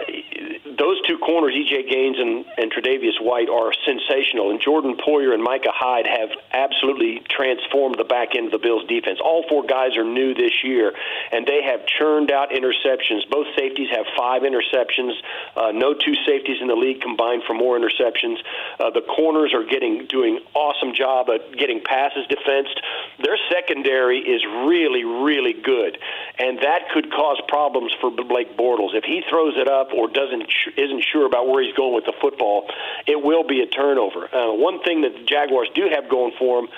those 0.77 1.01
two 1.07 1.17
corners, 1.17 1.53
EJ 1.53 1.89
Gaines 1.89 2.17
and, 2.19 2.45
and 2.57 2.71
Tre'Davious 2.71 3.21
White, 3.21 3.49
are 3.49 3.73
sensational. 3.85 4.51
And 4.51 4.61
Jordan 4.61 4.95
Poyer 4.97 5.33
and 5.33 5.41
Micah 5.41 5.73
Hyde 5.73 6.05
have 6.05 6.29
absolutely 6.51 7.23
transformed 7.29 7.97
the 7.97 8.03
back 8.03 8.35
end 8.35 8.47
of 8.47 8.51
the 8.51 8.59
Bills' 8.59 8.85
defense. 8.87 9.19
All 9.23 9.45
four 9.49 9.63
guys 9.65 9.97
are 9.97 10.03
new 10.03 10.33
this 10.33 10.63
year, 10.63 10.93
and 11.31 11.45
they 11.47 11.63
have 11.63 11.85
churned 11.85 12.31
out 12.31 12.51
interceptions. 12.51 13.27
Both 13.29 13.47
safeties 13.57 13.89
have 13.91 14.05
five 14.17 14.43
interceptions. 14.43 15.13
Uh, 15.55 15.71
no 15.73 15.93
two 15.93 16.15
safeties 16.25 16.61
in 16.61 16.67
the 16.67 16.75
league 16.75 17.01
combined 17.01 17.43
for 17.47 17.53
more 17.53 17.77
interceptions. 17.77 18.37
Uh, 18.79 18.91
the 18.91 19.01
corners 19.01 19.53
are 19.53 19.63
getting 19.63 20.05
doing 20.05 20.39
awesome 20.53 20.93
job 20.93 21.29
at 21.29 21.57
getting 21.57 21.81
passes 21.81 22.27
defensed. 22.27 22.79
Their 23.23 23.37
secondary 23.49 24.19
is 24.19 24.43
really, 24.45 25.03
really 25.03 25.53
good, 25.53 25.97
and 26.37 26.59
that 26.59 26.89
could 26.93 27.11
cause 27.11 27.41
problems 27.47 27.93
for 27.99 28.11
Blake 28.11 28.55
Bortles 28.57 28.93
if 28.93 29.03
he 29.03 29.23
throws 29.29 29.46
throws 29.47 29.59
it 29.59 29.67
up 29.67 29.89
or 29.93 30.07
doesn't 30.07 30.43
isn't 30.77 31.05
sure 31.11 31.25
about 31.25 31.47
where 31.47 31.63
he's 31.63 31.75
going 31.75 31.93
with 31.93 32.05
the 32.05 32.13
football, 32.21 32.67
it 33.05 33.21
will 33.21 33.43
be 33.43 33.61
a 33.61 33.67
turnover. 33.67 34.33
Uh, 34.33 34.53
one 34.53 34.81
thing 34.83 35.01
that 35.01 35.13
the 35.13 35.25
Jaguars 35.25 35.69
do 35.75 35.87
have 35.91 36.09
going 36.09 36.33
for 36.37 36.61
them. 36.61 36.69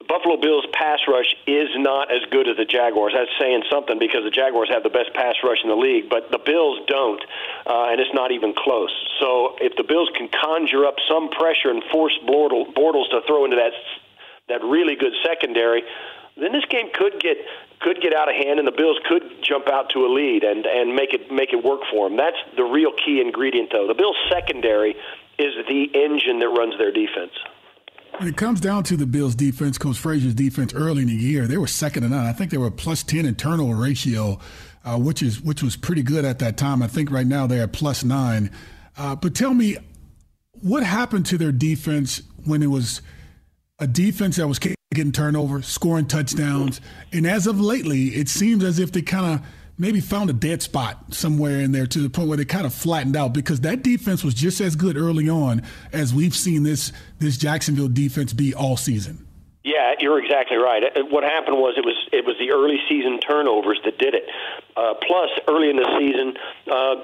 The 0.00 0.06
Buffalo 0.18 0.36
Bills 0.36 0.66
pass 0.72 0.98
rush 1.06 1.30
is 1.46 1.68
not 1.76 2.10
as 2.10 2.26
good 2.32 2.48
as 2.48 2.56
the 2.56 2.64
Jaguars. 2.64 3.14
That's 3.14 3.30
saying 3.38 3.62
something 3.70 4.00
because 4.00 4.24
the 4.24 4.34
Jaguars 4.34 4.68
have 4.74 4.82
the 4.82 4.90
best 4.90 5.14
pass 5.14 5.36
rush 5.44 5.62
in 5.62 5.70
the 5.70 5.78
league, 5.78 6.10
but 6.10 6.26
the 6.32 6.42
Bills 6.42 6.80
don't, 6.88 7.22
uh, 7.66 7.94
and 7.94 8.00
it's 8.00 8.12
not 8.12 8.32
even 8.32 8.52
close. 8.52 8.90
So 9.20 9.54
if 9.60 9.76
the 9.76 9.84
Bills 9.86 10.10
can 10.18 10.28
conjure 10.28 10.86
up 10.86 10.96
some 11.06 11.30
pressure 11.30 11.70
and 11.70 11.84
force 11.92 12.18
Bortles 12.26 13.10
to 13.14 13.20
throw 13.26 13.44
into 13.44 13.56
that 13.56 13.72
that 14.48 14.60
really 14.66 14.96
good 14.96 15.14
secondary, 15.24 15.84
then 16.36 16.50
this 16.50 16.64
game 16.68 16.90
could 16.92 17.20
get 17.20 17.38
could 17.82 18.00
get 18.00 18.14
out 18.14 18.28
of 18.28 18.34
hand, 18.34 18.58
and 18.58 18.66
the 18.66 18.72
Bills 18.72 18.98
could 19.08 19.22
jump 19.42 19.68
out 19.68 19.90
to 19.90 20.06
a 20.06 20.10
lead 20.12 20.44
and 20.44 20.66
and 20.66 20.94
make 20.94 21.12
it 21.12 21.30
make 21.30 21.52
it 21.52 21.64
work 21.64 21.80
for 21.90 22.08
them. 22.08 22.16
That's 22.16 22.36
the 22.56 22.64
real 22.64 22.92
key 22.92 23.20
ingredient, 23.20 23.70
though. 23.72 23.86
The 23.86 23.94
Bills' 23.94 24.16
secondary 24.30 24.94
is 25.38 25.52
the 25.68 25.90
engine 25.94 26.38
that 26.40 26.48
runs 26.48 26.78
their 26.78 26.92
defense. 26.92 27.32
When 28.18 28.28
it 28.28 28.36
comes 28.36 28.60
down 28.60 28.84
to 28.84 28.96
the 28.96 29.06
Bills' 29.06 29.34
defense, 29.34 29.78
Coach 29.78 29.98
Frazier's 29.98 30.34
defense 30.34 30.74
early 30.74 31.02
in 31.02 31.08
the 31.08 31.14
year, 31.14 31.46
they 31.46 31.56
were 31.56 31.66
second 31.66 32.02
to 32.02 32.08
none. 32.10 32.26
I 32.26 32.32
think 32.32 32.50
they 32.50 32.58
were 32.58 32.70
plus 32.70 33.02
ten 33.02 33.24
in 33.26 33.34
turnover 33.34 33.74
ratio, 33.74 34.38
uh, 34.84 34.98
which 34.98 35.22
is 35.22 35.40
which 35.40 35.62
was 35.62 35.76
pretty 35.76 36.02
good 36.02 36.24
at 36.24 36.38
that 36.40 36.56
time. 36.56 36.82
I 36.82 36.88
think 36.88 37.10
right 37.10 37.26
now 37.26 37.46
they're 37.46 37.66
plus 37.66 38.04
nine. 38.04 38.50
Uh, 38.96 39.16
but 39.16 39.34
tell 39.34 39.54
me, 39.54 39.78
what 40.60 40.82
happened 40.82 41.26
to 41.26 41.38
their 41.38 41.52
defense 41.52 42.22
when 42.44 42.62
it 42.62 42.68
was 42.68 43.00
a 43.78 43.86
defense 43.86 44.36
that 44.36 44.46
was 44.46 44.58
getting 44.94 45.12
turnovers, 45.12 45.66
scoring 45.66 46.06
touchdowns. 46.06 46.80
And 47.12 47.26
as 47.26 47.46
of 47.46 47.60
lately, 47.60 48.08
it 48.08 48.28
seems 48.28 48.64
as 48.64 48.78
if 48.78 48.92
they 48.92 49.02
kind 49.02 49.34
of 49.34 49.46
maybe 49.78 50.00
found 50.00 50.30
a 50.30 50.32
dead 50.32 50.62
spot 50.62 51.12
somewhere 51.12 51.60
in 51.60 51.72
there 51.72 51.86
to 51.86 51.98
the 51.98 52.10
point 52.10 52.28
where 52.28 52.36
they 52.36 52.44
kind 52.44 52.66
of 52.66 52.74
flattened 52.74 53.16
out 53.16 53.32
because 53.32 53.60
that 53.62 53.82
defense 53.82 54.22
was 54.22 54.34
just 54.34 54.60
as 54.60 54.76
good 54.76 54.96
early 54.96 55.28
on 55.28 55.62
as 55.92 56.14
we've 56.14 56.36
seen 56.36 56.62
this 56.62 56.92
this 57.18 57.36
Jacksonville 57.36 57.88
defense 57.88 58.32
be 58.32 58.54
all 58.54 58.76
season. 58.76 59.26
Yeah, 59.64 59.94
you're 60.00 60.22
exactly 60.22 60.56
right. 60.56 60.82
Uh, 60.82 61.04
what 61.10 61.22
happened 61.22 61.56
was 61.56 61.74
it 61.76 61.84
was 61.84 61.96
it 62.12 62.24
was 62.24 62.36
the 62.38 62.52
early 62.52 62.78
season 62.88 63.20
turnovers 63.20 63.80
that 63.84 63.98
did 63.98 64.14
it. 64.14 64.24
Uh, 64.76 64.94
plus, 65.06 65.30
early 65.48 65.70
in 65.70 65.76
the 65.76 65.88
season, 65.98 66.34
uh, 66.70 66.94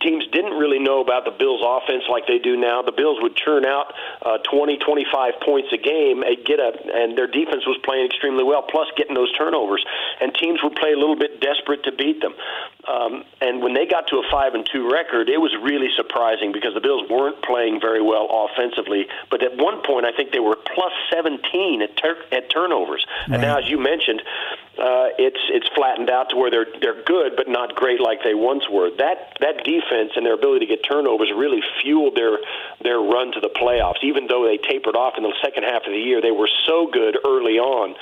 teams 0.00 0.26
didn't 0.32 0.58
really 0.58 0.78
know 0.78 1.00
about 1.00 1.24
the 1.24 1.30
Bills' 1.30 1.62
offense 1.64 2.04
like 2.10 2.26
they 2.26 2.38
do 2.38 2.56
now. 2.56 2.82
The 2.82 2.92
Bills 2.92 3.18
would 3.22 3.36
churn 3.36 3.64
out 3.64 3.94
uh, 4.22 4.38
20, 4.50 4.78
25 4.78 5.34
points 5.44 5.72
a 5.72 5.78
game, 5.78 6.22
and 6.22 6.36
get 6.44 6.58
a, 6.58 6.72
and 6.92 7.16
their 7.16 7.26
defense 7.26 7.66
was 7.66 7.78
playing 7.84 8.06
extremely 8.06 8.44
well. 8.44 8.62
Plus, 8.62 8.88
getting 8.96 9.14
those 9.14 9.32
turnovers, 9.36 9.84
and 10.20 10.34
teams 10.34 10.60
would 10.62 10.74
play 10.74 10.92
a 10.92 10.98
little 10.98 11.16
bit 11.16 11.40
desperate 11.40 11.84
to 11.84 11.92
beat 11.92 12.20
them. 12.20 12.34
Um, 12.88 13.24
and 13.40 13.62
when 13.62 13.74
they 13.74 13.86
got 13.86 14.08
to 14.08 14.16
a 14.16 14.24
five 14.30 14.54
and 14.54 14.66
two 14.66 14.90
record, 14.90 15.28
it 15.28 15.40
was 15.40 15.54
really 15.62 15.88
surprising 15.96 16.52
because 16.52 16.74
the 16.74 16.80
Bills 16.80 17.08
weren't 17.08 17.40
playing 17.42 17.80
very 17.80 18.02
well 18.02 18.26
offensively. 18.30 19.06
But 19.30 19.42
at 19.42 19.56
one 19.56 19.82
point, 19.82 20.04
I 20.04 20.12
think 20.12 20.32
they 20.32 20.40
were 20.40 20.56
plus 20.56 20.92
17 21.12 21.82
at, 21.82 21.96
ter- 21.96 22.24
at 22.32 22.50
turnovers. 22.50 23.06
Right. 23.28 23.34
And 23.34 23.42
now, 23.42 23.58
as 23.58 23.68
you 23.68 23.78
mentioned, 23.78 24.22
uh, 24.78 25.12
it's 25.18 25.40
it's 25.52 25.68
flattened 25.76 26.08
out 26.08 26.30
to 26.30 26.36
where 26.36 26.50
they're 26.50 26.66
they're 26.80 27.02
good 27.04 27.36
but 27.36 27.46
not 27.46 27.74
great 27.74 28.00
like 28.00 28.24
they 28.24 28.34
once 28.34 28.64
were. 28.70 28.90
That 28.96 29.36
that 29.40 29.64
defense 29.64 30.12
and 30.16 30.24
their 30.24 30.34
ability 30.34 30.66
to 30.66 30.76
get 30.76 30.82
turnovers 30.82 31.30
really 31.36 31.60
fueled 31.82 32.16
their 32.16 32.38
their 32.82 32.98
run 32.98 33.32
to 33.32 33.40
the 33.40 33.50
playoffs. 33.50 34.02
Even 34.02 34.28
though 34.28 34.46
they 34.46 34.56
tapered 34.56 34.96
off 34.96 35.14
in 35.18 35.24
the 35.24 35.34
second 35.44 35.64
half 35.64 35.82
of 35.84 35.92
the 35.92 36.00
year, 36.00 36.22
they 36.22 36.30
were 36.30 36.48
so 36.66 36.88
good 36.90 37.18
early 37.24 37.58
on 37.58 37.94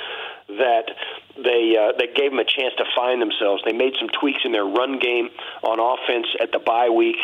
that 0.48 0.94
they 1.42 1.76
uh, 1.76 1.92
they 1.98 2.07
gave 2.12 2.31
them 2.31 2.38
a 2.38 2.44
chance 2.44 2.74
to 2.79 2.85
find 2.94 3.20
themselves. 3.20 3.62
They 3.64 3.72
made 3.72 3.94
some 3.98 4.09
tweaks 4.09 4.40
in 4.44 4.53
their 4.53 4.64
run 4.64 4.98
game 4.98 5.31
on 5.62 5.79
offense 5.81 6.26
at 6.40 6.53
the 6.53 6.59
bye 6.59 6.88
week, 6.88 7.16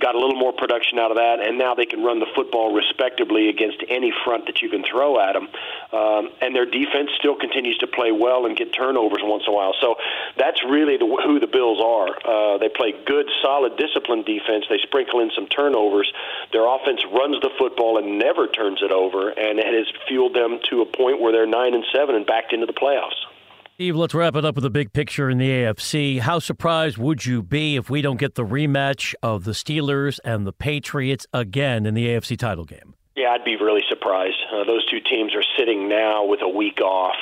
got 0.00 0.14
a 0.14 0.18
little 0.18 0.38
more 0.38 0.52
production 0.52 0.98
out 0.98 1.10
of 1.10 1.16
that, 1.16 1.40
and 1.40 1.58
now 1.58 1.74
they 1.74 1.86
can 1.86 2.02
run 2.02 2.20
the 2.20 2.30
football 2.34 2.74
respectably 2.74 3.48
against 3.48 3.82
any 3.88 4.12
front 4.24 4.46
that 4.46 4.62
you 4.62 4.68
can 4.68 4.84
throw 4.84 5.20
at 5.20 5.34
them. 5.34 5.48
Um, 5.92 6.30
and 6.40 6.54
their 6.54 6.66
defense 6.66 7.10
still 7.18 7.36
continues 7.36 7.78
to 7.78 7.86
play 7.86 8.10
well 8.10 8.46
and 8.46 8.56
get 8.56 8.72
turnovers 8.72 9.22
once 9.22 9.44
in 9.46 9.52
a 9.52 9.56
while. 9.56 9.74
So 9.80 9.96
that's 10.36 10.62
really 10.64 10.96
the, 10.96 11.06
who 11.06 11.38
the 11.38 11.46
Bills 11.46 11.80
are. 11.80 12.10
Uh, 12.24 12.58
they 12.58 12.68
play 12.68 12.94
good, 13.06 13.26
solid, 13.42 13.76
disciplined 13.76 14.24
defense. 14.24 14.66
They 14.68 14.78
sprinkle 14.82 15.20
in 15.20 15.30
some 15.34 15.46
turnovers. 15.46 16.12
Their 16.52 16.66
offense 16.66 17.04
runs 17.12 17.40
the 17.40 17.50
football 17.58 17.98
and 17.98 18.18
never 18.18 18.48
turns 18.48 18.82
it 18.82 18.90
over, 18.90 19.30
and 19.30 19.58
it 19.58 19.66
has 19.66 19.86
fueled 20.08 20.34
them 20.34 20.58
to 20.70 20.82
a 20.82 20.86
point 20.86 21.20
where 21.20 21.32
they're 21.32 21.46
nine 21.46 21.74
and 21.74 21.84
seven 21.94 22.14
and 22.14 22.26
backed 22.26 22.52
into 22.52 22.66
the 22.66 22.72
playoffs. 22.72 23.22
Steve, 23.74 23.96
let's 23.96 24.14
wrap 24.14 24.36
it 24.36 24.44
up 24.44 24.54
with 24.54 24.64
a 24.64 24.70
big 24.70 24.92
picture 24.92 25.28
in 25.28 25.38
the 25.38 25.48
AFC. 25.48 26.20
How 26.20 26.38
surprised 26.38 26.96
would 26.96 27.26
you 27.26 27.42
be 27.42 27.74
if 27.74 27.90
we 27.90 28.02
don't 28.02 28.18
get 28.20 28.36
the 28.36 28.44
rematch 28.44 29.16
of 29.20 29.42
the 29.42 29.50
Steelers 29.50 30.20
and 30.24 30.46
the 30.46 30.52
Patriots 30.52 31.26
again 31.32 31.84
in 31.84 31.94
the 31.94 32.06
AFC 32.06 32.38
title 32.38 32.64
game? 32.64 32.94
Yeah, 33.16 33.30
I'd 33.30 33.44
be 33.44 33.56
really 33.56 33.82
surprised. 33.88 34.36
Uh, 34.52 34.62
those 34.62 34.86
two 34.88 35.00
teams 35.00 35.34
are 35.34 35.42
sitting 35.58 35.88
now 35.88 36.24
with 36.24 36.40
a 36.40 36.48
week 36.48 36.80
off, 36.80 37.16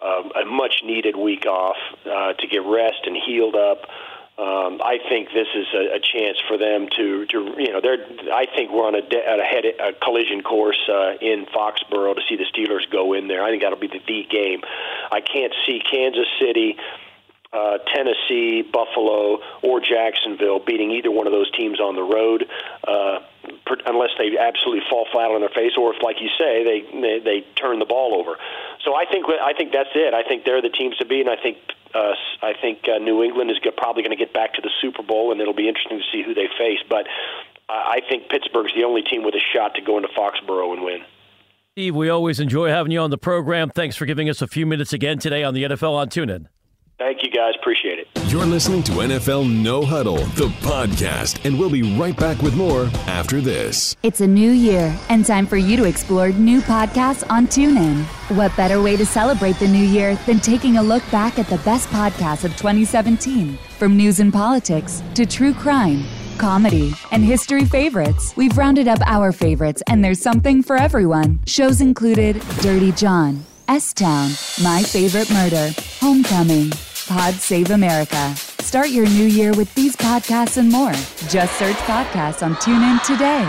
uh, 0.00 0.28
a 0.40 0.44
much 0.44 0.82
needed 0.84 1.16
week 1.16 1.44
off 1.44 1.76
uh, 2.06 2.34
to 2.34 2.46
get 2.46 2.62
rest 2.64 3.00
and 3.06 3.16
healed 3.26 3.56
up. 3.56 3.78
Um, 4.40 4.80
I 4.82 4.96
think 5.06 5.28
this 5.34 5.48
is 5.54 5.66
a, 5.74 5.96
a 5.96 6.00
chance 6.00 6.40
for 6.48 6.56
them 6.56 6.88
to, 6.96 7.26
to, 7.26 7.54
you 7.58 7.72
know, 7.72 7.82
they're. 7.82 8.00
I 8.32 8.46
think 8.46 8.72
we're 8.72 8.86
on 8.86 8.94
a, 8.94 9.02
de- 9.02 9.20
a, 9.20 9.44
head, 9.44 9.64
a 9.66 9.92
collision 9.92 10.40
course 10.42 10.80
uh, 10.88 11.12
in 11.20 11.44
Foxborough 11.44 12.14
to 12.14 12.22
see 12.26 12.36
the 12.36 12.46
Steelers 12.48 12.90
go 12.90 13.12
in 13.12 13.28
there. 13.28 13.44
I 13.44 13.50
think 13.50 13.62
that'll 13.62 13.78
be 13.78 13.88
the 13.88 14.00
D 14.00 14.26
game. 14.30 14.62
I 15.12 15.20
can't 15.20 15.52
see 15.66 15.78
Kansas 15.80 16.26
City, 16.40 16.78
uh, 17.52 17.78
Tennessee, 17.92 18.62
Buffalo, 18.62 19.40
or 19.62 19.80
Jacksonville 19.80 20.60
beating 20.60 20.90
either 20.92 21.10
one 21.10 21.26
of 21.26 21.32
those 21.32 21.50
teams 21.50 21.80
on 21.80 21.96
the 21.96 22.02
road, 22.02 22.46
uh, 22.86 23.18
unless 23.86 24.10
they 24.18 24.38
absolutely 24.38 24.84
fall 24.88 25.06
flat 25.10 25.30
on 25.30 25.40
their 25.40 25.50
face, 25.50 25.72
or 25.76 25.94
if, 25.94 26.02
like 26.02 26.20
you 26.20 26.28
say, 26.38 26.62
they, 26.62 26.86
they 27.00 27.18
they 27.18 27.40
turn 27.56 27.78
the 27.78 27.84
ball 27.86 28.14
over. 28.14 28.36
So 28.84 28.94
I 28.94 29.04
think 29.04 29.26
I 29.26 29.52
think 29.52 29.72
that's 29.72 29.90
it. 29.94 30.14
I 30.14 30.22
think 30.22 30.44
they're 30.44 30.62
the 30.62 30.70
teams 30.70 30.96
to 30.98 31.06
beat, 31.06 31.26
and 31.26 31.30
I 31.30 31.42
think 31.42 31.58
uh, 31.92 32.14
I 32.42 32.54
think 32.54 32.86
uh, 32.88 32.98
New 32.98 33.22
England 33.22 33.50
is 33.50 33.58
probably 33.76 34.02
going 34.02 34.16
to 34.16 34.22
get 34.22 34.32
back 34.32 34.54
to 34.54 34.62
the 34.62 34.70
Super 34.80 35.02
Bowl, 35.02 35.32
and 35.32 35.40
it'll 35.40 35.54
be 35.54 35.68
interesting 35.68 35.98
to 35.98 36.04
see 36.12 36.22
who 36.22 36.34
they 36.34 36.46
face. 36.56 36.80
But 36.88 37.08
I 37.68 38.00
think 38.08 38.28
Pittsburgh's 38.28 38.72
the 38.74 38.84
only 38.84 39.02
team 39.02 39.24
with 39.24 39.34
a 39.34 39.42
shot 39.52 39.74
to 39.74 39.80
go 39.80 39.96
into 39.96 40.08
Foxborough 40.08 40.72
and 40.72 40.82
win. 40.82 41.02
Steve, 41.74 41.94
we 41.94 42.08
always 42.08 42.40
enjoy 42.40 42.68
having 42.68 42.92
you 42.92 43.00
on 43.00 43.10
the 43.10 43.18
program. 43.18 43.70
Thanks 43.70 43.96
for 43.96 44.06
giving 44.06 44.28
us 44.28 44.42
a 44.42 44.46
few 44.46 44.66
minutes 44.66 44.92
again 44.92 45.18
today 45.18 45.44
on 45.44 45.54
the 45.54 45.64
NFL 45.64 45.94
on 45.94 46.08
TuneIn. 46.08 46.46
Thank 47.00 47.22
you, 47.22 47.30
guys. 47.30 47.54
Appreciate 47.58 47.98
it. 47.98 48.08
You're 48.30 48.44
listening 48.44 48.82
to 48.82 48.92
NFL 48.92 49.50
No 49.50 49.82
Huddle, 49.82 50.18
the 50.36 50.48
podcast, 50.60 51.42
and 51.46 51.58
we'll 51.58 51.70
be 51.70 51.96
right 51.96 52.14
back 52.14 52.42
with 52.42 52.54
more 52.54 52.90
after 53.06 53.40
this. 53.40 53.96
It's 54.02 54.20
a 54.20 54.26
new 54.26 54.50
year 54.50 54.94
and 55.08 55.24
time 55.24 55.46
for 55.46 55.56
you 55.56 55.78
to 55.78 55.84
explore 55.84 56.28
new 56.28 56.60
podcasts 56.60 57.24
on 57.30 57.46
TuneIn. 57.46 58.04
What 58.36 58.54
better 58.54 58.82
way 58.82 58.98
to 58.98 59.06
celebrate 59.06 59.58
the 59.58 59.66
new 59.66 59.82
year 59.82 60.14
than 60.26 60.40
taking 60.40 60.76
a 60.76 60.82
look 60.82 61.02
back 61.10 61.38
at 61.38 61.46
the 61.46 61.56
best 61.64 61.88
podcasts 61.88 62.44
of 62.44 62.54
2017? 62.58 63.56
From 63.78 63.96
news 63.96 64.20
and 64.20 64.30
politics 64.30 65.02
to 65.14 65.24
true 65.24 65.54
crime, 65.54 66.04
comedy, 66.36 66.92
and 67.12 67.24
history 67.24 67.64
favorites, 67.64 68.36
we've 68.36 68.58
rounded 68.58 68.88
up 68.88 68.98
our 69.06 69.32
favorites, 69.32 69.82
and 69.86 70.04
there's 70.04 70.20
something 70.20 70.62
for 70.62 70.76
everyone. 70.76 71.40
Shows 71.46 71.80
included 71.80 72.42
Dirty 72.60 72.92
John, 72.92 73.42
S 73.68 73.94
Town, 73.94 74.32
My 74.62 74.82
Favorite 74.82 75.30
Murder, 75.30 75.70
Homecoming. 75.98 76.72
Pod 77.10 77.34
Save 77.34 77.72
America. 77.72 78.36
Start 78.36 78.90
your 78.90 79.04
new 79.04 79.26
year 79.26 79.52
with 79.52 79.74
these 79.74 79.96
podcasts 79.96 80.58
and 80.58 80.70
more. 80.70 80.92
Just 81.28 81.58
search 81.58 81.74
podcasts 81.78 82.40
on 82.46 82.54
TuneIn 82.54 83.02
today. 83.04 83.42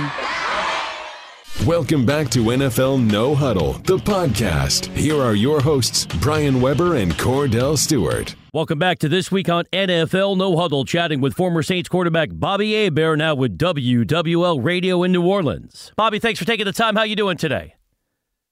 Welcome 1.68 2.04
back 2.04 2.28
to 2.32 2.40
NFL 2.40 3.08
No 3.12 3.36
Huddle, 3.36 3.74
the 3.74 3.98
podcast. 3.98 4.88
Here 4.98 5.22
are 5.22 5.36
your 5.36 5.62
hosts, 5.62 6.08
Brian 6.22 6.60
Weber 6.60 6.96
and 6.96 7.12
Kordell 7.14 7.78
Stewart. 7.78 8.34
Welcome 8.52 8.80
back 8.80 8.98
to 8.98 9.08
this 9.08 9.32
week 9.32 9.48
on 9.48 9.66
NFL 9.66 10.38
No 10.38 10.58
Huddle, 10.58 10.84
chatting 10.84 11.22
with 11.22 11.36
former 11.36 11.62
Saints 11.62 11.88
quarterback 11.88 12.30
Bobby 12.34 12.74
Hebert, 12.74 13.20
now 13.20 13.36
with 13.36 13.60
WWL 13.60 14.64
Radio 14.64 15.04
in 15.04 15.12
New 15.12 15.24
Orleans. 15.24 15.92
Bobby, 15.96 16.18
thanks 16.18 16.40
for 16.40 16.46
taking 16.46 16.66
the 16.66 16.74
time. 16.74 16.96
How 16.96 17.02
are 17.02 17.06
you 17.06 17.16
doing 17.16 17.38
today? 17.38 17.76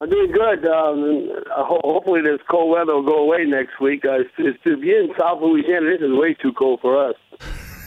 I'm 0.01 0.09
doing 0.09 0.31
good. 0.31 0.65
Um, 0.65 1.29
hopefully, 1.51 2.21
this 2.21 2.39
cold 2.49 2.71
weather 2.71 2.95
will 2.95 3.05
go 3.05 3.17
away 3.17 3.43
next 3.45 3.81
week. 3.81 4.05
Uh, 4.05 4.19
it's, 4.37 4.63
to 4.63 4.77
be 4.77 4.91
in 4.91 5.09
South 5.19 5.41
Louisiana, 5.41 5.87
this 5.91 6.01
is 6.01 6.17
way 6.17 6.35
too 6.35 6.53
cold 6.53 6.79
for 6.81 7.09
us. 7.09 7.15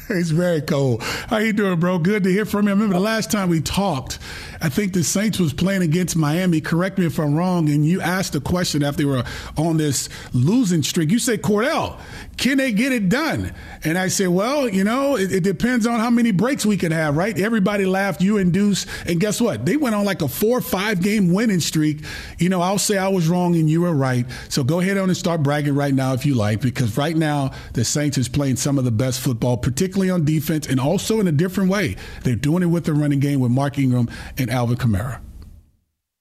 It's 0.08 0.30
very 0.30 0.60
cold. 0.60 1.02
How 1.02 1.38
you 1.38 1.54
doing, 1.54 1.78
bro? 1.78 1.98
Good 1.98 2.24
to 2.24 2.30
hear 2.30 2.44
from 2.44 2.66
you. 2.66 2.70
I 2.70 2.74
remember 2.74 2.94
the 2.94 3.00
last 3.00 3.30
time 3.30 3.48
we 3.48 3.62
talked, 3.62 4.18
I 4.62 4.68
think 4.68 4.92
the 4.92 5.02
Saints 5.02 5.40
was 5.40 5.52
playing 5.52 5.82
against 5.82 6.14
Miami. 6.14 6.60
Correct 6.60 6.96
me 6.96 7.06
if 7.06 7.18
I'm 7.18 7.34
wrong. 7.34 7.68
And 7.68 7.84
you 7.84 8.00
asked 8.00 8.36
a 8.36 8.40
question 8.40 8.84
after 8.84 8.98
they 8.98 9.04
were 9.04 9.24
on 9.56 9.76
this 9.76 10.08
losing 10.32 10.84
streak. 10.84 11.10
You 11.10 11.18
said, 11.18 11.42
Kordell, 11.42 11.98
can 12.36 12.58
they 12.58 12.70
get 12.70 12.92
it 12.92 13.08
done? 13.08 13.52
And 13.82 13.98
I 13.98 14.06
said, 14.06 14.28
well, 14.28 14.68
you 14.68 14.84
know, 14.84 15.16
it, 15.16 15.32
it 15.32 15.42
depends 15.42 15.84
on 15.84 15.98
how 15.98 16.10
many 16.10 16.30
breaks 16.30 16.64
we 16.64 16.76
can 16.76 16.92
have, 16.92 17.16
right? 17.16 17.36
Everybody 17.36 17.86
laughed, 17.86 18.20
you 18.20 18.38
and 18.38 18.52
Deuce. 18.52 18.86
And 19.04 19.18
guess 19.18 19.40
what? 19.40 19.66
They 19.66 19.76
went 19.76 19.96
on 19.96 20.04
like 20.04 20.22
a 20.22 20.28
four 20.28 20.58
or 20.58 20.62
five 20.62 21.02
game 21.02 21.32
winning 21.32 21.60
streak. 21.60 22.04
You 22.38 22.48
know, 22.48 22.60
I'll 22.60 22.78
say 22.78 22.96
I 22.98 23.08
was 23.08 23.28
wrong 23.28 23.56
and 23.56 23.68
you 23.68 23.80
were 23.80 23.94
right. 23.94 24.26
So 24.48 24.62
go 24.62 24.78
ahead 24.78 24.96
on 24.96 25.08
and 25.08 25.16
start 25.16 25.42
bragging 25.42 25.74
right 25.74 25.92
now 25.92 26.14
if 26.14 26.24
you 26.24 26.36
like, 26.36 26.60
because 26.60 26.96
right 26.96 27.16
now 27.16 27.50
the 27.72 27.84
Saints 27.84 28.16
is 28.16 28.28
playing 28.28 28.56
some 28.56 28.78
of 28.78 28.84
the 28.84 28.92
best 28.92 29.20
football, 29.20 29.56
particularly 29.56 30.10
on 30.10 30.24
defense 30.24 30.68
and 30.68 30.78
also 30.78 31.18
in 31.18 31.26
a 31.26 31.32
different 31.32 31.68
way. 31.68 31.96
They're 32.22 32.36
doing 32.36 32.62
it 32.62 32.66
with 32.66 32.84
the 32.84 32.94
running 32.94 33.18
game 33.18 33.40
with 33.40 33.50
Mark 33.50 33.76
Ingram 33.76 34.08
and 34.38 34.51
Alvin 34.52 34.76
Kamara? 34.76 35.20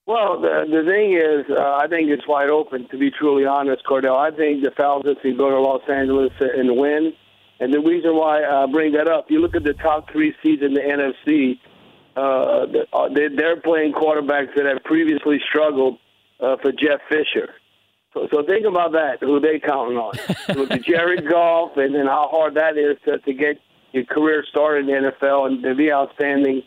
Well, 0.06 0.40
the, 0.40 0.66
the 0.68 0.82
thing 0.84 1.14
is, 1.14 1.56
uh, 1.56 1.76
I 1.76 1.86
think 1.86 2.10
it's 2.10 2.26
wide 2.26 2.50
open, 2.50 2.88
to 2.88 2.98
be 2.98 3.10
truly 3.10 3.46
honest, 3.46 3.84
Kordell. 3.84 4.16
I 4.16 4.34
think 4.34 4.64
the 4.64 4.72
Falcons 4.76 5.18
can 5.22 5.36
go 5.36 5.50
to 5.50 5.60
Los 5.60 5.82
Angeles 5.88 6.32
and 6.40 6.76
win. 6.76 7.12
And 7.60 7.72
the 7.72 7.78
reason 7.78 8.16
why 8.16 8.42
I 8.42 8.66
bring 8.66 8.92
that 8.92 9.08
up, 9.08 9.26
you 9.28 9.40
look 9.40 9.54
at 9.54 9.62
the 9.62 9.74
top 9.74 10.10
three 10.10 10.34
seeds 10.42 10.62
in 10.62 10.74
the 10.74 10.80
NFC, 10.80 11.58
uh, 12.16 12.66
uh 12.92 13.08
they're 13.14 13.60
playing 13.60 13.92
quarterbacks 13.92 14.54
that 14.56 14.66
have 14.66 14.82
previously 14.84 15.38
struggled 15.48 15.98
uh, 16.40 16.56
for 16.60 16.72
Jeff 16.72 17.00
Fisher. 17.08 17.54
So, 18.12 18.28
so 18.32 18.42
think 18.44 18.66
about 18.66 18.92
that, 18.92 19.18
who 19.20 19.40
they 19.40 19.60
counting 19.60 19.96
on. 19.96 20.14
Look 20.56 20.70
at 20.72 20.82
Jared 20.82 21.28
Goff, 21.30 21.76
and 21.76 21.94
then 21.94 22.06
how 22.06 22.28
hard 22.30 22.54
that 22.54 22.76
is 22.76 22.98
to, 23.04 23.18
to 23.18 23.32
get 23.32 23.58
your 23.92 24.04
career 24.04 24.44
started 24.50 24.88
in 24.88 25.04
the 25.04 25.12
NFL 25.12 25.46
and 25.46 25.62
to 25.62 25.74
be 25.74 25.92
outstanding 25.92 26.62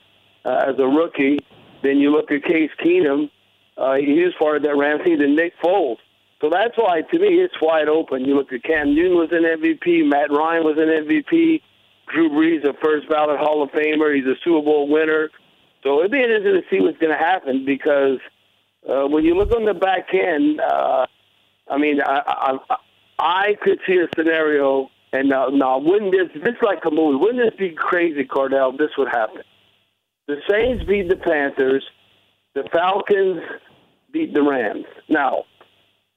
uh, 0.46 0.64
as 0.68 0.80
a 0.80 0.88
rookie. 0.88 1.40
Then 1.84 1.98
you 1.98 2.12
look 2.12 2.32
at 2.32 2.44
Case 2.44 2.72
Keenum. 2.84 3.30
Uh, 3.78 3.96
he 3.96 4.24
was 4.24 4.34
part 4.40 4.58
of 4.58 4.64
that 4.64 4.76
Ramsey 4.76 5.14
and 5.14 5.36
Nick 5.36 5.54
Foles. 5.64 5.98
So 6.42 6.50
that's 6.50 6.78
why, 6.78 7.02
to 7.02 7.20
me, 7.20 7.42
it's 7.42 7.56
wide 7.62 7.88
open. 7.88 8.26
You 8.26 8.36
look 8.36 8.52
at 8.52 8.64
Cam 8.64 8.94
Newton 8.94 9.18
was 9.18 9.30
an 9.32 9.44
MVP. 9.44 10.06
Matt 10.08 10.32
Ryan 10.32 10.64
was 10.64 10.78
an 10.78 10.90
MVP. 10.90 11.62
Drew 12.14 12.30
Brees, 12.30 12.64
a 12.68 12.74
first 12.84 13.10
ballot 13.10 13.40
Hall 13.40 13.64
of 13.64 13.72
Famer. 13.72 14.16
He's 14.16 14.26
a 14.26 14.36
Super 14.44 14.62
Bowl 14.64 14.88
winner. 14.88 15.30
So 15.84 16.00
it'd 16.00 16.12
be 16.12 16.22
interesting 16.22 16.54
to 16.54 16.62
see 16.70 16.82
what's 16.82 16.98
going 16.98 17.14
to 17.14 17.18
happen 17.18 17.66
because 17.66 18.20
uh, 18.88 19.08
when 19.08 19.24
you 19.24 19.36
look 19.36 19.52
on 19.56 19.66
the 19.66 19.74
back 19.74 20.14
end, 20.14 20.60
uh, 20.60 21.06
I 21.70 21.78
mean, 21.78 22.02
I, 22.02 22.58
I, 22.70 22.76
I 23.18 23.56
could 23.62 23.80
see 23.88 23.98
a 23.98 24.08
scenario, 24.16 24.90
and 25.14 25.30
now, 25.30 25.48
now 25.48 25.80
wouldn't 25.80 26.12
this, 26.12 26.44
this 26.44 26.56
like 26.62 26.80
a 26.86 26.92
movie, 26.92 27.18
wouldn't 27.18 27.44
this 27.44 27.58
be 27.58 27.72
crazy, 27.72 28.24
Kordell, 28.24 28.78
this 28.78 28.92
would 28.98 29.08
happen? 29.08 29.42
The 30.28 30.38
Saints 30.50 30.84
beat 30.86 31.08
the 31.08 31.16
Panthers. 31.16 31.84
The 32.56 32.64
Falcons 32.72 33.42
beat 34.12 34.34
the 34.34 34.42
Rams. 34.42 34.86
Now, 35.08 35.44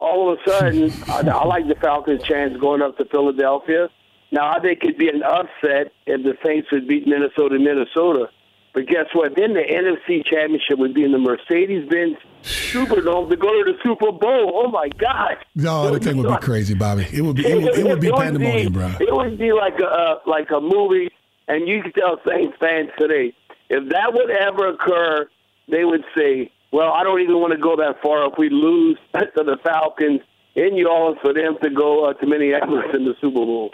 all 0.00 0.32
of 0.32 0.38
a 0.38 0.50
sudden, 0.50 0.92
I, 1.08 1.20
I 1.28 1.44
like 1.44 1.68
the 1.68 1.74
Falcons' 1.74 2.22
chance 2.22 2.56
going 2.58 2.80
up 2.80 2.96
to 2.98 3.04
Philadelphia. 3.06 3.88
Now, 4.30 4.50
I 4.50 4.60
think 4.60 4.80
it'd 4.82 4.98
be 4.98 5.08
an 5.08 5.22
upset 5.22 5.92
if 6.06 6.22
the 6.22 6.34
Saints 6.44 6.68
would 6.72 6.86
beat 6.86 7.06
Minnesota, 7.06 7.58
Minnesota. 7.58 8.30
But 8.74 8.86
guess 8.86 9.06
what? 9.12 9.34
Then 9.34 9.54
the 9.54 9.60
NFC 9.60 10.24
Championship 10.24 10.78
would 10.78 10.94
be 10.94 11.02
in 11.02 11.12
the 11.12 11.18
Mercedes-Benz 11.18 12.16
Superdome 12.44 13.28
to 13.30 13.36
go 13.36 13.48
to 13.48 13.72
the 13.72 13.78
Super 13.82 14.12
Bowl. 14.12 14.52
Oh 14.54 14.70
my 14.70 14.88
God! 14.90 15.38
No, 15.54 15.90
that 15.90 16.04
thing 16.04 16.18
would 16.18 16.28
be 16.28 16.36
crazy, 16.46 16.74
Bobby. 16.74 17.06
It 17.12 17.22
would 17.22 17.36
be. 17.36 17.46
It 17.46 17.60
would, 17.60 17.78
it 17.78 17.84
would 17.84 18.00
be 18.00 18.12
pandemonium, 18.12 18.72
bro. 18.74 18.94
It 19.00 19.12
would 19.12 19.38
be 19.38 19.52
like 19.52 19.80
a 19.80 19.86
uh, 19.86 20.18
like 20.26 20.50
a 20.50 20.60
movie, 20.60 21.10
and 21.48 21.66
you 21.66 21.82
can 21.82 21.92
tell 21.92 22.20
Saints 22.24 22.56
fans 22.60 22.90
today 22.98 23.34
if 23.70 23.88
that 23.90 24.12
would 24.12 24.30
ever 24.30 24.68
occur, 24.68 25.28
they 25.70 25.84
would 25.84 26.04
say, 26.16 26.50
well, 26.72 26.92
I 26.92 27.02
don't 27.02 27.20
even 27.20 27.36
want 27.36 27.52
to 27.52 27.58
go 27.58 27.76
that 27.76 28.02
far 28.02 28.26
if 28.26 28.34
we 28.38 28.50
lose 28.50 28.98
to 29.14 29.30
the 29.36 29.58
Falcons 29.64 30.20
in 30.54 30.74
New 30.74 30.88
Orleans 30.88 31.18
for 31.22 31.32
them 31.32 31.56
to 31.62 31.70
go 31.70 32.06
uh, 32.06 32.14
to 32.14 32.26
Minneapolis 32.26 32.86
in 32.94 33.04
the 33.04 33.14
Super 33.20 33.44
Bowl. 33.44 33.70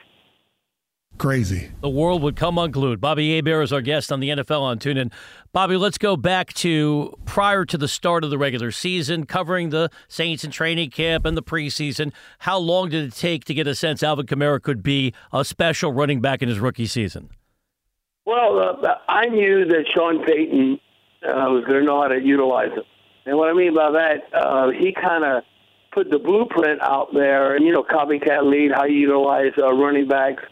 Crazy. 1.17 1.71
The 1.81 1.89
world 1.89 2.23
would 2.23 2.35
come 2.35 2.59
unglued. 2.59 3.01
Bobby 3.01 3.37
Hebert 3.37 3.63
is 3.63 3.73
our 3.73 3.81
guest 3.81 4.11
on 4.11 4.19
the 4.19 4.31
NFL 4.31 4.63
on 4.63 4.81
TuneIn. 4.81 5.13
Bobby, 5.53 5.77
let's 5.77 5.97
go 5.97 6.17
back 6.17 6.53
to 6.55 7.15
prior 7.25 7.65
to 7.67 7.79
the 7.79 7.87
start 7.87 8.25
of 8.25 8.31
the 8.31 8.39
regular 8.39 8.73
season, 8.73 9.25
covering 9.25 9.71
the 9.71 9.91
Saints 10.09 10.43
in 10.43 10.51
training 10.51 10.91
camp 10.91 11.25
and 11.25 11.37
the 11.37 11.43
preseason. 11.43 12.13
How 12.41 12.59
long 12.59 12.89
did 12.89 13.05
it 13.05 13.15
take 13.15 13.45
to 13.45 13.55
get 13.55 13.69
a 13.69 13.77
sense 13.77 14.03
Alvin 14.03 14.27
Kamara 14.27 14.61
could 14.61 14.83
be 14.83 15.15
a 15.33 15.45
special 15.45 15.93
running 15.93 16.21
back 16.21 16.43
in 16.43 16.49
his 16.49 16.59
rookie 16.59 16.87
season? 16.87 17.31
Well, 18.27 18.59
uh, 18.59 18.95
I 19.09 19.27
knew 19.27 19.67
that 19.67 19.85
Sean 19.95 20.25
Payton 20.25 20.81
uh, 21.23 21.51
was 21.51 21.65
going 21.65 21.81
to 21.81 21.85
know 21.85 22.01
how 22.01 22.09
to 22.09 22.21
utilize 22.21 22.73
him. 22.73 22.85
And 23.27 23.37
what 23.37 23.49
I 23.49 23.53
mean 23.53 23.75
by 23.75 23.91
that, 23.91 24.35
uh, 24.35 24.71
he 24.71 24.93
kind 24.93 25.25
of 25.25 25.45
put 25.93 26.11
the 26.11 26.19
blueprint 26.19 26.83
out 26.83 27.15
there, 27.15 27.55
and 27.55 27.65
you 27.65 27.73
know, 27.73 27.83
copycat 27.83 28.45
lead, 28.45 28.73
how 28.73 28.85
you 28.85 28.97
utilize 28.97 29.53
uh, 29.59 29.73
running 29.73 30.09
backs. 30.09 30.43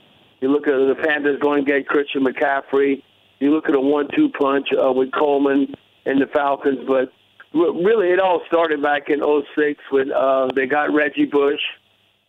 You 0.41 0.51
look 0.51 0.67
at 0.67 0.73
the 0.73 0.97
Panthers 1.03 1.41
going 1.41 1.65
to 1.65 1.71
get 1.71 1.87
Christian 1.87 2.25
McCaffrey. 2.25 3.03
You 3.41 3.53
look 3.53 3.69
at 3.69 3.75
a 3.75 3.81
one-two 3.81 4.31
punch 4.31 4.69
uh, 4.73 4.93
with 4.93 5.13
Coleman 5.13 5.75
and 6.07 6.21
the 6.21 6.27
Falcons, 6.27 6.81
but 6.87 7.13
really, 7.55 8.11
it 8.11 8.21
all 8.21 8.43
started 8.47 8.83
back 8.83 9.09
in 9.09 9.21
'06 9.21 9.81
when 9.91 10.13
uh, 10.13 10.49
they 10.55 10.67
got 10.67 10.93
Reggie 10.93 11.27
Bush, 11.27 11.61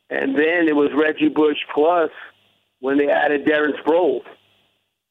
and 0.09 0.35
then 0.35 0.67
it 0.67 0.75
was 0.75 0.89
Reggie 0.95 1.29
Bush 1.29 1.57
plus 1.73 2.11
when 2.79 2.97
they 2.97 3.09
added 3.09 3.45
Darren 3.45 3.79
Sproles. 3.83 4.23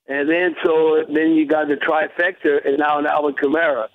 And 0.08 0.28
then 0.28 0.56
so 0.64 1.04
then 1.08 1.32
you 1.32 1.46
got 1.46 1.68
the 1.68 1.74
trifecta, 1.74 2.66
and 2.66 2.78
now 2.78 2.98
an 2.98 3.06
Alvin 3.06 3.34
Kamara. 3.34 3.88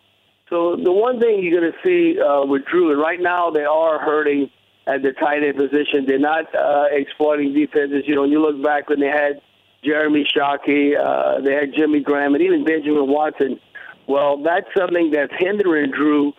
So 0.50 0.78
the 0.82 0.92
one 0.92 1.20
thing 1.20 1.44
you're 1.44 1.60
going 1.60 1.72
to 1.72 1.78
see 1.86 2.20
uh, 2.20 2.46
with 2.46 2.66
Drew, 2.66 2.92
and 2.92 3.02
right 3.02 3.20
now 3.20 3.52
they 3.52 3.66
are 3.66 4.00
hurting 4.00 4.50
at 4.88 5.02
the 5.02 5.12
tight 5.12 5.44
end 5.44 5.58
position. 5.58 6.06
They're 6.08 6.20
not 6.20 6.46
uh, 6.56 6.86
exploiting 6.92 7.54
defenses. 7.54 8.04
You 8.08 8.16
know, 8.16 8.22
when 8.22 8.32
you 8.32 8.42
look 8.42 8.64
back 8.64 8.88
when 8.88 9.02
they 9.02 9.08
had 9.08 9.42
Jeremy 9.84 10.26
Shockey, 10.26 10.98
uh, 10.98 11.42
they 11.42 11.54
had 11.54 11.74
Jimmy 11.76 12.00
Graham, 12.00 12.34
and 12.34 12.44
even 12.44 12.64
Benjamin 12.64 13.08
Watson. 13.08 13.60
Well, 14.08 14.42
that's 14.42 14.68
something 14.78 15.12
that's 15.12 15.34
hindering 15.38 15.92
Drew 15.92 16.32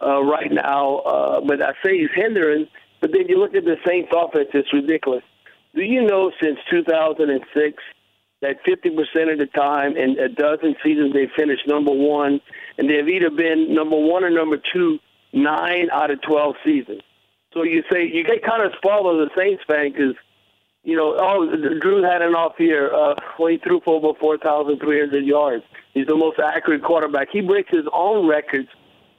uh, 0.00 0.22
right 0.22 0.52
now. 0.52 0.98
Uh, 0.98 1.40
but 1.40 1.60
I 1.60 1.72
say 1.84 1.98
he's 1.98 2.10
hindering, 2.14 2.68
but 3.00 3.10
then 3.12 3.26
you 3.28 3.38
look 3.38 3.56
at 3.56 3.64
the 3.64 3.76
Saints 3.84 4.12
offense, 4.16 4.48
it's 4.54 4.72
ridiculous. 4.72 5.24
Do 5.74 5.82
you 5.82 6.04
know 6.04 6.30
since 6.40 6.58
2006 6.70 7.82
that 8.42 8.62
50% 8.64 9.32
of 9.32 9.38
the 9.38 9.46
time 9.46 9.96
in 9.96 10.18
a 10.18 10.28
dozen 10.28 10.76
seasons 10.82 11.12
they 11.12 11.28
finished 11.36 11.66
number 11.66 11.92
one, 11.92 12.40
and 12.76 12.88
they've 12.88 13.08
either 13.08 13.30
been 13.30 13.74
number 13.74 13.96
one 13.96 14.24
or 14.24 14.30
number 14.30 14.58
two 14.72 14.98
nine 15.32 15.88
out 15.92 16.10
of 16.10 16.20
12 16.22 16.54
seasons. 16.64 17.02
So 17.52 17.62
you 17.62 17.82
say 17.90 18.06
you 18.06 18.24
get 18.24 18.42
kind 18.44 18.62
of 18.62 18.72
spoiled 18.76 19.20
as 19.20 19.28
a 19.28 19.40
Saints 19.40 19.62
fan 19.66 19.92
because, 19.92 20.14
you 20.82 20.96
know, 20.96 21.16
oh, 21.18 21.46
Drew 21.80 22.02
had 22.02 22.22
an 22.22 22.34
off 22.34 22.54
year 22.58 22.94
uh, 22.94 23.14
when 23.38 23.52
he 23.52 23.58
threw 23.58 23.80
for 23.80 23.94
over 23.94 24.18
4,300 24.18 25.24
yards. 25.24 25.64
He's 25.94 26.06
the 26.06 26.16
most 26.16 26.38
accurate 26.38 26.82
quarterback. 26.82 27.28
He 27.32 27.40
breaks 27.40 27.70
his 27.70 27.86
own 27.92 28.26
records 28.26 28.68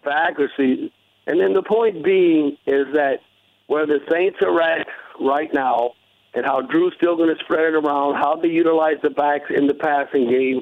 for 0.04 0.12
accuracy. 0.12 0.94
And 1.26 1.40
then 1.40 1.54
the 1.54 1.64
point 1.64 2.04
being 2.04 2.58
is 2.68 2.86
that 2.94 3.20
where 3.66 3.86
the 3.86 4.00
Saints 4.10 4.38
are 4.42 4.62
at 4.62 4.88
right 5.20 5.52
now– 5.54 5.94
and 6.38 6.46
how 6.46 6.62
Drew's 6.62 6.94
still 6.98 7.18
going 7.18 7.36
to 7.36 7.44
spread 7.44 7.66
it 7.66 7.76
around, 7.76 8.16
how 8.16 8.36
they 8.36 8.50
utilize 8.50 8.98
the 9.02 9.10
backs 9.10 9.50
in 9.50 9.66
the 9.66 9.74
passing 9.74 10.30
game. 10.30 10.62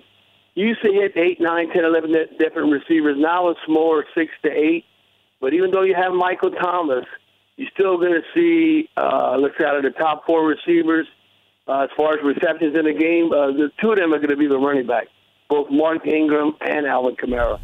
You 0.55 0.67
used 0.67 0.82
to 0.84 0.91
hit 0.91 1.17
8, 1.17 1.41
9, 1.41 1.69
10, 1.73 1.84
11 1.84 2.15
different 2.39 2.71
receivers. 2.71 3.17
Now 3.19 3.49
it's 3.49 3.59
more 3.67 4.05
6 4.15 4.32
to 4.43 4.51
8. 4.51 4.86
But 5.41 5.53
even 5.53 5.71
though 5.71 5.84
you 5.84 5.93
have 5.95 6.13
Michael 6.13 6.51
Thomas, 6.51 7.05
you're 7.57 7.69
still 7.73 7.97
going 7.97 8.13
to 8.13 8.21
see, 8.34 8.89
uh, 8.95 9.38
let's 9.38 9.55
say, 9.59 9.65
out 9.65 9.76
of 9.76 9.84
the 9.84 9.91
top 9.91 10.26
four 10.26 10.47
receivers, 10.47 11.07
uh, 11.67 11.84
as 11.84 11.89
far 11.97 12.13
as 12.13 12.23
receptions 12.23 12.76
in 12.78 12.86
the 12.86 12.93
game, 12.93 13.34
uh, 13.34 13.47
the 13.47 13.69
two 13.82 13.91
of 13.91 13.97
them 13.97 14.13
are 14.13 14.17
going 14.17 14.30
to 14.30 14.38
be 14.38 14.47
the 14.47 14.57
running 14.57 14.88
back, 14.88 15.07
both 15.49 15.69
Mark 15.69 16.07
Ingram 16.07 16.53
and 16.61 16.86
Alvin 16.86 17.17
Kamara. 17.17 17.59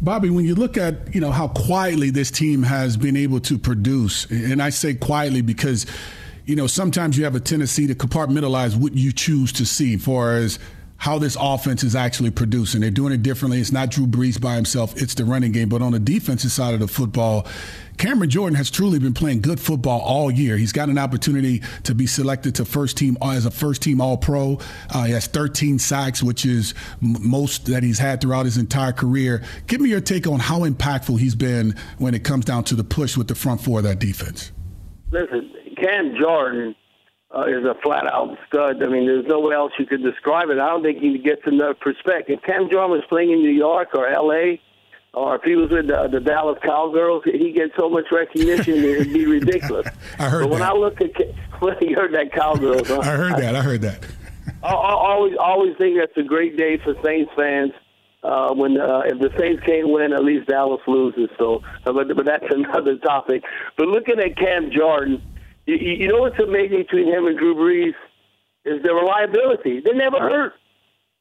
Bobby, 0.00 0.30
when 0.30 0.44
you 0.44 0.54
look 0.54 0.76
at 0.76 1.12
you 1.14 1.20
know 1.20 1.32
how 1.32 1.48
quietly 1.48 2.10
this 2.10 2.30
team 2.30 2.62
has 2.62 2.96
been 2.96 3.16
able 3.16 3.40
to 3.40 3.58
produce, 3.58 4.26
and 4.30 4.62
I 4.62 4.70
say 4.70 4.94
quietly 4.94 5.42
because 5.42 5.86
you 6.48 6.56
know, 6.56 6.66
sometimes 6.66 7.18
you 7.18 7.24
have 7.24 7.34
a 7.34 7.40
tendency 7.40 7.86
to 7.86 7.94
compartmentalize 7.94 8.74
what 8.74 8.94
you 8.94 9.12
choose 9.12 9.52
to 9.52 9.66
see 9.66 9.94
as 9.94 10.02
far 10.02 10.36
as 10.36 10.58
how 10.96 11.18
this 11.18 11.36
offense 11.38 11.84
is 11.84 11.94
actually 11.94 12.30
producing. 12.30 12.80
They're 12.80 12.90
doing 12.90 13.12
it 13.12 13.22
differently. 13.22 13.60
It's 13.60 13.70
not 13.70 13.90
Drew 13.90 14.06
Brees 14.06 14.40
by 14.40 14.54
himself, 14.54 14.96
it's 15.00 15.12
the 15.12 15.26
running 15.26 15.52
game. 15.52 15.68
But 15.68 15.82
on 15.82 15.92
the 15.92 15.98
defensive 15.98 16.50
side 16.50 16.72
of 16.72 16.80
the 16.80 16.88
football, 16.88 17.46
Cameron 17.98 18.30
Jordan 18.30 18.56
has 18.56 18.70
truly 18.70 18.98
been 18.98 19.12
playing 19.12 19.42
good 19.42 19.60
football 19.60 20.00
all 20.00 20.30
year. 20.30 20.56
He's 20.56 20.72
got 20.72 20.88
an 20.88 20.96
opportunity 20.96 21.60
to 21.82 21.94
be 21.94 22.06
selected 22.06 22.54
to 22.54 22.64
first 22.64 22.96
team 22.96 23.18
uh, 23.20 23.32
as 23.32 23.44
a 23.44 23.50
first 23.50 23.82
team 23.82 24.00
All 24.00 24.16
Pro. 24.16 24.58
Uh, 24.88 25.04
he 25.04 25.12
has 25.12 25.26
13 25.26 25.78
sacks, 25.78 26.22
which 26.22 26.46
is 26.46 26.72
most 27.02 27.66
that 27.66 27.82
he's 27.82 27.98
had 27.98 28.22
throughout 28.22 28.46
his 28.46 28.56
entire 28.56 28.92
career. 28.92 29.44
Give 29.66 29.82
me 29.82 29.90
your 29.90 30.00
take 30.00 30.26
on 30.26 30.40
how 30.40 30.60
impactful 30.60 31.20
he's 31.20 31.34
been 31.34 31.76
when 31.98 32.14
it 32.14 32.24
comes 32.24 32.46
down 32.46 32.64
to 32.64 32.74
the 32.74 32.84
push 32.84 33.18
with 33.18 33.28
the 33.28 33.34
front 33.34 33.60
four 33.60 33.80
of 33.80 33.84
that 33.84 33.98
defense. 33.98 34.50
Listen, 35.10 35.50
Cam 35.80 36.14
Jordan 36.20 36.74
uh, 37.34 37.44
is 37.46 37.64
a 37.64 37.74
flat 37.82 38.06
out 38.06 38.36
stud. 38.46 38.82
I 38.82 38.86
mean, 38.86 39.06
there's 39.06 39.26
no 39.26 39.40
way 39.40 39.54
else 39.54 39.72
you 39.78 39.86
could 39.86 40.02
describe 40.02 40.48
it. 40.50 40.58
I 40.58 40.68
don't 40.68 40.82
think 40.82 40.98
he 40.98 41.18
gets 41.18 41.42
enough 41.46 41.76
respect. 41.84 42.30
If 42.30 42.42
Cam 42.42 42.70
Jordan 42.70 42.90
was 42.90 43.04
playing 43.08 43.32
in 43.32 43.40
New 43.40 43.50
York 43.50 43.88
or 43.94 44.08
L.A., 44.08 44.60
or 45.14 45.36
if 45.36 45.42
he 45.42 45.56
was 45.56 45.70
with 45.70 45.88
the, 45.88 46.08
the 46.08 46.20
Dallas 46.20 46.58
Cowgirls, 46.62 47.24
he 47.24 47.52
gets 47.52 47.72
so 47.78 47.88
much 47.88 48.04
recognition 48.12 48.74
it'd 48.84 49.12
be 49.12 49.26
ridiculous. 49.26 49.86
I 50.18 50.28
heard 50.28 50.42
but 50.42 50.50
when 50.50 50.60
that. 50.60 50.72
I 50.72 50.74
look 50.74 51.00
at 51.00 51.10
when 51.60 51.76
you 51.80 51.96
heard 51.96 52.14
that 52.14 52.32
Cowgirls, 52.32 52.90
I 52.90 53.16
heard 53.16 53.36
that. 53.36 53.56
I 53.56 53.62
heard 53.62 53.82
that. 53.82 54.04
I, 54.62 54.68
I 54.68 54.92
always 54.92 55.34
always 55.40 55.76
think 55.76 55.98
that's 55.98 56.16
a 56.16 56.22
great 56.22 56.56
day 56.56 56.78
for 56.78 56.94
Saints 57.02 57.30
fans. 57.36 57.72
Uh, 58.22 58.52
when 58.52 58.78
uh, 58.80 59.02
if 59.06 59.18
the 59.20 59.30
Saints 59.38 59.62
can't 59.64 59.88
win, 59.88 60.12
at 60.12 60.24
least 60.24 60.48
Dallas 60.48 60.80
loses. 60.86 61.30
So, 61.38 61.62
but 61.84 62.14
but 62.14 62.26
that's 62.26 62.44
another 62.50 62.96
topic. 62.98 63.44
But 63.76 63.88
looking 63.88 64.18
at 64.18 64.36
Cam 64.36 64.70
Jordan, 64.70 65.22
you, 65.68 65.94
you 66.00 66.08
know 66.08 66.20
what's 66.20 66.38
amazing 66.38 66.78
between 66.78 67.06
him 67.06 67.26
and 67.26 67.38
Drew 67.38 67.54
Brees 67.54 67.94
is 68.64 68.82
their 68.82 68.94
reliability. 68.94 69.80
They 69.84 69.92
never 69.92 70.18
hurt. 70.18 70.52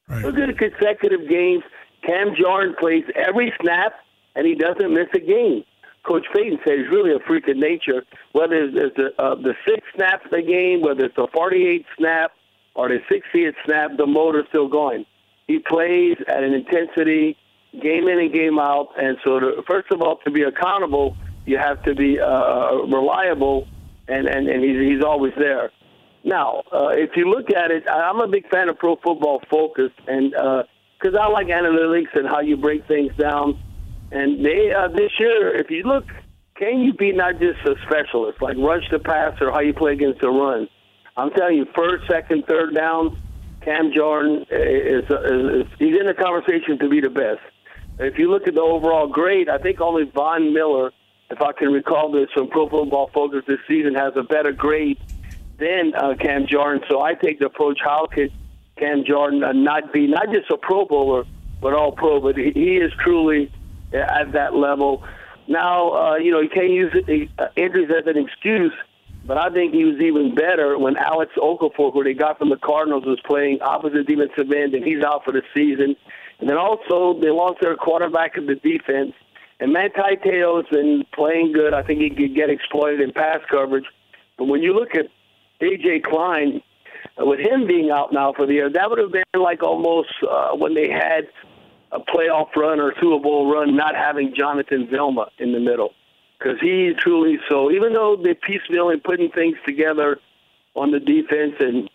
Right. 0.07 0.23
Look 0.23 0.35
at 0.37 0.47
the 0.47 0.53
consecutive 0.53 1.29
games. 1.29 1.63
Cam 2.05 2.33
Jordan 2.39 2.75
plays 2.79 3.03
every 3.15 3.51
snap, 3.61 3.93
and 4.35 4.47
he 4.47 4.55
doesn't 4.55 4.93
miss 4.93 5.07
a 5.13 5.19
game. 5.19 5.63
Coach 6.07 6.25
Payton 6.33 6.59
said 6.65 6.79
he's 6.79 6.89
really 6.89 7.11
a 7.11 7.19
freak 7.27 7.47
of 7.49 7.57
nature. 7.57 8.03
Whether 8.31 8.63
it's 8.63 8.95
the, 8.95 9.11
uh, 9.21 9.35
the 9.35 9.53
six 9.67 9.85
snaps 9.95 10.23
of 10.25 10.31
the 10.31 10.41
game, 10.41 10.81
whether 10.81 11.05
it's 11.05 11.15
the 11.15 11.27
48 11.33 11.85
snap 11.97 12.31
or 12.75 12.87
the 12.87 12.99
60th 13.11 13.55
snap, 13.65 13.97
the 13.97 14.05
motor's 14.05 14.45
still 14.47 14.69
going. 14.69 15.05
He 15.47 15.59
plays 15.59 16.15
at 16.29 16.43
an 16.43 16.53
intensity, 16.53 17.35
game 17.81 18.07
in 18.07 18.19
and 18.19 18.33
game 18.33 18.59
out. 18.59 18.89
And 18.97 19.17
so, 19.25 19.39
to, 19.39 19.63
first 19.67 19.91
of 19.91 20.01
all, 20.01 20.17
to 20.23 20.31
be 20.31 20.43
accountable, 20.43 21.17
you 21.45 21.57
have 21.57 21.83
to 21.83 21.93
be 21.93 22.19
uh, 22.19 22.75
reliable 22.87 23.67
and 24.07 24.27
and, 24.27 24.47
and 24.47 24.63
he's 24.63 24.79
he's 24.79 25.03
always 25.03 25.33
there. 25.37 25.71
Now, 26.23 26.63
uh, 26.73 26.89
if 26.89 27.11
you 27.15 27.29
look 27.29 27.49
at 27.51 27.71
it, 27.71 27.83
I'm 27.89 28.19
a 28.19 28.27
big 28.27 28.49
fan 28.49 28.69
of 28.69 28.77
Pro 28.77 28.97
Football 28.97 29.41
Focus, 29.49 29.91
and 30.07 30.31
because 30.31 31.15
uh, 31.15 31.19
I 31.19 31.27
like 31.29 31.47
analytics 31.47 32.13
and 32.15 32.27
how 32.27 32.41
you 32.41 32.57
break 32.57 32.87
things 32.87 33.15
down. 33.17 33.59
And 34.11 34.45
they 34.45 34.73
uh, 34.73 34.89
this 34.89 35.11
year, 35.19 35.55
if 35.55 35.69
you 35.69 35.83
look, 35.83 36.05
can 36.55 36.79
you 36.79 36.93
be 36.93 37.11
not 37.11 37.39
just 37.39 37.59
a 37.65 37.75
specialist 37.85 38.41
like 38.41 38.57
rush 38.57 38.83
the 38.91 38.99
pass 38.99 39.39
or 39.41 39.51
how 39.51 39.59
you 39.61 39.73
play 39.73 39.93
against 39.93 40.21
the 40.21 40.29
run? 40.29 40.67
I'm 41.15 41.31
telling 41.31 41.57
you, 41.57 41.65
first, 41.75 42.07
second, 42.07 42.45
third 42.47 42.75
down, 42.75 43.19
Cam 43.61 43.91
Jordan 43.93 44.45
is, 44.51 45.03
is, 45.03 45.09
is 45.09 45.67
he's 45.79 45.99
in 45.99 46.05
the 46.05 46.13
conversation 46.13 46.77
to 46.79 46.89
be 46.89 47.01
the 47.01 47.09
best. 47.09 47.41
If 47.99 48.19
you 48.19 48.29
look 48.29 48.47
at 48.47 48.53
the 48.53 48.61
overall 48.61 49.07
grade, 49.07 49.49
I 49.49 49.57
think 49.57 49.81
only 49.81 50.03
Von 50.13 50.53
Miller 50.53 50.91
if 51.29 51.41
I 51.41 51.51
can 51.51 51.69
recall 51.71 52.11
this 52.11 52.29
from 52.33 52.49
Pro 52.49 52.69
Football 52.69 53.09
Focus 53.13 53.43
this 53.47 53.59
season, 53.67 53.95
has 53.95 54.13
a 54.15 54.23
better 54.23 54.51
grade 54.51 54.99
than 55.59 55.93
uh, 55.95 56.15
Cam 56.19 56.47
Jordan. 56.47 56.83
So 56.89 57.01
I 57.01 57.13
take 57.13 57.39
the 57.39 57.47
approach: 57.47 57.79
how 57.83 58.07
could 58.11 58.31
Cam 58.77 59.03
Jordan 59.05 59.43
uh, 59.43 59.51
not 59.51 59.93
be 59.93 60.07
not 60.07 60.31
just 60.31 60.49
a 60.51 60.57
Pro 60.57 60.85
Bowler, 60.85 61.25
but 61.61 61.73
all 61.73 61.91
Pro? 61.91 62.21
But 62.21 62.37
he, 62.37 62.51
he 62.51 62.77
is 62.77 62.91
truly 63.03 63.51
at 63.93 64.31
that 64.33 64.55
level. 64.55 65.03
Now, 65.47 65.91
uh, 65.91 66.15
you 66.17 66.31
know, 66.31 66.41
you 66.41 66.49
can't 66.49 66.71
use 66.71 66.91
it, 66.93 67.29
uh, 67.39 67.47
injuries 67.55 67.89
as 67.89 68.05
an 68.05 68.17
excuse, 68.17 68.73
but 69.25 69.37
I 69.37 69.49
think 69.49 69.73
he 69.73 69.85
was 69.85 69.99
even 70.01 70.35
better 70.35 70.77
when 70.77 70.97
Alex 70.97 71.33
Okafor, 71.37 71.93
who 71.93 72.03
they 72.03 72.13
got 72.13 72.37
from 72.37 72.49
the 72.49 72.57
Cardinals, 72.57 73.05
was 73.05 73.19
playing 73.25 73.61
opposite 73.61 74.07
defensive 74.07 74.51
end, 74.51 74.73
and 74.73 74.83
he's 74.83 75.03
out 75.03 75.23
for 75.23 75.31
the 75.31 75.41
season. 75.55 75.95
And 76.39 76.49
then 76.49 76.57
also 76.57 77.19
they 77.19 77.29
lost 77.29 77.59
their 77.61 77.75
quarterback 77.75 78.37
of 78.37 78.45
the 78.45 78.55
defense. 78.55 79.13
And 79.59 79.73
Manti 79.73 80.17
Te'o's 80.23 80.67
been 80.69 81.03
playing 81.13 81.51
good. 81.53 81.73
I 81.73 81.81
think 81.81 81.99
he 81.99 82.09
could 82.09 82.35
get 82.35 82.49
exploited 82.49 83.01
in 83.01 83.11
pass 83.11 83.39
coverage. 83.49 83.85
But 84.37 84.45
when 84.45 84.61
you 84.61 84.73
look 84.73 84.93
at 84.93 85.07
A.J. 85.61 86.01
Klein, 86.01 86.61
uh, 87.19 87.25
with 87.25 87.39
him 87.39 87.65
being 87.65 87.89
out 87.89 88.13
now 88.13 88.33
for 88.33 88.45
the 88.45 88.53
year, 88.53 88.69
that 88.69 88.89
would 88.89 88.99
have 88.99 89.11
been 89.11 89.41
like 89.41 89.63
almost 89.63 90.09
uh, 90.29 90.55
when 90.55 90.75
they 90.75 90.89
had 90.89 91.27
a 91.91 91.99
playoff 91.99 92.55
run 92.55 92.79
or 92.79 92.93
Super 93.01 93.19
Bowl 93.21 93.51
run, 93.51 93.75
not 93.75 93.95
having 93.95 94.33
Jonathan 94.35 94.87
Vilma 94.89 95.29
in 95.39 95.53
the 95.53 95.59
middle. 95.59 95.93
Because 96.37 96.59
he 96.61 96.93
truly 96.99 97.39
so, 97.49 97.71
even 97.71 97.93
though 97.93 98.15
they're 98.15 98.35
piecemeal 98.35 98.91
and 98.91 99.03
putting 99.03 99.31
things 99.31 99.57
together 99.65 100.19
on 100.75 100.91
the 100.91 100.99
defense, 100.99 101.55
and 101.59 101.89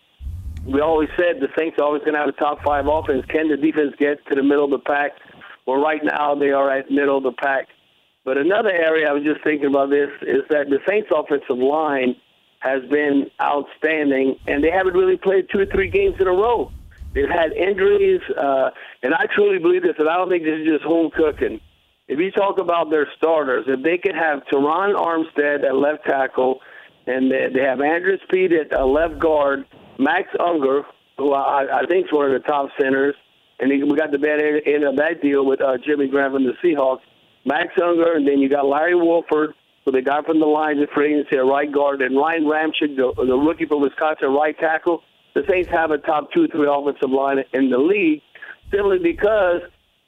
we 0.65 0.81
always 0.81 1.07
said 1.15 1.39
the 1.39 1.47
Saints 1.57 1.79
are 1.79 1.85
always 1.85 2.01
going 2.01 2.13
to 2.13 2.19
have 2.19 2.27
a 2.27 2.33
top 2.33 2.61
five 2.61 2.85
offense. 2.87 3.25
Can 3.29 3.47
the 3.47 3.55
defense 3.55 3.93
get 3.97 4.25
to 4.27 4.35
the 4.35 4.43
middle 4.43 4.65
of 4.65 4.71
the 4.71 4.79
pack? 4.79 5.13
Well, 5.65 5.81
right 5.81 6.01
now 6.03 6.35
they 6.35 6.51
are 6.51 6.69
at 6.71 6.91
middle 6.91 7.17
of 7.17 7.23
the 7.23 7.31
pack. 7.31 7.67
But 8.25 8.37
another 8.37 8.71
area 8.71 9.09
I 9.09 9.13
was 9.13 9.23
just 9.23 9.43
thinking 9.43 9.67
about 9.67 9.89
this 9.89 10.09
is 10.21 10.43
that 10.49 10.69
the 10.69 10.79
Saints 10.87 11.09
offensive 11.13 11.57
line 11.57 12.15
has 12.59 12.81
been 12.89 13.29
outstanding, 13.41 14.39
and 14.47 14.63
they 14.63 14.71
haven't 14.71 14.93
really 14.93 15.17
played 15.17 15.47
two 15.51 15.59
or 15.59 15.65
three 15.65 15.89
games 15.89 16.15
in 16.19 16.27
a 16.27 16.31
row. 16.31 16.71
They've 17.13 17.29
had 17.29 17.51
injuries, 17.51 18.21
uh, 18.37 18.69
and 19.03 19.13
I 19.13 19.25
truly 19.35 19.59
believe 19.59 19.83
this, 19.83 19.95
and 19.99 20.09
I 20.09 20.15
don't 20.15 20.29
think 20.29 20.43
this 20.43 20.59
is 20.59 20.67
just 20.67 20.83
home 20.83 21.11
cooking. 21.11 21.59
If 22.07 22.19
you 22.19 22.31
talk 22.31 22.59
about 22.59 22.89
their 22.89 23.07
starters, 23.17 23.65
if 23.67 23.83
they 23.83 23.97
could 23.97 24.15
have 24.15 24.43
Terron 24.51 24.95
Armstead 24.95 25.63
at 25.63 25.75
left 25.75 26.05
tackle, 26.05 26.59
and 27.05 27.29
they, 27.29 27.47
they 27.53 27.61
have 27.61 27.81
Andrus 27.81 28.21
Peat 28.31 28.51
at 28.53 28.73
uh, 28.73 28.85
left 28.85 29.19
guard, 29.19 29.65
Max 29.99 30.29
Unger, 30.39 30.83
who 31.17 31.33
I, 31.33 31.81
I 31.81 31.85
think 31.85 32.07
is 32.07 32.11
one 32.11 32.31
of 32.31 32.41
the 32.41 32.47
top 32.47 32.69
centers, 32.79 33.15
and 33.59 33.71
he, 33.71 33.83
we 33.83 33.95
got 33.95 34.11
the 34.11 34.17
bad 34.17 34.39
end 34.65 34.83
of 34.83 34.95
that 34.97 35.21
deal 35.21 35.45
with 35.45 35.61
uh, 35.61 35.77
Jimmy 35.85 36.07
Graham 36.07 36.33
from 36.33 36.43
the 36.43 36.53
Seahawks. 36.63 37.01
Max 37.45 37.73
Unger, 37.81 38.13
and 38.13 38.27
then 38.27 38.39
you 38.39 38.49
got 38.49 38.65
Larry 38.65 38.95
Warford, 38.95 39.53
who 39.83 39.91
they 39.91 40.01
got 40.01 40.25
from 40.25 40.39
the 40.39 40.45
Lions 40.45 40.79
in 40.79 40.87
free 40.93 41.13
agency 41.13 41.37
at 41.37 41.45
right 41.45 41.69
guard, 41.69 42.01
and 42.01 42.15
Ryan 42.15 42.43
Ramczyk, 42.43 42.95
the, 42.95 43.13
the 43.17 43.35
rookie 43.35 43.65
from 43.65 43.81
Wisconsin, 43.81 44.29
right 44.29 44.57
tackle. 44.57 45.03
The 45.35 45.43
Saints 45.49 45.69
have 45.71 45.91
a 45.91 45.97
top 45.97 46.31
two, 46.31 46.47
three 46.47 46.67
offensive 46.69 47.09
line 47.09 47.39
in 47.53 47.69
the 47.69 47.77
league 47.77 48.21
simply 48.71 48.99
because 48.99 49.61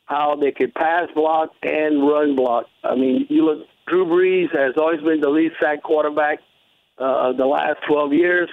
how 0.06 0.36
they 0.36 0.52
could 0.52 0.74
pass 0.76 1.10
block 1.16 1.50
and 1.64 2.08
run 2.08 2.36
block. 2.36 2.68
I 2.84 2.96
mean, 2.96 3.26
you 3.30 3.44
look, 3.44 3.68
Drew 3.88 4.06
Brees 4.06 4.56
has 4.56 4.76
always 4.78 5.02
been 5.02 5.20
the 5.20 5.30
least 5.30 5.56
sacked 5.62 5.84
quarterback 5.84 6.40
uh, 6.98 7.34
the 7.34 7.46
last 7.46 7.80
12 7.88 8.14
years. 8.14 8.50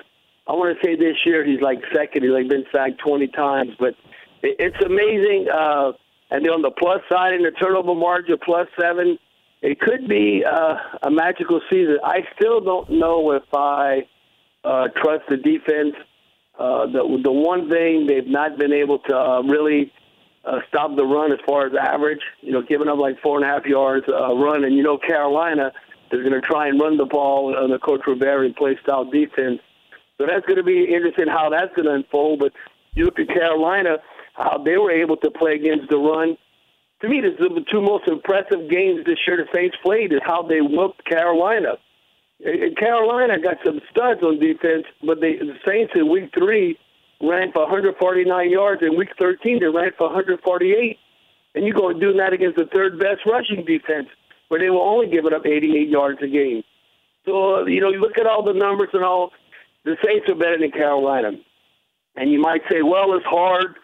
I 0.47 0.53
want 0.53 0.77
to 0.77 0.85
say 0.85 0.97
this 0.97 1.17
year 1.25 1.45
he's 1.45 1.61
like 1.61 1.79
second. 1.95 2.23
He's 2.23 2.33
like 2.33 2.49
been 2.49 2.65
sacked 2.73 3.01
20 3.07 3.29
times, 3.29 3.71
but 3.79 3.95
it's 4.43 4.85
amazing. 4.85 5.49
Uh, 5.49 5.93
and 6.31 6.49
on 6.49 6.63
the 6.63 6.71
plus 6.71 7.01
side, 7.11 7.35
in 7.35 7.43
the 7.43 7.51
turnover 7.51 7.95
margin, 7.95 8.37
plus 8.43 8.67
seven, 8.81 9.19
it 9.61 9.79
could 9.81 10.09
be 10.09 10.43
uh, 10.45 10.75
a 11.03 11.11
magical 11.11 11.61
season. 11.71 11.99
I 12.03 12.21
still 12.35 12.61
don't 12.61 12.91
know 12.91 13.33
if 13.33 13.45
I 13.55 14.07
uh, 14.65 14.89
trust 14.97 15.25
the 15.29 15.37
defense. 15.37 15.95
Uh, 16.59 16.87
the 16.87 17.21
the 17.23 17.33
one 17.33 17.71
thing 17.71 18.07
they've 18.07 18.27
not 18.27 18.59
been 18.59 18.73
able 18.73 18.99
to 18.99 19.17
uh, 19.17 19.43
really 19.43 19.93
uh, 20.45 20.59
stop 20.69 20.97
the 20.97 21.05
run 21.05 21.33
as 21.33 21.39
far 21.47 21.67
as 21.67 21.73
average. 21.75 22.21
You 22.41 22.53
know, 22.53 22.63
giving 22.63 22.89
up 22.89 22.99
like 22.99 23.21
four 23.23 23.37
and 23.37 23.45
a 23.45 23.49
half 23.49 23.65
yards 23.65 24.07
uh, 24.09 24.35
run, 24.35 24.65
and 24.65 24.77
you 24.77 24.83
know 24.83 24.99
Carolina 24.99 25.73
is 26.11 26.21
going 26.21 26.33
to 26.33 26.41
try 26.41 26.69
and 26.69 26.81
run 26.81 26.97
the 26.97 27.07
ball 27.07 27.57
on 27.57 27.71
the 27.71 27.79
Coach 27.79 28.03
Rivera 28.07 28.53
play 28.53 28.79
style 28.83 29.05
defense. 29.05 29.61
So 30.19 30.27
that's 30.27 30.45
going 30.47 30.59
to 30.59 30.63
be 30.63 30.85
interesting 30.85 31.27
how 31.27 31.49
that's 31.51 31.75
going 31.75 31.87
to 31.87 31.95
unfold. 31.95 32.41
But 32.41 32.53
you 32.95 33.05
look 33.07 33.19
at 33.19 33.29
Carolina, 33.29 33.97
how 34.35 34.59
they 34.65 34.77
were 34.77 34.91
able 34.91 35.17
to 35.19 35.31
play 35.31 35.55
against 35.55 35.91
the 35.91 35.99
run. 35.99 36.37
To 37.03 37.09
me, 37.09 37.21
this 37.21 37.39
the 37.39 37.65
two 37.71 37.81
most 37.81 38.09
impressive 38.09 38.71
games 38.71 39.05
this 39.05 39.19
year 39.27 39.37
the 39.37 39.49
Saints 39.55 39.77
played 39.83 40.13
is 40.13 40.21
how 40.25 40.43
they 40.43 40.61
whooped 40.61 41.05
Carolina. 41.05 41.77
Carolina 42.79 43.41
got 43.41 43.59
some 43.65 43.81
studs 43.91 44.23
on 44.23 44.39
defense, 44.39 44.85
but 45.05 45.21
they, 45.21 45.37
the 45.37 45.55
Saints 45.67 45.93
in 45.95 46.11
week 46.11 46.31
three 46.37 46.79
ran 47.21 47.53
for 47.53 47.63
149 47.63 48.51
yards. 48.51 48.83
In 48.83 48.97
week 48.97 49.11
13, 49.21 49.61
they 49.61 49.67
ran 49.67 49.93
for 49.97 50.07
148. 50.09 50.99
And 51.55 51.65
you 51.67 51.73
go 51.73 51.93
doing 51.93 52.17
that 52.17 52.33
against 52.33 52.57
the 52.57 52.67
third 52.75 52.99
best 52.99 53.21
rushing 53.27 53.65
defense, 53.65 54.09
where 54.49 54.61
they 54.61 54.71
were 54.71 54.81
only 54.81 55.09
giving 55.09 55.33
up 55.33 55.47
88 55.47 55.89
yards 55.89 56.19
a 56.23 56.27
game. 56.27 56.63
So, 57.25 57.57
uh, 57.57 57.65
you 57.67 57.81
know, 57.81 57.91
you 57.91 58.01
look 58.01 58.19
at 58.19 58.27
all 58.27 58.43
the 58.43 58.55
numbers 58.55 58.89
and 58.93 59.05
all, 59.05 59.31
the 59.85 59.97
Saints 60.05 60.29
are 60.29 60.35
better 60.35 60.59
than 60.59 60.71
Carolina. 60.71 61.33
And 62.17 62.31
you 62.31 62.41
might 62.41 62.63
say, 62.71 62.83
well, 62.83 63.15
it's 63.15 63.27
hard 63.27 63.77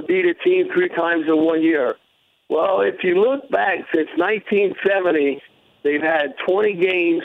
to 0.00 0.06
beat 0.06 0.24
a 0.26 0.34
team 0.34 0.68
three 0.72 0.88
times 0.88 1.24
in 1.26 1.44
one 1.44 1.62
year. 1.62 1.96
Well, 2.48 2.80
if 2.80 3.02
you 3.02 3.20
look 3.20 3.50
back 3.50 3.78
since 3.94 4.08
1970, 4.16 5.42
they've 5.84 6.02
had 6.02 6.34
20 6.48 6.74
games 6.74 7.22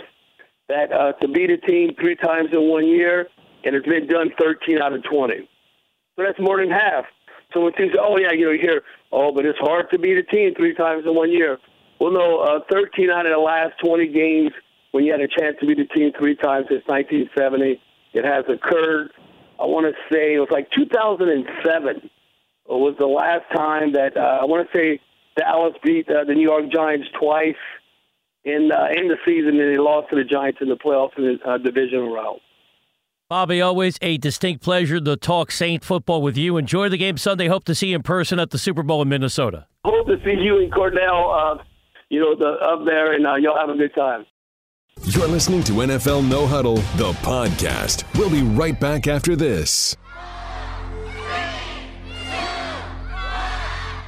that 0.67 0.91
uh, 0.91 1.13
to 1.13 1.27
beat 1.27 1.49
a 1.49 1.57
team 1.57 1.91
three 1.99 2.15
times 2.15 2.49
in 2.51 2.69
one 2.69 2.87
year, 2.87 3.27
and 3.63 3.75
it's 3.75 3.87
been 3.87 4.07
done 4.07 4.31
13 4.39 4.81
out 4.81 4.93
of 4.93 5.03
20. 5.03 5.49
So 6.15 6.23
that's 6.23 6.39
more 6.39 6.57
than 6.57 6.69
half. 6.69 7.05
So 7.53 7.61
when 7.61 7.73
teams 7.73 7.93
say, 7.93 7.99
oh, 8.01 8.17
yeah, 8.17 8.33
you 8.33 8.45
know, 8.45 8.57
hear, 8.59 8.81
oh, 9.11 9.31
but 9.31 9.45
it's 9.45 9.59
hard 9.59 9.89
to 9.91 9.99
beat 9.99 10.17
a 10.17 10.23
team 10.23 10.53
three 10.55 10.73
times 10.73 11.05
in 11.05 11.15
one 11.15 11.31
year. 11.31 11.57
Well, 11.99 12.11
no, 12.11 12.39
uh, 12.39 12.59
13 12.71 13.09
out 13.09 13.25
of 13.25 13.31
the 13.31 13.37
last 13.37 13.73
20 13.83 14.07
games 14.07 14.51
when 14.91 15.05
you 15.05 15.11
had 15.11 15.21
a 15.21 15.27
chance 15.27 15.55
to 15.59 15.65
beat 15.65 15.79
a 15.79 15.85
team 15.85 16.11
three 16.17 16.35
times 16.35 16.67
since 16.69 16.83
1970, 16.87 17.81
it 18.13 18.25
has 18.25 18.45
occurred. 18.49 19.11
I 19.59 19.65
want 19.65 19.85
to 19.85 19.93
say 20.13 20.35
it 20.35 20.39
was 20.39 20.49
like 20.51 20.69
2007 20.71 22.09
was 22.67 22.95
the 22.99 23.07
last 23.07 23.45
time 23.55 23.93
that 23.93 24.15
uh, 24.17 24.39
I 24.41 24.45
want 24.45 24.69
to 24.69 24.77
say 24.77 24.99
Dallas 25.37 25.73
beat 25.83 26.09
uh, 26.09 26.23
the 26.25 26.33
New 26.33 26.41
York 26.41 26.71
Giants 26.71 27.07
twice 27.19 27.55
in 28.43 28.71
uh, 28.71 28.87
in 28.95 29.07
the 29.07 29.17
season, 29.25 29.59
and 29.59 29.73
they 29.73 29.77
lost 29.77 30.09
to 30.09 30.15
the 30.15 30.23
Giants 30.23 30.59
in 30.61 30.69
the 30.69 30.75
playoffs 30.75 31.17
in 31.17 31.39
the 31.39 31.49
uh, 31.49 31.57
divisional 31.57 32.13
round. 32.13 32.39
Bobby, 33.29 33.61
always 33.61 33.97
a 34.01 34.17
distinct 34.17 34.61
pleasure 34.63 34.99
to 34.99 35.15
talk 35.17 35.49
Saint 35.49 35.83
football 35.83 36.21
with 36.21 36.37
you. 36.37 36.57
Enjoy 36.57 36.87
the 36.89 36.97
game 36.97 37.17
Sunday. 37.17 37.47
Hope 37.47 37.63
to 37.65 37.73
see 37.73 37.87
you 37.87 37.95
in 37.95 38.03
person 38.03 38.37
at 38.37 38.51
the 38.51 38.57
Super 38.57 38.83
Bowl 38.83 39.01
in 39.01 39.09
Minnesota. 39.09 39.65
Hope 39.85 40.05
to 40.07 40.17
see 40.23 40.39
you 40.39 40.59
in 40.59 40.69
Kordell, 40.69 41.57
uh, 41.59 41.63
you 42.09 42.19
know, 42.19 42.35
the, 42.35 42.59
up 42.63 42.85
there, 42.85 43.13
and 43.13 43.25
uh, 43.25 43.35
y'all 43.35 43.57
have 43.57 43.69
a 43.69 43.77
good 43.77 43.95
time. 43.95 44.25
You're 45.05 45.27
listening 45.27 45.63
to 45.63 45.71
NFL 45.71 46.29
No 46.29 46.45
Huddle, 46.45 46.75
the 46.75 47.13
podcast. 47.23 48.03
We'll 48.17 48.29
be 48.29 48.43
right 48.43 48.79
back 48.79 49.07
after 49.07 49.35
this. 49.35 49.97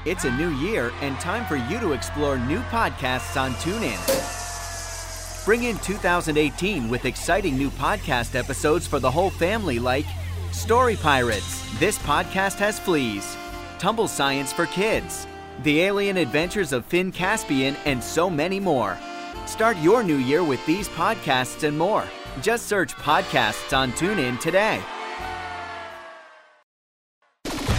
It's 0.06 0.24
a 0.24 0.38
new 0.38 0.50
year 0.58 0.94
and 1.02 1.20
time 1.20 1.48
for 1.48 1.56
you 1.56 1.80
to 1.80 1.94
explore 1.94 2.38
new 2.38 2.60
podcasts 2.70 3.42
on 3.42 3.54
TuneIn. 3.56 3.98
Bring 5.46 5.64
in 5.64 5.80
2018 5.80 6.90
with 6.90 7.06
exciting 7.06 7.58
new 7.58 7.72
podcast 7.72 8.36
episodes 8.36 8.86
for 8.86 9.00
the 9.00 9.10
whole 9.10 9.32
family 9.32 9.80
like 9.80 10.06
Story 10.52 10.96
Pirates, 10.96 11.68
This 11.80 11.98
Podcast 11.98 12.58
Has 12.60 12.78
Fleas, 12.78 13.36
Tumble 13.80 14.08
Science 14.08 14.54
for 14.54 14.68
Kids, 14.68 15.26
The 15.64 15.82
Alien 15.82 16.18
Adventures 16.18 16.72
of 16.72 16.86
Finn 16.86 17.12
Caspian, 17.12 17.76
and 17.86 18.04
so 18.04 18.30
many 18.30 18.60
more. 18.60 19.00
Start 19.48 19.76
your 19.78 20.04
new 20.04 20.18
year 20.18 20.44
with 20.44 20.64
these 20.68 20.88
podcasts 20.90 21.68
and 21.68 21.76
more. 21.76 22.06
Just 22.44 22.68
search 22.68 22.94
podcasts 22.94 23.76
on 23.76 23.92
TuneIn 23.94 24.40
today. 24.40 24.84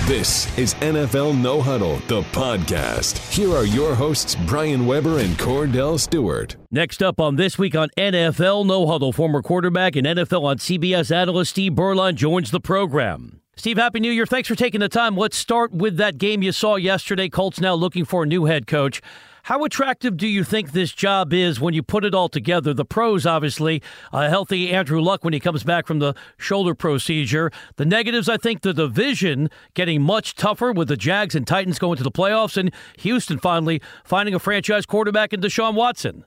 This 0.07 0.57
is 0.57 0.75
NFL 0.75 1.37
No 1.43 1.61
Huddle, 1.61 1.97
the 2.07 2.23
podcast. 2.31 3.19
Here 3.35 3.51
are 3.51 3.67
your 3.67 3.93
hosts, 3.93 4.37
Brian 4.47 4.87
Weber 4.87 5.19
and 5.19 5.37
Kordell 5.37 5.99
Stewart. 5.99 6.55
Next 6.71 7.03
up 7.03 7.21
on 7.21 7.35
This 7.35 7.59
Week 7.59 7.75
on 7.75 7.89
NFL 7.99 8.67
No 8.67 8.87
Huddle, 8.87 9.13
former 9.13 9.43
quarterback 9.43 9.97
and 9.97 10.07
NFL 10.07 10.45
on 10.45 10.59
CBS 10.59 11.11
analyst 11.11 11.51
Steve 11.51 11.73
Beuerlein 11.73 12.15
joins 12.15 12.53
the 12.53 12.61
program. 12.61 13.41
Steve, 13.57 13.79
Happy 13.79 13.99
New 13.99 14.13
Year. 14.13 14.27
Thanks 14.27 14.47
for 14.47 14.55
taking 14.55 14.79
the 14.79 14.89
time. 14.89 15.17
Let's 15.17 15.37
start 15.37 15.73
with 15.73 15.97
that 15.97 16.19
game 16.19 16.41
you 16.41 16.53
saw 16.53 16.77
yesterday. 16.77 17.29
Colts 17.29 17.61
now 17.61 17.75
looking 17.75 18.05
for 18.05 18.23
a 18.23 18.27
new 18.27 18.45
head 18.45 18.69
coach. 18.69 19.03
How 19.47 19.63
attractive 19.63 20.17
do 20.17 20.27
you 20.27 20.43
think 20.43 20.73
this 20.73 20.91
job 20.91 21.33
is 21.33 21.61
when 21.61 21.73
you 21.73 21.81
put 21.81 22.05
it 22.05 22.17
all 22.17 22.29
together? 22.29 22.75
The 22.75 22.85
pros, 22.85 23.25
obviously, 23.25 23.81
a 24.13 24.29
healthy 24.29 24.73
Andrew 24.73 25.01
Luck 25.01 25.23
when 25.23 25.33
he 25.33 25.39
comes 25.39 25.63
back 25.63 25.87
from 25.87 26.01
the 26.01 26.15
shoulder 26.37 26.75
procedure. 26.75 27.53
The 27.77 27.85
negatives, 27.85 28.29
I 28.29 28.39
think, 28.39 28.63
the 28.63 28.75
division 28.75 29.49
getting 29.75 30.03
much 30.03 30.35
tougher 30.35 30.73
with 30.73 30.89
the 30.89 30.97
Jags 30.97 31.37
and 31.37 31.47
Titans 31.47 31.79
going 31.79 31.97
to 31.97 32.03
the 32.03 32.11
playoffs, 32.11 32.57
and 32.57 32.75
Houston 32.99 33.39
finally 33.39 33.81
finding 34.05 34.35
a 34.35 34.41
franchise 34.41 34.85
quarterback 34.85 35.33
in 35.33 35.41
Deshaun 35.41 35.75
Watson. 35.75 36.25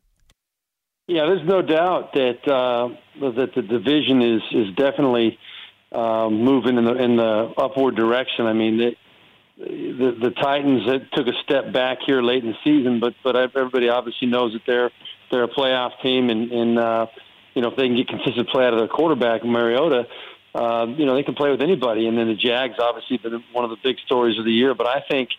Yeah, 1.08 1.26
there's 1.26 1.46
no 1.46 1.62
doubt 1.62 2.14
that 2.14 2.48
uh, 2.48 2.88
that 3.20 3.50
the 3.54 3.62
division 3.62 4.22
is 4.22 4.42
is 4.54 4.74
definitely 4.78 5.38
uh, 5.92 6.30
moving 6.30 6.78
in 6.78 6.86
the 6.86 6.94
in 6.94 7.18
the 7.18 7.54
upward 7.58 7.98
direction. 7.98 8.46
I 8.46 8.54
mean, 8.54 8.80
it, 8.80 8.98
the 9.60 10.16
the 10.22 10.32
Titans 10.32 10.84
took 11.14 11.28
a 11.28 11.34
step 11.44 11.74
back 11.74 12.00
here 12.06 12.22
late 12.22 12.44
in 12.44 12.52
the 12.52 12.58
season, 12.64 13.00
but 13.00 13.14
but 13.24 13.36
everybody 13.36 13.90
obviously 13.90 14.28
knows 14.28 14.54
that 14.54 14.62
they're 14.66 14.90
they're 15.32 15.44
a 15.44 15.50
playoff 15.50 16.02
team, 16.02 16.30
and 16.30 16.52
and 16.52 16.80
uh, 16.80 17.08
you 17.54 17.62
know 17.62 17.70
if 17.70 17.76
they 17.76 17.88
can 17.88 17.96
get 17.96 18.08
consistent 18.08 18.48
play 18.50 18.66
out 18.66 18.74
of 18.74 18.80
their 18.80 18.88
quarterback 18.88 19.44
Mariota, 19.44 20.08
uh, 20.56 20.86
you 20.98 21.06
know 21.06 21.16
they 21.16 21.24
can 21.24 21.36
play 21.36 21.52
with 21.52 21.62
anybody. 21.62 22.08
And 22.08 22.18
then 22.18 22.28
the 22.28 22.36
Jags 22.36 22.76
obviously 22.80 23.18
been 23.18 23.44
one 23.52 23.66
of 23.66 23.70
the 23.70 23.78
big 23.84 23.98
stories 24.06 24.40
of 24.40 24.46
the 24.46 24.54
year, 24.54 24.74
but 24.74 24.88
I 24.88 25.04
think. 25.10 25.30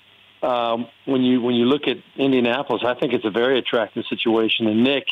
Um, 0.43 0.89
when 1.05 1.21
you 1.21 1.43
when 1.43 1.55
you 1.55 1.67
look 1.67 1.83
at 1.87 1.99
Indianapolis, 2.17 2.83
I 2.83 2.95
think 2.95 3.13
it's 3.13 3.27
a 3.27 3.31
very 3.31 3.59
attractive 3.59 4.07
situation. 4.09 4.69
And 4.69 4.83
Nick 4.83 5.05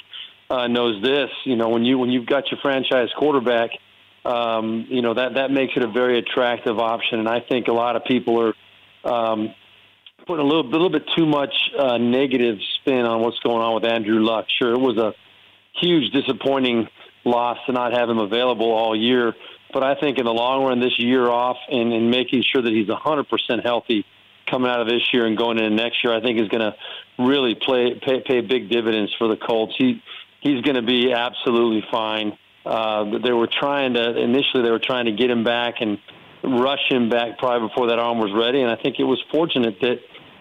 uh, 0.49 0.69
knows 0.69 1.03
this. 1.03 1.29
You 1.45 1.55
know, 1.55 1.69
when 1.69 1.85
you 1.85 1.99
when 1.99 2.09
you've 2.09 2.25
got 2.25 2.51
your 2.51 2.59
franchise 2.63 3.11
quarterback, 3.15 3.73
um, 4.25 4.87
you 4.89 5.03
know 5.03 5.13
that 5.13 5.35
that 5.35 5.51
makes 5.51 5.75
it 5.77 5.83
a 5.83 5.87
very 5.87 6.19
attractive 6.19 6.79
option. 6.79 7.19
And 7.19 7.29
I 7.29 7.41
think 7.41 7.69
a 7.69 7.75
lot 7.75 7.95
of 7.95 8.07
people 8.07 8.41
are 8.41 8.55
um, 9.09 9.55
putting 10.27 10.45
a 10.45 10.49
little, 10.49 10.69
little 10.71 10.91
bit 10.91 11.05
too 11.17 11.27
much 11.27 11.55
uh, 11.79 11.99
negative 11.99 12.59
spin 12.81 13.07
on 13.07 13.21
what's 13.23 13.39
going 13.41 13.63
on 13.63 13.75
with 13.75 13.85
Andrew 13.85 14.21
Luck. 14.21 14.47
Sure, 14.59 14.73
it 14.73 14.81
was 14.81 14.99
a 14.99 15.15
huge 15.81 16.13
disappointing 16.13 16.89
loss 17.25 17.59
to 17.67 17.73
not 17.73 17.93
have 17.93 18.09
him 18.09 18.19
available 18.19 18.71
all 18.71 18.97
year 18.97 19.35
But 19.73 19.83
I 19.83 19.95
think 19.95 20.19
in 20.19 20.25
the 20.25 20.33
long 20.33 20.65
run, 20.65 20.81
this 20.81 20.99
year 20.99 21.29
off 21.29 21.57
and, 21.71 21.93
and 21.93 22.11
making 22.11 22.43
sure 22.51 22.63
that 22.63 22.73
he's 22.73 22.89
100% 22.89 23.63
healthy 23.63 24.05
coming 24.47 24.71
out 24.71 24.81
of 24.81 24.89
this 24.89 25.03
year 25.13 25.27
and 25.27 25.37
going 25.37 25.59
into 25.59 25.71
next 25.71 26.03
year, 26.03 26.15
I 26.15 26.21
think 26.21 26.41
is 26.41 26.49
going 26.49 26.73
to 26.73 26.75
really 27.19 27.55
play 27.55 28.01
pay, 28.01 28.21
pay 28.21 28.41
big 28.41 28.71
dividends 28.71 29.15
for 29.19 29.29
the 29.29 29.37
Colts. 29.37 29.75
He 29.77 30.03
he's 30.41 30.63
going 30.63 30.77
to 30.77 30.83
be 30.83 31.13
absolutely 31.13 31.87
fine. 31.91 32.39
Uh, 32.65 33.19
they 33.19 33.33
were 33.33 33.49
trying 33.49 33.95
to 33.95 34.17
initially 34.17 34.63
they 34.63 34.71
were 34.71 34.79
trying 34.83 35.05
to 35.07 35.13
get 35.13 35.31
him 35.31 35.45
back 35.45 35.77
and 35.81 35.99
rush 36.43 36.91
him 36.91 37.09
back 37.09 37.39
probably 37.39 37.69
before 37.69 37.89
that 37.89 37.99
arm 37.99 38.19
was 38.19 38.33
ready, 38.33 38.61
and 38.61 38.71
I 38.71 38.77
think 38.77 38.97
it 38.99 39.05
was 39.05 39.23
fortunate 39.31 39.81
that 39.81 39.99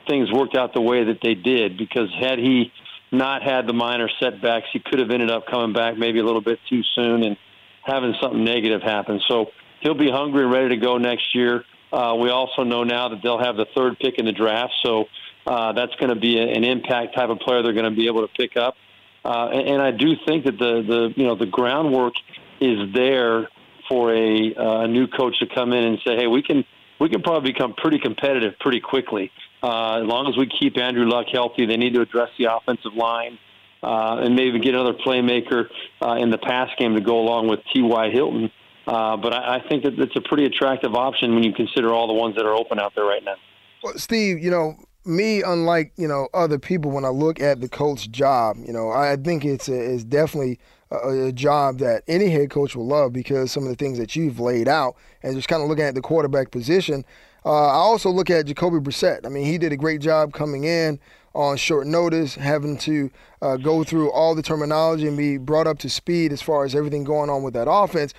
things 0.08 0.32
worked 0.32 0.56
out 0.56 0.74
the 0.74 0.82
way 0.82 1.04
that 1.06 1.20
they 1.22 1.36
did 1.36 1.78
because 1.78 2.10
had 2.20 2.40
he 2.40 2.72
not 3.12 3.42
had 3.44 3.68
the 3.68 3.74
minor 3.74 4.10
setbacks, 4.20 4.68
he 4.74 4.80
could 4.80 5.00
have 5.00 5.12
ended 5.12 5.32
up 5.32 5.48
coming 5.48 5.74
back 5.74 5.98
maybe 5.98 6.20
a 6.20 6.24
little 6.24 6.42
bit 6.42 6.60
too 6.70 6.82
soon 6.96 7.24
and 7.24 7.38
having 7.84 8.14
something 8.22 8.44
negative 8.44 8.82
happen. 8.82 9.22
So 9.28 9.52
he'll 9.82 9.98
be 9.98 10.10
hungry 10.10 10.44
and 10.44 10.52
ready 10.52 10.70
to 10.70 10.78
go 10.78 10.98
next 10.98 11.34
year. 11.34 11.64
Uh, 11.92 12.16
we 12.20 12.30
also 12.30 12.64
know 12.64 12.84
now 12.84 13.10
that 13.10 13.22
they'll 13.24 13.40
have 13.40 13.56
the 13.56 13.66
third 13.76 13.98
pick 14.00 14.20
in 14.20 14.26
the 14.26 14.34
draft, 14.34 14.74
so 14.84 15.06
uh, 15.46 15.72
that's 15.72 15.96
going 15.96 16.14
to 16.14 16.20
be 16.20 16.38
a, 16.38 16.44
an 16.44 16.66
impact 16.66 17.16
type 17.16 17.30
of 17.30 17.40
player 17.40 17.64
they're 17.64 17.74
going 17.74 17.90
to 17.90 17.96
be 17.96 18.08
able 18.08 18.28
to 18.28 18.34
pick 18.34 18.58
up. 18.58 18.76
Uh, 19.24 19.50
and, 19.54 19.70
and 19.70 19.82
I 19.82 19.92
do 19.92 20.16
think 20.26 20.46
that 20.46 20.58
the 20.58 20.84
the 20.86 21.14
you 21.16 21.26
know 21.26 21.36
the 21.36 21.46
groundwork 21.46 22.14
is 22.60 22.94
there 22.94 23.48
for 23.90 24.14
a, 24.14 24.54
uh, 24.56 24.88
new 24.88 25.08
coach 25.08 25.40
to 25.40 25.48
come 25.48 25.74
in 25.74 25.84
and 25.84 26.00
say, 26.06 26.16
hey, 26.16 26.28
we 26.28 26.42
can 26.42 26.64
we 27.00 27.10
can 27.10 27.22
probably 27.22 27.52
become 27.52 27.76
pretty 27.76 28.00
competitive 28.00 28.54
pretty 28.60 28.80
quickly. 28.80 29.32
Uh, 29.62 30.02
as 30.02 30.08
long 30.08 30.28
as 30.28 30.36
we 30.36 30.48
keep 30.48 30.78
Andrew 30.78 31.08
Luck 31.08 31.28
healthy, 31.32 31.66
they 31.66 31.78
need 31.78 31.94
to 31.94 32.02
address 32.02 32.30
the 32.40 32.46
offensive 32.52 32.94
line 32.96 33.38
uh, 33.84 34.18
and 34.22 34.36
maybe 34.36 34.60
get 34.60 34.74
another 34.74 34.94
playmaker 34.94 35.66
uh, 36.02 36.14
in 36.14 36.32
the 36.32 36.38
pass 36.40 36.70
game 36.80 36.96
to 36.96 37.02
go 37.02 37.20
along 37.20 37.48
with 37.48 37.60
T.Y. 37.74 38.10
Hilton. 38.10 38.52
Uh, 38.88 39.18
but 39.18 39.34
I, 39.34 39.58
I 39.58 39.68
think 39.68 39.84
that 39.84 40.00
it's 40.00 40.16
a 40.16 40.22
pretty 40.22 40.46
attractive 40.46 40.96
option 40.96 41.36
when 41.36 41.44
you 41.44 41.54
consider 41.54 41.94
all 41.94 42.08
the 42.08 42.14
ones 42.14 42.36
that 42.36 42.46
are 42.46 42.56
open 42.56 42.80
out 42.80 42.94
there 42.96 43.06
right 43.06 43.24
now. 43.24 43.36
Well, 43.84 43.94
Steve, 43.98 44.40
you 44.40 44.50
know, 44.50 44.76
me, 45.06 45.42
unlike 45.44 45.94
you 45.98 46.08
know 46.08 46.28
other 46.34 46.60
people, 46.60 46.92
when 46.92 47.06
I 47.06 47.10
look 47.10 47.40
at 47.40 47.62
the 47.62 47.70
coach 47.70 48.10
job, 48.12 48.58
you 48.66 48.74
know, 48.74 48.90
I 48.90 49.16
think 49.16 49.46
it's 49.46 49.70
a, 49.70 49.94
it's 49.94 50.04
definitely 50.04 50.60
a, 50.92 51.28
a, 51.28 51.32
job 51.32 51.80
that 51.80 52.04
any 52.08 52.30
head 52.30 52.50
coach 52.50 52.76
will 52.76 52.88
love 52.88 53.14
because 53.14 53.52
some 53.52 53.64
of 53.64 53.70
the 53.70 53.76
things 53.76 53.98
that 53.98 54.16
you've 54.16 54.40
laid 54.40 54.68
out, 54.68 54.96
and 55.24 55.36
just 55.36 55.48
kind 55.48 55.62
of 55.62 55.70
looking 55.70 55.86
at 55.86 55.96
the 55.96 56.02
quarterback 56.02 56.52
position. 56.52 57.04
Uh, 57.46 57.68
I 57.68 57.76
also 57.76 58.10
look 58.10 58.30
at 58.30 58.46
Jacoby 58.46 58.78
Brissett. 58.78 59.26
I 59.26 59.30
mean, 59.30 59.46
he 59.46 59.58
did 59.58 59.72
a 59.72 59.78
great 59.78 60.02
job 60.02 60.34
coming 60.34 60.66
in 60.66 61.00
on 61.34 61.56
short 61.56 61.88
notice, 61.88 62.36
having 62.36 62.78
to 62.80 63.12
uh, 63.42 63.58
go 63.58 63.84
through 63.84 64.12
all 64.12 64.36
the 64.36 64.42
terminology 64.42 65.08
and 65.08 65.16
be 65.16 65.38
brought 65.38 65.68
up 65.68 65.78
to 65.80 65.90
speed 65.90 66.34
as 66.34 66.42
far 66.42 66.66
as 66.66 66.76
everything 66.76 67.04
going 67.04 67.30
on 67.30 67.44
with 67.44 67.54
that 67.54 67.70
offense. 67.70 68.14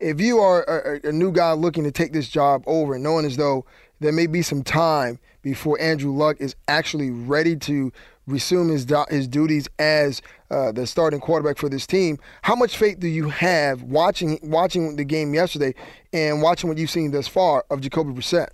If 0.00 0.20
you 0.20 0.38
are 0.40 0.64
a, 0.64 1.08
a 1.08 1.12
new 1.12 1.32
guy 1.32 1.52
looking 1.52 1.84
to 1.84 1.92
take 1.92 2.12
this 2.12 2.28
job 2.28 2.64
over, 2.66 2.98
knowing 2.98 3.24
as 3.24 3.36
though 3.36 3.64
there 4.00 4.12
may 4.12 4.26
be 4.26 4.42
some 4.42 4.62
time 4.62 5.18
before 5.40 5.80
Andrew 5.80 6.12
Luck 6.12 6.40
is 6.40 6.56
actually 6.66 7.10
ready 7.10 7.54
to 7.56 7.92
resume 8.26 8.70
his 8.70 8.86
his 9.10 9.28
duties 9.28 9.68
as 9.78 10.22
uh, 10.50 10.72
the 10.72 10.86
starting 10.86 11.20
quarterback 11.20 11.58
for 11.58 11.68
this 11.68 11.86
team. 11.86 12.18
How 12.42 12.54
much 12.54 12.76
faith 12.76 13.00
do 13.00 13.08
you 13.08 13.28
have 13.28 13.82
watching 13.82 14.38
watching 14.42 14.96
the 14.96 15.04
game 15.04 15.34
yesterday 15.34 15.74
and 16.12 16.42
watching 16.42 16.68
what 16.68 16.78
you've 16.78 16.90
seen 16.90 17.10
thus 17.10 17.28
far 17.28 17.64
of 17.70 17.80
Jacoby 17.80 18.12
Brissett? 18.12 18.48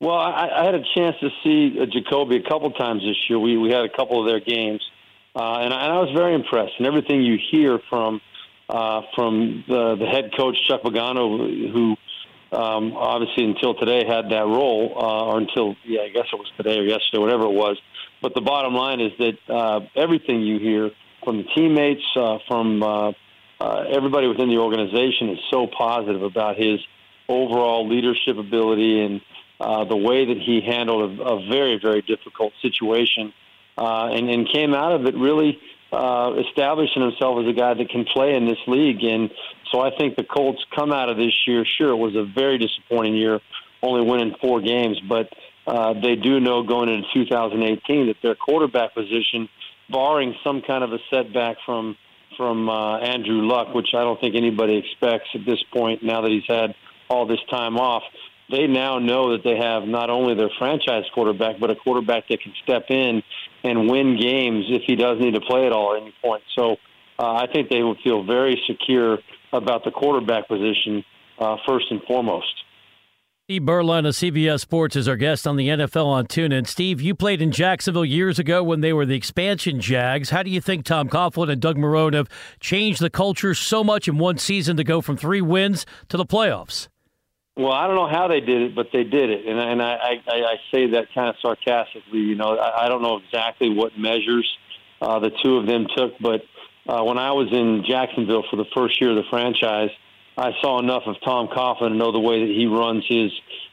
Well, 0.00 0.16
I, 0.18 0.48
I 0.48 0.64
had 0.64 0.74
a 0.74 0.82
chance 0.94 1.16
to 1.20 1.30
see 1.42 1.78
uh, 1.80 1.86
Jacoby 1.86 2.36
a 2.36 2.48
couple 2.48 2.70
times 2.72 3.02
this 3.02 3.16
year. 3.28 3.38
We 3.38 3.56
we 3.56 3.70
had 3.70 3.84
a 3.84 3.96
couple 3.96 4.20
of 4.20 4.26
their 4.26 4.40
games, 4.40 4.82
uh, 5.34 5.60
and, 5.62 5.72
I, 5.72 5.84
and 5.84 5.92
I 5.92 5.98
was 6.00 6.10
very 6.14 6.34
impressed. 6.34 6.72
And 6.78 6.86
everything 6.86 7.22
you 7.22 7.38
hear 7.50 7.80
from 7.88 8.20
uh, 8.68 9.02
from 9.14 9.64
the 9.68 9.96
the 9.96 10.06
head 10.06 10.32
coach 10.36 10.56
Chuck 10.68 10.82
Pagano, 10.82 11.72
who 11.72 11.96
um, 12.52 12.92
obviously 12.96 13.44
until 13.44 13.74
today 13.74 14.04
had 14.06 14.30
that 14.30 14.46
role, 14.46 14.92
uh, 14.96 15.26
or 15.26 15.38
until 15.38 15.74
yeah, 15.84 16.02
I 16.02 16.08
guess 16.08 16.26
it 16.32 16.36
was 16.36 16.50
today 16.56 16.78
or 16.78 16.82
yesterday, 16.82 17.18
whatever 17.18 17.44
it 17.44 17.52
was. 17.52 17.80
But 18.24 18.34
the 18.34 18.40
bottom 18.40 18.72
line 18.72 19.02
is 19.02 19.12
that 19.18 19.54
uh, 19.54 19.80
everything 19.94 20.40
you 20.40 20.58
hear 20.58 20.90
from 21.22 21.36
the 21.36 21.44
teammates, 21.54 22.00
uh, 22.16 22.38
from 22.48 22.82
uh, 22.82 23.12
uh, 23.60 23.84
everybody 23.94 24.28
within 24.28 24.48
the 24.48 24.56
organization, 24.56 25.28
is 25.28 25.40
so 25.50 25.66
positive 25.66 26.22
about 26.22 26.56
his 26.56 26.80
overall 27.28 27.86
leadership 27.86 28.38
ability 28.38 29.02
and 29.02 29.20
uh, 29.60 29.84
the 29.84 29.96
way 29.98 30.24
that 30.24 30.38
he 30.40 30.62
handled 30.62 31.20
a, 31.20 31.22
a 31.22 31.48
very, 31.48 31.78
very 31.78 32.00
difficult 32.00 32.54
situation, 32.62 33.34
uh, 33.76 34.08
and, 34.10 34.30
and 34.30 34.48
came 34.50 34.72
out 34.72 34.92
of 34.92 35.04
it 35.04 35.14
really 35.16 35.60
uh, 35.92 36.32
establishing 36.48 37.02
himself 37.02 37.44
as 37.44 37.46
a 37.46 37.52
guy 37.52 37.74
that 37.74 37.90
can 37.90 38.06
play 38.06 38.34
in 38.34 38.46
this 38.46 38.58
league. 38.66 39.04
And 39.04 39.30
so 39.70 39.80
I 39.80 39.94
think 39.98 40.16
the 40.16 40.24
Colts 40.24 40.64
come 40.74 40.92
out 40.92 41.10
of 41.10 41.18
this 41.18 41.34
year. 41.46 41.66
Sure, 41.76 41.90
it 41.90 41.96
was 41.96 42.16
a 42.16 42.24
very 42.24 42.56
disappointing 42.56 43.16
year, 43.16 43.40
only 43.82 44.00
winning 44.08 44.34
four 44.40 44.62
games, 44.62 44.98
but 45.06 45.28
uh, 45.66 45.94
they 45.94 46.16
do 46.16 46.40
know 46.40 46.62
going 46.62 46.88
into 46.88 47.08
2018 47.14 48.08
that 48.08 48.16
their 48.22 48.34
quarterback 48.34 48.94
position, 48.94 49.48
barring 49.88 50.34
some 50.44 50.62
kind 50.62 50.84
of 50.84 50.92
a 50.92 50.98
setback 51.10 51.56
from 51.64 51.96
from 52.36 52.68
uh, 52.68 52.98
Andrew 52.98 53.46
Luck, 53.46 53.74
which 53.74 53.90
I 53.94 54.02
don't 54.02 54.20
think 54.20 54.34
anybody 54.34 54.76
expects 54.76 55.28
at 55.34 55.44
this 55.46 55.62
point. 55.72 56.02
Now 56.02 56.22
that 56.22 56.30
he's 56.32 56.46
had 56.48 56.74
all 57.08 57.26
this 57.26 57.38
time 57.48 57.76
off, 57.76 58.02
they 58.50 58.66
now 58.66 58.98
know 58.98 59.32
that 59.32 59.44
they 59.44 59.56
have 59.56 59.84
not 59.84 60.10
only 60.10 60.34
their 60.34 60.50
franchise 60.58 61.04
quarterback, 61.14 61.60
but 61.60 61.70
a 61.70 61.76
quarterback 61.76 62.28
that 62.28 62.40
can 62.40 62.52
step 62.62 62.86
in 62.90 63.22
and 63.62 63.88
win 63.88 64.18
games 64.20 64.66
if 64.68 64.82
he 64.86 64.96
does 64.96 65.18
need 65.20 65.34
to 65.34 65.40
play 65.40 65.64
at 65.66 65.72
all 65.72 65.94
at 65.94 66.02
any 66.02 66.14
point. 66.22 66.42
So 66.56 66.76
uh, 67.18 67.34
I 67.34 67.46
think 67.52 67.70
they 67.70 67.82
will 67.82 67.96
feel 68.02 68.24
very 68.24 68.60
secure 68.66 69.18
about 69.52 69.84
the 69.84 69.90
quarterback 69.90 70.48
position 70.48 71.04
uh, 71.38 71.56
first 71.66 71.86
and 71.90 72.02
foremost. 72.02 72.63
Steve 73.46 73.60
Beuerlein 73.60 74.08
of 74.08 74.14
CBS 74.14 74.60
Sports 74.60 74.96
is 74.96 75.06
our 75.06 75.18
guest 75.18 75.46
on 75.46 75.56
the 75.56 75.68
NFL 75.68 76.06
on 76.06 76.26
TuneIn. 76.26 76.66
Steve, 76.66 77.02
you 77.02 77.14
played 77.14 77.42
in 77.42 77.52
Jacksonville 77.52 78.02
years 78.02 78.38
ago 78.38 78.62
when 78.62 78.80
they 78.80 78.90
were 78.90 79.04
the 79.04 79.16
expansion 79.16 79.82
Jags. 79.82 80.30
How 80.30 80.42
do 80.42 80.48
you 80.48 80.62
think 80.62 80.86
Tom 80.86 81.10
Coughlin 81.10 81.50
and 81.50 81.60
Doug 81.60 81.76
Marrone 81.76 82.14
have 82.14 82.30
changed 82.58 83.02
the 83.02 83.10
culture 83.10 83.52
so 83.52 83.84
much 83.84 84.08
in 84.08 84.16
one 84.16 84.38
season 84.38 84.78
to 84.78 84.82
go 84.82 85.02
from 85.02 85.18
three 85.18 85.42
wins 85.42 85.84
to 86.08 86.16
the 86.16 86.24
playoffs? 86.24 86.88
Well, 87.54 87.72
I 87.72 87.86
don't 87.86 87.96
know 87.96 88.08
how 88.08 88.28
they 88.28 88.40
did 88.40 88.62
it, 88.62 88.74
but 88.74 88.86
they 88.94 89.04
did 89.04 89.28
it, 89.28 89.44
and 89.46 89.60
and 89.60 89.82
I 89.82 89.92
I, 89.92 90.22
I 90.26 90.56
say 90.72 90.92
that 90.92 91.08
kind 91.14 91.28
of 91.28 91.34
sarcastically. 91.42 92.20
You 92.20 92.36
know, 92.36 92.56
I, 92.56 92.86
I 92.86 92.88
don't 92.88 93.02
know 93.02 93.18
exactly 93.18 93.68
what 93.68 93.92
measures 93.98 94.50
uh, 95.02 95.18
the 95.18 95.30
two 95.44 95.58
of 95.58 95.66
them 95.66 95.86
took, 95.94 96.14
but 96.18 96.40
uh, 96.88 97.04
when 97.04 97.18
I 97.18 97.32
was 97.32 97.52
in 97.52 97.84
Jacksonville 97.86 98.44
for 98.50 98.56
the 98.56 98.64
first 98.74 98.98
year 99.02 99.10
of 99.10 99.16
the 99.16 99.28
franchise, 99.28 99.90
I 100.36 100.52
saw 100.60 100.78
enough 100.78 101.04
of 101.06 101.16
Tom 101.24 101.48
Coughlin 101.48 101.90
to 101.90 101.94
know 101.94 102.12
the 102.12 102.20
way 102.20 102.40
that 102.40 102.52
he 102.52 102.66
runs 102.66 103.04
his 103.08 103.32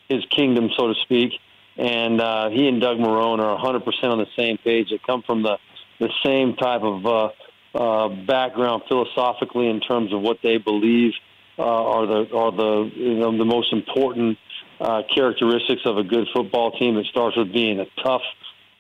his 0.10 0.26
kingdom, 0.26 0.70
so 0.78 0.88
to 0.88 0.96
speak. 1.02 1.34
And 1.78 2.20
uh, 2.20 2.50
he 2.50 2.68
and 2.68 2.82
Doug 2.82 2.98
Marrone 2.98 3.40
are 3.40 3.58
100% 3.58 4.04
on 4.04 4.18
the 4.18 4.28
same 4.36 4.58
page. 4.58 4.90
They 4.90 5.00
come 5.00 5.24
from 5.24 5.42
the 5.42 5.58
the 6.00 6.10
same 6.24 6.56
type 6.56 6.82
of 6.82 7.06
uh, 7.06 7.30
uh, 7.74 8.10
background 8.26 8.84
philosophically 8.88 9.70
in 9.70 9.80
terms 9.80 10.12
of 10.14 10.22
what 10.22 10.40
they 10.44 10.58
believe 10.58 11.14
uh, 11.58 11.64
are 11.64 12.06
the 12.06 12.36
are 12.36 12.52
the 12.52 12.92
you 12.96 13.16
know, 13.16 13.38
the 13.38 13.46
most 13.46 13.72
important 13.72 14.38
uh, 14.80 15.04
characteristics 15.14 15.82
of 15.86 15.98
a 15.98 16.04
good 16.04 16.28
football 16.34 16.72
team. 16.72 16.98
It 16.98 17.06
starts 17.08 17.38
with 17.38 17.54
being 17.54 17.80
a 17.80 17.86
tough, 18.04 18.24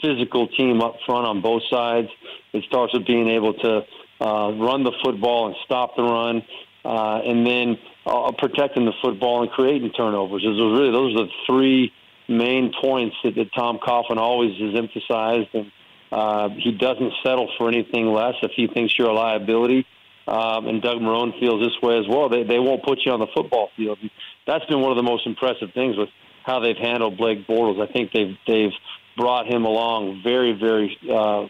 physical 0.02 0.48
team 0.48 0.82
up 0.82 0.96
front 1.06 1.28
on 1.28 1.42
both 1.42 1.64
sides. 1.70 2.10
It 2.54 2.64
starts 2.66 2.94
with 2.94 3.06
being 3.06 3.30
able 3.30 3.54
to 3.54 3.86
uh, 4.20 4.52
run 4.54 4.84
the 4.84 4.94
football 5.04 5.48
and 5.48 5.56
stop 5.64 5.96
the 5.96 6.04
run, 6.04 6.44
uh, 6.84 7.22
and 7.24 7.46
then 7.46 7.78
uh, 8.06 8.32
protecting 8.38 8.86
the 8.86 8.94
football 9.02 9.42
and 9.42 9.52
creating 9.52 9.92
turnovers. 9.92 10.44
Those 10.44 10.60
are 10.60 10.72
really 10.72 10.92
those 10.92 11.16
are 11.16 11.26
the 11.26 11.32
three 11.46 11.92
main 12.28 12.74
points 12.82 13.16
that, 13.24 13.36
that 13.36 13.54
Tom 13.54 13.80
Coughlin 13.80 14.18
always 14.18 14.58
has 14.60 14.76
emphasized, 14.76 15.50
and 15.54 15.72
uh, 16.12 16.50
he 16.50 16.72
doesn't 16.72 17.14
settle 17.24 17.50
for 17.58 17.68
anything 17.68 18.08
less 18.08 18.36
if 18.42 18.52
he 18.56 18.68
thinks 18.68 18.98
you're 18.98 19.10
a 19.10 19.14
liability 19.14 19.86
um, 20.28 20.68
and 20.68 20.82
Doug 20.82 21.00
Marrone 21.00 21.38
feels 21.40 21.62
this 21.62 21.82
way 21.82 21.98
as 21.98 22.08
well. 22.08 22.30
They 22.30 22.44
they 22.44 22.60
won't 22.60 22.84
put 22.84 23.00
you 23.06 23.12
on 23.12 23.20
the 23.20 23.28
football 23.36 23.70
field. 23.76 23.98
And 24.02 24.12
that's 24.46 24.66
been 24.66 24.82
one 24.82 24.92
of 24.92 24.98
the 24.98 25.04
most 25.04 25.26
impressive 25.26 25.74
things 25.74 25.98
with 25.98 26.10
how 26.44 26.60
they've 26.60 26.78
handled 26.78 27.18
Blake 27.18 27.48
Bortles. 27.48 27.82
I 27.82 27.92
think 27.92 28.12
they've 28.12 28.38
they've 28.48 28.72
brought 29.18 29.48
him 29.48 29.66
along 29.66 30.22
very 30.24 30.54
very 30.54 30.98
uh, 31.10 31.44
uh, 31.44 31.48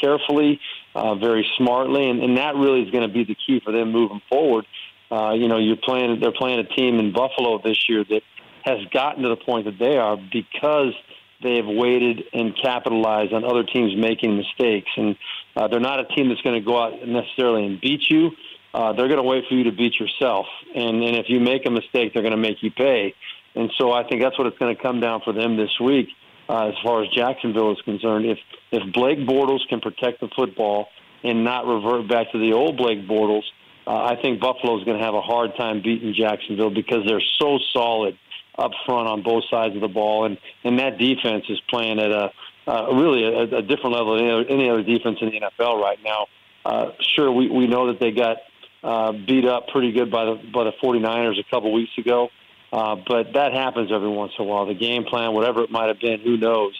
carefully, 0.00 0.60
uh, 0.94 1.14
very 1.14 1.46
smartly, 1.56 2.08
and, 2.08 2.22
and 2.22 2.36
that 2.36 2.54
really 2.54 2.82
is 2.82 2.90
going 2.90 3.06
to 3.06 3.12
be 3.12 3.24
the 3.24 3.36
key 3.46 3.60
for 3.64 3.72
them 3.72 3.92
moving 3.92 4.20
forward. 4.28 4.66
Uh, 5.10 5.32
you 5.32 5.48
know, 5.48 5.58
you're 5.58 5.76
playing 5.76 6.20
they're 6.20 6.32
playing 6.32 6.58
a 6.58 6.64
team 6.64 6.98
in 6.98 7.12
Buffalo 7.12 7.60
this 7.62 7.88
year 7.88 8.04
that 8.04 8.22
has 8.64 8.78
gotten 8.92 9.22
to 9.22 9.28
the 9.28 9.36
point 9.36 9.66
that 9.66 9.78
they 9.78 9.96
are 9.96 10.16
because 10.16 10.94
they 11.42 11.56
have 11.56 11.66
waited 11.66 12.24
and 12.32 12.56
capitalized 12.56 13.32
on 13.32 13.44
other 13.44 13.64
teams 13.64 13.94
making 13.96 14.36
mistakes. 14.36 14.90
And 14.96 15.16
uh, 15.56 15.68
they're 15.68 15.80
not 15.80 16.00
a 16.00 16.04
team 16.14 16.28
that's 16.28 16.40
going 16.42 16.60
to 16.60 16.64
go 16.64 16.80
out 16.80 17.06
necessarily 17.06 17.66
and 17.66 17.80
beat 17.80 18.08
you. 18.08 18.30
Uh, 18.72 18.92
they're 18.92 19.08
going 19.08 19.18
to 19.18 19.24
wait 19.24 19.44
for 19.48 19.54
you 19.54 19.64
to 19.64 19.72
beat 19.72 19.98
yourself. 19.98 20.46
And, 20.74 21.02
and 21.02 21.16
if 21.16 21.28
you 21.28 21.40
make 21.40 21.66
a 21.66 21.70
mistake, 21.70 22.14
they're 22.14 22.22
going 22.22 22.30
to 22.32 22.38
make 22.38 22.62
you 22.62 22.70
pay. 22.70 23.14
And 23.54 23.70
so 23.76 23.92
I 23.92 24.04
think 24.08 24.22
that's 24.22 24.38
what 24.38 24.46
it's 24.46 24.58
going 24.58 24.74
to 24.74 24.80
come 24.80 25.00
down 25.00 25.20
for 25.22 25.32
them 25.32 25.56
this 25.56 25.78
week, 25.78 26.08
uh, 26.48 26.68
as 26.68 26.74
far 26.82 27.02
as 27.02 27.08
Jacksonville 27.10 27.72
is 27.72 27.80
concerned. 27.82 28.26
If 28.26 28.38
if 28.70 28.92
Blake 28.92 29.20
Bortles 29.20 29.66
can 29.68 29.80
protect 29.80 30.20
the 30.20 30.28
football 30.34 30.88
and 31.22 31.44
not 31.44 31.66
revert 31.66 32.08
back 32.08 32.32
to 32.32 32.38
the 32.38 32.52
old 32.52 32.76
Blake 32.76 33.06
Bortles, 33.06 33.44
uh, 33.86 34.04
I 34.04 34.20
think 34.20 34.40
Buffalo 34.40 34.78
is 34.78 34.84
going 34.84 34.98
to 34.98 35.04
have 35.04 35.14
a 35.14 35.20
hard 35.20 35.56
time 35.56 35.82
beating 35.82 36.14
Jacksonville 36.14 36.70
because 36.70 37.04
they're 37.06 37.22
so 37.40 37.58
solid 37.72 38.18
up 38.58 38.72
front 38.84 39.08
on 39.08 39.22
both 39.22 39.44
sides 39.50 39.74
of 39.74 39.80
the 39.80 39.88
ball, 39.88 40.24
and 40.24 40.38
and 40.64 40.78
that 40.78 40.98
defense 40.98 41.44
is 41.48 41.60
playing 41.68 41.98
at 41.98 42.10
a 42.10 42.30
uh, 42.66 42.92
really 42.92 43.24
a, 43.24 43.58
a 43.58 43.62
different 43.62 43.96
level 43.96 44.16
than 44.16 44.24
any 44.24 44.32
other, 44.32 44.48
any 44.48 44.70
other 44.70 44.82
defense 44.82 45.18
in 45.20 45.30
the 45.30 45.40
NFL 45.40 45.80
right 45.80 45.98
now. 46.04 46.26
Uh, 46.64 46.90
sure, 47.16 47.30
we 47.32 47.48
we 47.48 47.66
know 47.66 47.88
that 47.88 47.98
they 47.98 48.12
got 48.12 48.38
uh, 48.84 49.12
beat 49.12 49.44
up 49.46 49.68
pretty 49.68 49.92
good 49.92 50.10
by 50.10 50.24
the 50.24 50.40
by 50.52 50.64
the 50.64 50.72
49ers 50.82 51.38
a 51.38 51.44
couple 51.50 51.72
weeks 51.72 51.96
ago, 51.98 52.28
uh, 52.72 52.96
but 53.06 53.34
that 53.34 53.52
happens 53.52 53.90
every 53.92 54.08
once 54.08 54.32
in 54.38 54.44
a 54.44 54.48
while. 54.48 54.66
The 54.66 54.74
game 54.74 55.04
plan, 55.04 55.32
whatever 55.34 55.62
it 55.62 55.70
might 55.70 55.88
have 55.88 56.00
been, 56.00 56.20
who 56.20 56.36
knows? 56.36 56.72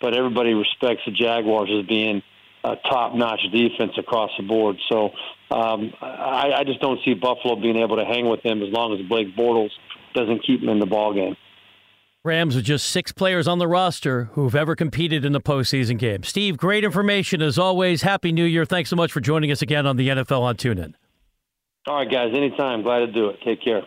But 0.00 0.14
everybody 0.14 0.54
respects 0.54 1.02
the 1.04 1.12
Jaguars 1.12 1.68
as 1.76 1.86
being 1.86 2.22
a 2.62 2.76
top-notch 2.88 3.40
defense 3.52 3.92
across 3.98 4.30
the 4.38 4.44
board. 4.44 4.76
So 4.88 5.10
um, 5.50 5.92
I, 6.00 6.52
I 6.58 6.64
just 6.64 6.80
don't 6.80 7.00
see 7.04 7.14
Buffalo 7.14 7.56
being 7.56 7.76
able 7.76 7.96
to 7.96 8.04
hang 8.04 8.28
with 8.28 8.42
them 8.42 8.62
as 8.62 8.68
long 8.70 8.98
as 8.98 9.06
Blake 9.08 9.36
Bortles 9.36 9.70
doesn't 10.14 10.44
keep 10.46 10.60
them 10.60 10.68
in 10.68 10.78
the 10.78 10.86
ball 10.86 11.14
game. 11.14 11.36
Rams 12.22 12.54
with 12.54 12.66
just 12.66 12.90
six 12.90 13.12
players 13.12 13.48
on 13.48 13.58
the 13.58 13.66
roster 13.66 14.24
who've 14.32 14.54
ever 14.54 14.76
competed 14.76 15.24
in 15.24 15.32
the 15.32 15.40
postseason 15.40 15.98
game. 15.98 16.22
Steve, 16.22 16.58
great 16.58 16.84
information 16.84 17.40
as 17.40 17.58
always. 17.58 18.02
Happy 18.02 18.30
New 18.30 18.44
Year. 18.44 18.66
Thanks 18.66 18.90
so 18.90 18.96
much 18.96 19.10
for 19.10 19.20
joining 19.20 19.50
us 19.50 19.62
again 19.62 19.86
on 19.86 19.96
the 19.96 20.08
NFL 20.08 20.42
on 20.42 20.56
TuneIn. 20.56 20.94
All 21.86 21.96
right, 21.96 22.10
guys. 22.10 22.32
Anytime. 22.34 22.82
Glad 22.82 23.00
to 23.00 23.06
do 23.06 23.30
it. 23.30 23.38
Take 23.42 23.64
care. 23.64 23.82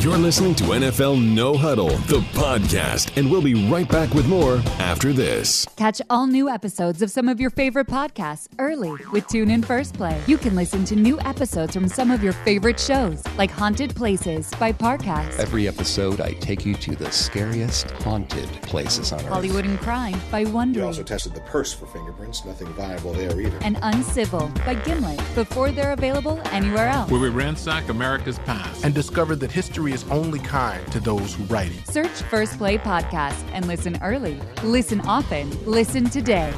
You're 0.00 0.18
listening 0.18 0.54
to 0.56 0.64
NFL 0.64 1.20
No 1.34 1.56
Huddle, 1.56 1.88
the 1.88 2.20
podcast, 2.34 3.16
and 3.16 3.30
we'll 3.30 3.40
be 3.42 3.68
right 3.68 3.88
back 3.88 4.12
with 4.12 4.28
more 4.28 4.62
after 4.78 5.12
this. 5.12 5.66
Catch 5.76 6.02
all 6.10 6.26
new 6.26 6.48
episodes 6.48 7.00
of 7.02 7.10
some 7.10 7.28
of 7.28 7.40
your 7.40 7.50
favorite 7.50 7.86
podcasts 7.88 8.46
early 8.58 8.90
with 9.10 9.26
TuneIn 9.26 9.64
First 9.64 9.94
Play. 9.94 10.20
You 10.26 10.36
can 10.38 10.54
listen 10.54 10.84
to 10.84 10.96
new 10.96 11.18
episodes 11.20 11.72
from 11.74 11.88
some 11.88 12.10
of 12.10 12.22
your 12.22 12.34
favorite 12.34 12.78
shows, 12.78 13.24
like 13.38 13.50
Haunted 13.50 13.96
Places 13.96 14.50
by 14.60 14.70
Parcast. 14.70 15.38
Every 15.38 15.66
episode, 15.66 16.20
I 16.20 16.32
take 16.34 16.64
you 16.66 16.74
to 16.74 16.94
the 16.94 17.10
scariest 17.10 17.90
haunted 18.02 18.48
places 18.62 19.12
on 19.12 19.20
earth. 19.20 19.26
Hollywood 19.26 19.64
and 19.64 19.80
Crime 19.80 20.20
by 20.30 20.44
Wondery. 20.44 20.76
We 20.76 20.82
also 20.82 21.02
tested 21.04 21.34
the 21.34 21.40
purse 21.42 21.72
for 21.72 21.86
fingerprints. 21.86 22.44
Nothing 22.44 22.68
viable 22.74 23.12
there 23.14 23.40
either. 23.40 23.58
And 23.62 23.78
Uncivil 23.82 24.48
by 24.64 24.74
Gimlet 24.74 25.18
before 25.34 25.70
they're 25.72 25.92
available 25.92 26.40
anywhere 26.52 26.88
else. 26.88 27.10
Where 27.10 27.20
we 27.20 27.30
ransack 27.30 27.88
America's 27.88 28.38
past 28.40 28.84
and 28.84 28.94
discover 28.94 29.34
that 29.36 29.50
history 29.50 29.85
is 29.92 30.04
only 30.10 30.38
kind 30.38 30.90
to 30.92 31.00
those 31.00 31.34
who 31.34 31.44
write 31.44 31.70
it. 31.70 31.86
Search 31.86 32.22
First 32.30 32.58
Play 32.58 32.78
Podcast 32.78 33.42
and 33.52 33.66
listen 33.66 33.98
early. 34.02 34.40
Listen 34.62 35.00
often. 35.02 35.50
Listen 35.64 36.04
today. 36.04 36.52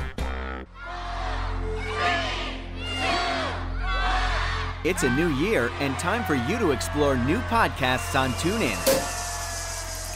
It's 4.85 5.03
a 5.03 5.11
new 5.17 5.29
year 5.35 5.71
and 5.81 5.99
time 5.99 6.25
for 6.25 6.35
you 6.35 6.57
to 6.59 6.71
explore 6.71 7.17
new 7.17 7.39
podcasts 7.41 8.19
on 8.19 8.31
TuneIn. 8.35 9.09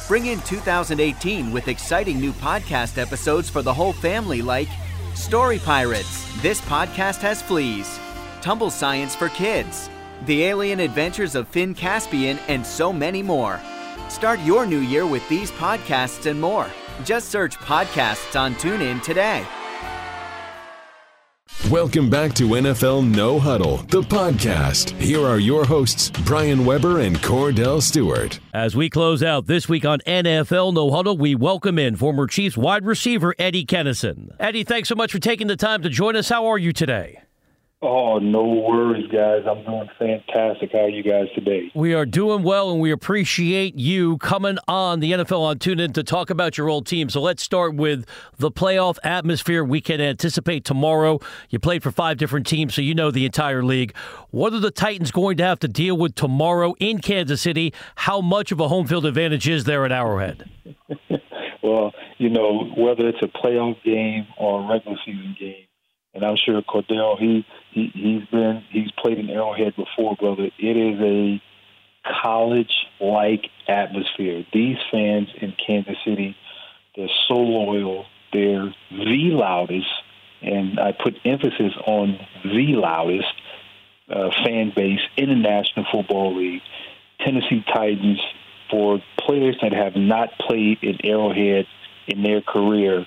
Bring 0.08 0.26
in 0.26 0.40
2018 0.40 1.52
with 1.52 1.68
exciting 1.68 2.20
new 2.20 2.32
podcast 2.32 2.96
episodes 2.96 3.50
for 3.50 3.62
the 3.62 3.74
whole 3.74 3.92
family 3.92 4.40
like 4.40 4.68
Story 5.14 5.58
Pirates, 5.58 6.42
This 6.42 6.60
Podcast 6.62 7.18
Has 7.18 7.42
Fleas, 7.42 7.98
Tumble 8.40 8.70
Science 8.70 9.14
for 9.14 9.28
Kids, 9.30 9.88
The 10.26 10.44
Alien 10.44 10.78
Adventures 10.78 11.34
of 11.34 11.48
Finn 11.48 11.74
Caspian, 11.74 12.38
and 12.46 12.64
so 12.64 12.92
many 12.92 13.22
more. 13.22 13.60
Start 14.08 14.38
your 14.40 14.66
new 14.66 14.78
year 14.78 15.04
with 15.04 15.28
these 15.28 15.50
podcasts 15.52 16.30
and 16.30 16.40
more. 16.40 16.68
Just 17.04 17.30
search 17.30 17.56
podcasts 17.56 18.38
on 18.38 18.54
TuneIn 18.54 19.02
today. 19.02 19.44
Welcome 21.70 22.08
back 22.08 22.34
to 22.34 22.44
NFL 22.44 23.14
No 23.14 23.38
Huddle, 23.38 23.78
the 23.88 24.02
podcast. 24.02 24.90
Here 25.00 25.24
are 25.26 25.38
your 25.38 25.64
hosts, 25.64 26.10
Brian 26.24 26.64
Weber 26.64 27.00
and 27.00 27.16
Kordell 27.16 27.80
Stewart. 27.80 28.38
As 28.52 28.76
we 28.76 28.90
close 28.90 29.22
out 29.22 29.46
this 29.46 29.68
week 29.68 29.84
on 29.84 30.00
NFL 30.00 30.74
No 30.74 30.90
Huddle, 30.90 31.16
we 31.16 31.34
welcome 31.34 31.78
in 31.78 31.96
former 31.96 32.26
Chiefs 32.26 32.56
wide 32.56 32.84
receiver 32.84 33.34
Eddie 33.38 33.64
Kennison. 33.64 34.36
Eddie, 34.38 34.64
thanks 34.64 34.88
so 34.88 34.94
much 34.94 35.10
for 35.10 35.18
taking 35.18 35.46
the 35.46 35.56
time 35.56 35.82
to 35.82 35.88
join 35.88 36.14
us. 36.14 36.28
How 36.28 36.46
are 36.46 36.58
you 36.58 36.72
today? 36.72 37.22
Oh, 37.84 38.20
no 38.20 38.44
worries, 38.44 39.10
guys. 39.10 39.42
I'm 39.44 39.64
doing 39.64 39.88
fantastic. 39.98 40.70
How 40.72 40.84
are 40.84 40.88
you 40.88 41.02
guys 41.02 41.26
today? 41.34 41.68
We 41.74 41.94
are 41.94 42.06
doing 42.06 42.44
well, 42.44 42.70
and 42.70 42.80
we 42.80 42.92
appreciate 42.92 43.74
you 43.74 44.18
coming 44.18 44.56
on 44.68 45.00
the 45.00 45.10
NFL 45.10 45.40
on 45.40 45.58
TuneIn 45.58 45.92
to 45.94 46.04
talk 46.04 46.30
about 46.30 46.56
your 46.56 46.68
old 46.68 46.86
team. 46.86 47.10
So 47.10 47.20
let's 47.20 47.42
start 47.42 47.74
with 47.74 48.06
the 48.38 48.52
playoff 48.52 48.98
atmosphere 49.02 49.64
we 49.64 49.80
can 49.80 50.00
anticipate 50.00 50.64
tomorrow. 50.64 51.18
You 51.50 51.58
played 51.58 51.82
for 51.82 51.90
five 51.90 52.18
different 52.18 52.46
teams, 52.46 52.72
so 52.72 52.82
you 52.82 52.94
know 52.94 53.10
the 53.10 53.26
entire 53.26 53.64
league. 53.64 53.96
What 54.30 54.52
are 54.52 54.60
the 54.60 54.70
Titans 54.70 55.10
going 55.10 55.36
to 55.38 55.44
have 55.44 55.58
to 55.58 55.68
deal 55.68 55.96
with 55.96 56.14
tomorrow 56.14 56.74
in 56.78 57.00
Kansas 57.00 57.42
City? 57.42 57.74
How 57.96 58.20
much 58.20 58.52
of 58.52 58.60
a 58.60 58.68
home 58.68 58.86
field 58.86 59.06
advantage 59.06 59.48
is 59.48 59.64
there 59.64 59.84
at 59.84 59.90
Arrowhead? 59.90 60.48
well, 61.64 61.90
you 62.18 62.30
know, 62.30 62.62
whether 62.76 63.08
it's 63.08 63.22
a 63.22 63.44
playoff 63.44 63.82
game 63.82 64.28
or 64.38 64.62
a 64.62 64.68
regular 64.72 64.98
season 65.04 65.36
game, 65.40 65.66
and 66.14 66.24
I'm 66.24 66.36
sure 66.36 66.60
Kordell 66.62 67.18
he, 67.18 67.46
he 67.70 67.90
he's 67.94 68.24
been 68.30 68.64
he's 68.70 68.90
played 68.92 69.18
in 69.18 69.30
Arrowhead 69.30 69.74
before, 69.76 70.16
brother. 70.16 70.50
It 70.58 70.76
is 70.76 71.00
a 71.00 71.42
college 72.22 72.86
like 73.00 73.46
atmosphere. 73.68 74.44
These 74.52 74.76
fans 74.90 75.28
in 75.40 75.54
Kansas 75.64 75.96
City, 76.04 76.36
they're 76.96 77.08
so 77.28 77.34
loyal. 77.34 78.06
They're 78.32 78.74
the 78.90 79.30
loudest, 79.32 79.88
and 80.40 80.80
I 80.80 80.92
put 80.92 81.14
emphasis 81.24 81.72
on 81.86 82.18
the 82.44 82.76
loudest 82.76 83.34
uh, 84.08 84.30
fan 84.44 84.72
base 84.74 85.00
in 85.16 85.28
the 85.28 85.36
National 85.36 85.86
Football 85.90 86.36
League. 86.36 86.62
Tennessee 87.20 87.64
Titans, 87.72 88.20
for 88.70 89.02
players 89.18 89.56
that 89.62 89.72
have 89.72 89.96
not 89.96 90.30
played 90.38 90.78
in 90.82 90.98
Arrowhead 91.04 91.66
in 92.08 92.22
their 92.22 92.40
career, 92.40 93.06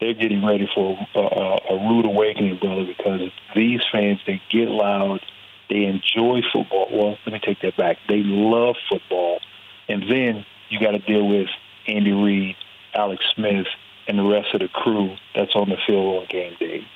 they're 0.00 0.14
getting 0.14 0.44
ready 0.44 0.68
for 0.74 0.98
a, 1.14 1.74
a 1.74 1.88
rude 1.88 2.04
awakening, 2.04 2.58
brother, 2.58 2.84
because 2.84 3.30
these 3.54 3.80
fans, 3.90 4.20
they 4.26 4.40
get 4.50 4.68
loud, 4.68 5.20
they 5.68 5.84
enjoy 5.84 6.42
football. 6.52 6.88
Well, 6.92 7.18
let 7.26 7.32
me 7.32 7.40
take 7.40 7.60
that 7.62 7.76
back. 7.76 7.98
They 8.08 8.22
love 8.22 8.76
football. 8.90 9.40
And 9.88 10.02
then 10.02 10.44
you 10.68 10.80
got 10.80 10.92
to 10.92 10.98
deal 10.98 11.26
with 11.26 11.48
Andy 11.86 12.12
Reid, 12.12 12.56
Alex 12.94 13.24
Smith, 13.34 13.66
and 14.06 14.18
the 14.18 14.24
rest 14.24 14.54
of 14.54 14.60
the 14.60 14.68
crew 14.68 15.16
that's 15.34 15.54
on 15.54 15.68
the 15.68 15.76
field 15.86 16.22
on 16.22 16.26
game 16.28 16.56
day. 16.58 16.86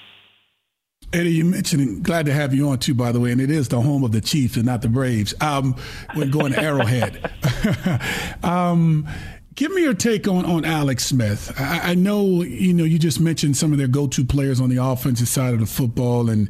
Eddie, 1.12 1.32
you 1.32 1.44
mentioned, 1.44 2.04
glad 2.04 2.26
to 2.26 2.32
have 2.32 2.54
you 2.54 2.68
on 2.68 2.78
too, 2.78 2.94
by 2.94 3.10
the 3.10 3.18
way, 3.18 3.32
and 3.32 3.40
it 3.40 3.50
is 3.50 3.68
the 3.68 3.80
home 3.80 4.04
of 4.04 4.12
the 4.12 4.20
Chiefs 4.20 4.56
and 4.56 4.64
not 4.64 4.80
the 4.80 4.88
Braves. 4.88 5.34
Um, 5.40 5.74
when 6.14 6.30
going 6.30 6.52
to 6.52 6.62
Arrowhead. 6.62 7.32
um, 8.44 9.08
Give 9.56 9.72
me 9.72 9.82
your 9.82 9.94
take 9.94 10.28
on, 10.28 10.44
on 10.46 10.64
Alex 10.64 11.04
Smith. 11.04 11.52
I, 11.58 11.90
I, 11.90 11.94
know 11.94 12.42
you 12.42 12.72
know 12.72 12.84
you 12.84 13.00
just 13.00 13.18
mentioned 13.18 13.56
some 13.56 13.72
of 13.72 13.78
their 13.78 13.88
go-to 13.88 14.24
players 14.24 14.60
on 14.60 14.68
the 14.68 14.76
offensive 14.76 15.26
side 15.26 15.54
of 15.54 15.60
the 15.60 15.66
football, 15.66 16.30
and 16.30 16.48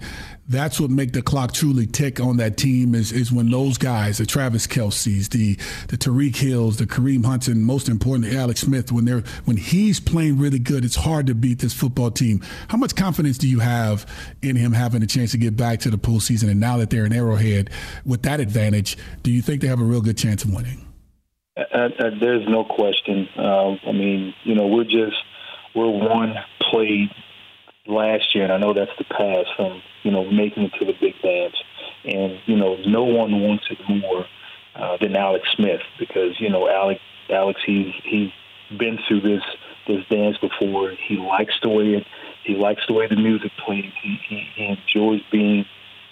that's 0.49 0.79
what 0.79 0.91
make 0.91 1.13
the 1.13 1.23
clock 1.23 1.53
truly 1.53 1.87
tick 1.87 2.21
on 2.21 2.37
that 2.37 2.59
team 2.59 2.95
is 2.95 3.11
is 3.11 3.33
when 3.33 3.51
those 3.51 3.79
guys, 3.79 4.19
the 4.19 4.27
Travis 4.27 4.67
Kelce's, 4.67 5.31
the 5.31 5.55
the 5.89 5.97
Tyreek 5.97 6.37
Hills, 6.37 6.77
the 6.77 6.87
Kareem 6.87 7.25
Hunts, 7.25 7.49
and 7.49 7.65
most 7.65 7.89
importantly 7.89 8.37
Alex 8.37 8.61
Smith, 8.61 8.93
when 8.93 9.07
they're 9.07 9.25
when 9.47 9.57
he's 9.57 9.99
playing 9.99 10.39
really 10.39 10.59
good, 10.59 10.85
it's 10.85 10.97
hard 10.97 11.27
to 11.29 11.35
beat 11.35 11.61
this 11.61 11.73
football 11.73 12.11
team. 12.11 12.43
How 12.69 12.77
much 12.77 12.95
confidence 12.97 13.39
do 13.39 13.49
you 13.49 13.61
have 13.61 14.05
in 14.43 14.57
him 14.57 14.73
having 14.73 15.03
a 15.03 15.07
chance 15.07 15.31
to 15.31 15.39
get 15.39 15.57
back 15.57 15.81
to 15.81 15.91
the 15.91 15.99
postseason? 15.99 16.51
And 16.51 16.61
now 16.61 16.77
that 16.77 16.91
they're 16.91 17.07
in 17.07 17.15
Arrowhead 17.15 17.71
with 18.05 18.23
that 18.23 18.41
advantage, 18.41 18.99
do 19.23 19.31
you 19.31 19.41
think 19.41 19.63
they 19.63 19.69
have 19.69 19.81
a 19.81 19.85
real 19.85 20.03
good 20.03 20.19
chance 20.19 20.45
of 20.45 20.53
winning? 20.53 20.90
Uh, 21.61 21.89
uh, 21.99 22.11
there's 22.19 22.47
no 22.49 22.65
question. 22.65 23.29
Uh, 23.37 23.77
I 23.87 23.93
mean, 23.93 24.35
you 24.45 24.55
know, 24.55 24.67
we're 24.67 24.85
just 24.85 25.17
we're 25.75 25.91
one 25.91 26.35
play 26.71 27.11
last 27.87 28.35
year, 28.35 28.45
and 28.45 28.53
I 28.53 28.59
know 28.59 28.73
that's 28.73 28.97
the 28.99 29.05
past 29.05 29.49
from 29.57 29.83
you 30.03 30.11
know 30.11 30.31
making 30.31 30.65
it 30.65 30.73
to 30.79 30.85
the 30.85 30.95
big 31.01 31.21
dance, 31.23 31.57
and 32.05 32.39
you 32.47 32.57
know, 32.57 32.77
no 32.87 33.05
one 33.05 33.41
wants 33.41 33.65
it 33.71 33.79
more 33.89 34.27
uh, 34.75 34.97
than 35.01 35.17
Alex 35.17 35.47
Smith 35.57 35.81
because 35.99 36.41
you 36.41 36.49
know, 36.49 36.69
Alex, 36.69 37.01
Alex, 37.29 37.61
he's 37.67 37.93
he's 38.05 38.31
been 38.79 38.99
through 39.07 39.21
this 39.21 39.43
this 39.87 40.05
dance 40.09 40.39
before. 40.39 40.93
He 41.09 41.17
likes 41.17 41.55
the 41.63 41.69
way 41.69 41.95
it. 41.95 42.07
He 42.45 42.55
likes 42.55 42.83
the 42.89 42.95
way 42.95 43.07
the 43.07 43.17
music 43.17 43.53
plays. 43.65 43.93
He, 44.03 44.19
he, 44.29 44.49
he 44.55 44.67
enjoys 44.67 45.21
being 45.31 45.67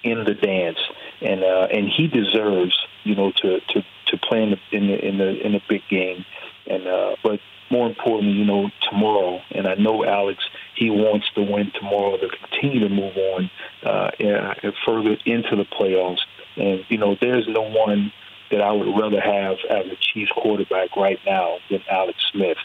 in 0.04 0.24
the 0.24 0.34
dance, 0.34 0.78
and 1.20 1.42
uh, 1.42 1.68
and 1.72 1.88
he 1.88 2.06
deserves 2.06 2.76
you 3.04 3.14
know 3.14 3.32
to 3.32 3.60
to 3.60 3.84
to 4.08 4.18
play 4.18 4.42
in 4.42 4.50
the 4.50 4.58
in 4.72 4.86
the 4.88 5.06
in 5.06 5.18
the, 5.18 5.46
in 5.46 5.52
the 5.52 5.60
big 5.68 5.82
game. 5.88 6.24
And 6.66 6.86
uh, 6.86 7.16
but 7.22 7.40
more 7.70 7.86
importantly, 7.86 8.36
you 8.36 8.44
know, 8.44 8.70
tomorrow. 8.90 9.40
And 9.50 9.66
I 9.66 9.74
know 9.74 10.04
Alex, 10.04 10.42
he 10.74 10.90
wants 10.90 11.26
to 11.34 11.42
win 11.42 11.70
tomorrow 11.74 12.16
to 12.16 12.28
continue 12.28 12.80
to 12.80 12.88
move 12.88 13.16
on 13.16 13.50
uh, 13.84 14.10
and 14.18 14.72
further 14.86 15.16
into 15.24 15.56
the 15.56 15.64
playoffs. 15.64 16.20
And 16.56 16.84
you 16.88 16.98
know, 16.98 17.16
there's 17.20 17.46
no 17.48 17.62
one 17.62 18.12
that 18.50 18.60
I 18.60 18.72
would 18.72 18.98
rather 18.98 19.20
have 19.20 19.58
as 19.70 19.86
a 19.86 19.96
Chiefs 19.96 20.32
quarterback 20.32 20.96
right 20.96 21.18
now 21.26 21.58
than 21.70 21.82
Alex 21.90 22.18
Smith. 22.32 22.56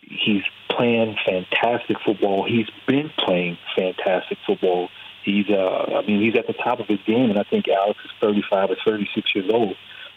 He's 0.00 0.42
playing 0.70 1.16
fantastic 1.26 1.96
football. 2.04 2.44
He's 2.44 2.68
been 2.86 3.10
playing 3.18 3.58
fantastic 3.74 4.38
football. 4.46 4.88
He's, 5.24 5.48
uh, 5.50 5.98
I 5.98 6.06
mean, 6.06 6.22
he's 6.22 6.36
at 6.38 6.46
the 6.46 6.52
top 6.52 6.78
of 6.78 6.86
his 6.86 7.00
game, 7.04 7.30
and 7.30 7.38
I 7.38 7.42
think 7.42 7.66
Alex 7.68 7.98
is 8.04 8.12
35 8.20 8.70
or 8.70 8.76
36 8.84 9.34
years 9.34 9.50
old, 9.52 9.74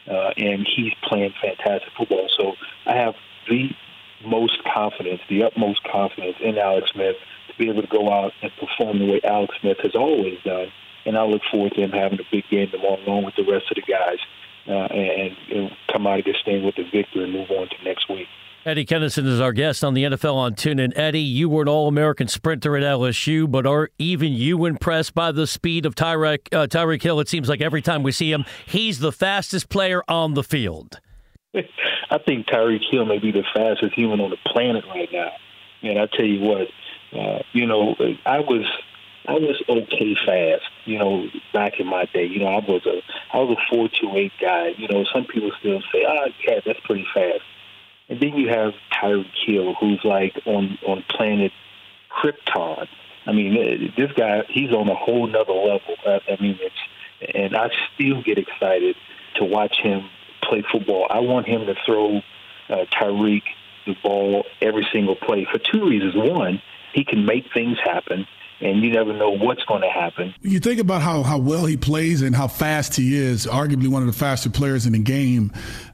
uh, 0.07 0.33
and 0.37 0.67
he's 0.67 0.93
playing 1.03 1.33
fantastic 1.41 1.91
football. 1.97 2.27
So 2.37 2.55
I 2.85 2.95
have 2.95 3.15
the 3.47 3.71
most 4.25 4.63
confidence, 4.63 5.21
the 5.29 5.43
utmost 5.43 5.83
confidence 5.83 6.37
in 6.41 6.57
Alex 6.57 6.91
Smith 6.91 7.15
to 7.47 7.57
be 7.57 7.69
able 7.69 7.81
to 7.81 7.87
go 7.87 8.11
out 8.11 8.33
and 8.41 8.51
perform 8.57 8.99
the 8.99 9.05
way 9.05 9.21
Alex 9.23 9.55
Smith 9.61 9.77
has 9.81 9.95
always 9.95 10.39
done. 10.43 10.71
And 11.05 11.17
I 11.17 11.23
look 11.23 11.41
forward 11.49 11.73
to 11.75 11.81
him 11.81 11.91
having 11.91 12.19
a 12.19 12.27
big 12.31 12.47
game 12.49 12.69
tomorrow 12.69 12.99
along 13.05 13.25
with 13.25 13.35
the 13.35 13.43
rest 13.43 13.71
of 13.71 13.75
the 13.75 13.81
guys 13.81 14.19
uh, 14.67 14.93
and, 14.93 15.35
and 15.49 15.71
come 15.91 16.05
out 16.05 16.19
of 16.19 16.25
this 16.25 16.41
thing 16.43 16.63
with 16.63 16.77
a 16.77 16.83
victory 16.83 17.23
and 17.23 17.33
move 17.33 17.49
on 17.51 17.69
to 17.69 17.83
next 17.83 18.09
week. 18.09 18.27
Eddie 18.65 18.85
Kennison 18.85 19.25
is 19.25 19.39
our 19.39 19.53
guest 19.53 19.85
on 19.85 19.93
the 19.93 20.03
NFL 20.03 20.35
on 20.35 20.53
TuneIn. 20.53 20.91
Eddie, 20.97 21.21
you 21.21 21.47
were 21.47 21.61
an 21.61 21.69
All-American 21.69 22.27
sprinter 22.27 22.75
at 22.75 22.83
LSU, 22.83 23.49
but 23.49 23.65
are 23.65 23.89
even 23.97 24.33
you 24.33 24.65
impressed 24.65 25.15
by 25.15 25.31
the 25.31 25.47
speed 25.47 25.85
of 25.85 25.95
Tyreek, 25.95 26.53
uh, 26.53 26.67
Tyreek 26.67 27.01
Hill? 27.01 27.21
It 27.21 27.29
seems 27.29 27.47
like 27.47 27.61
every 27.61 27.81
time 27.81 28.03
we 28.03 28.11
see 28.11 28.29
him, 28.29 28.43
he's 28.65 28.99
the 28.99 29.13
fastest 29.13 29.69
player 29.69 30.03
on 30.09 30.33
the 30.33 30.43
field. 30.43 30.99
I 31.55 32.17
think 32.17 32.47
Tyreek 32.47 32.83
Hill 32.91 33.05
may 33.05 33.17
be 33.17 33.31
the 33.31 33.45
fastest 33.53 33.93
human 33.93 34.19
on 34.19 34.29
the 34.29 34.37
planet 34.45 34.83
right 34.89 35.09
now. 35.09 35.31
And 35.81 35.97
I 35.97 36.07
tell 36.07 36.25
you 36.25 36.41
what, 36.41 36.67
uh, 37.17 37.39
you 37.53 37.65
know, 37.65 37.95
I 38.25 38.41
was 38.41 38.65
I 39.25 39.33
was 39.33 39.61
okay 39.69 40.15
fast, 40.25 40.69
you 40.83 40.99
know, 40.99 41.27
back 41.53 41.79
in 41.79 41.87
my 41.87 42.05
day. 42.13 42.25
You 42.25 42.39
know, 42.39 42.47
I 42.47 42.59
was 42.59 42.85
a 42.85 43.01
I 43.31 43.37
was 43.39 43.57
a 43.57 43.73
four 43.73 43.87
two 43.87 44.17
eight 44.17 44.33
guy. 44.41 44.73
You 44.77 44.89
know, 44.89 45.05
some 45.13 45.25
people 45.25 45.51
still 45.59 45.81
say, 45.93 46.03
ah, 46.05 46.25
oh, 46.25 46.27
yeah, 46.45 46.59
that's 46.65 46.79
pretty 46.81 47.07
fast. 47.13 47.41
And 48.09 48.19
then 48.19 48.35
you 48.35 48.49
have 48.49 48.73
Tyreek 48.91 49.31
Hill, 49.45 49.75
who's 49.79 50.01
like 50.03 50.41
on 50.45 50.77
on 50.85 51.03
planet 51.09 51.51
Krypton. 52.09 52.87
I 53.25 53.31
mean, 53.31 53.93
this 53.95 54.11
guy, 54.13 54.43
he's 54.49 54.71
on 54.71 54.89
a 54.89 54.95
whole 54.95 55.27
nother 55.27 55.53
level. 55.53 55.95
I, 56.05 56.19
I 56.27 56.41
mean, 56.41 56.57
it's 56.59 57.35
and 57.35 57.55
I 57.55 57.69
still 57.93 58.21
get 58.23 58.37
excited 58.37 58.95
to 59.35 59.45
watch 59.45 59.77
him 59.81 60.09
play 60.41 60.63
football. 60.71 61.05
I 61.09 61.19
want 61.19 61.47
him 61.47 61.65
to 61.67 61.75
throw 61.85 62.21
uh, 62.69 62.85
Tyreek 62.91 63.43
the 63.85 63.95
ball 64.01 64.45
every 64.61 64.87
single 64.91 65.15
play 65.15 65.47
for 65.51 65.59
two 65.59 65.87
reasons. 65.87 66.15
One, 66.15 66.61
he 66.93 67.03
can 67.03 67.25
make 67.25 67.51
things 67.53 67.77
happen 67.83 68.27
and 68.61 68.81
you 68.81 68.91
never 68.91 69.13
know 69.13 69.31
what's 69.31 69.63
going 69.63 69.81
to 69.81 69.89
happen. 69.89 70.33
You 70.41 70.59
think 70.59 70.79
about 70.79 71.01
how, 71.01 71.23
how 71.23 71.37
well 71.37 71.65
he 71.65 71.77
plays 71.77 72.21
and 72.21 72.35
how 72.35 72.47
fast 72.47 72.95
he 72.95 73.15
is, 73.15 73.45
arguably 73.45 73.87
one 73.87 74.01
of 74.01 74.07
the 74.07 74.13
faster 74.13 74.49
players 74.49 74.85
in 74.85 74.93
the 74.93 74.99
game. 74.99 75.51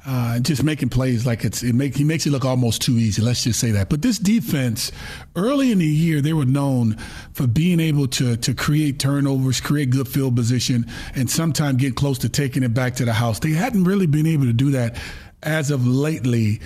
Uh, 0.08 0.40
just 0.40 0.64
making 0.64 0.90
plays 0.90 1.26
like 1.26 1.44
it's 1.44 1.64
it 1.64 1.74
make 1.74 1.96
he 1.96 2.04
makes 2.04 2.28
it 2.28 2.30
look 2.30 2.46
almost 2.46 2.82
too 2.82 2.94
easy. 2.94 3.22
Let's 3.22 3.44
just 3.44 3.60
say 3.60 3.72
that. 3.72 3.90
But 3.90 4.04
this 4.04 4.20
defense, 4.20 4.92
early 5.36 5.72
in 5.72 5.80
the 5.80 5.86
year, 5.86 6.22
they 6.22 6.34
were 6.34 6.46
known 6.46 6.98
for 7.34 7.48
being 7.48 7.80
able 7.80 8.08
to 8.10 8.38
to 8.38 8.54
create 8.54 9.00
turnovers, 9.00 9.60
create 9.60 9.90
good 9.90 10.08
field 10.08 10.36
position, 10.36 10.86
and 11.16 11.30
sometimes 11.30 11.78
get 11.78 11.96
close 11.96 12.20
to 12.20 12.30
taking 12.30 12.62
it 12.62 12.74
back 12.74 12.96
to 12.96 13.06
the 13.06 13.14
house. 13.14 13.40
They 13.40 13.52
hadn't 13.52 13.86
really 13.86 14.06
been 14.06 14.28
able 14.28 14.46
to 14.46 14.54
do 14.54 14.72
that 14.72 14.96
as 15.42 15.72
of 15.72 15.88
lately. 15.88 16.60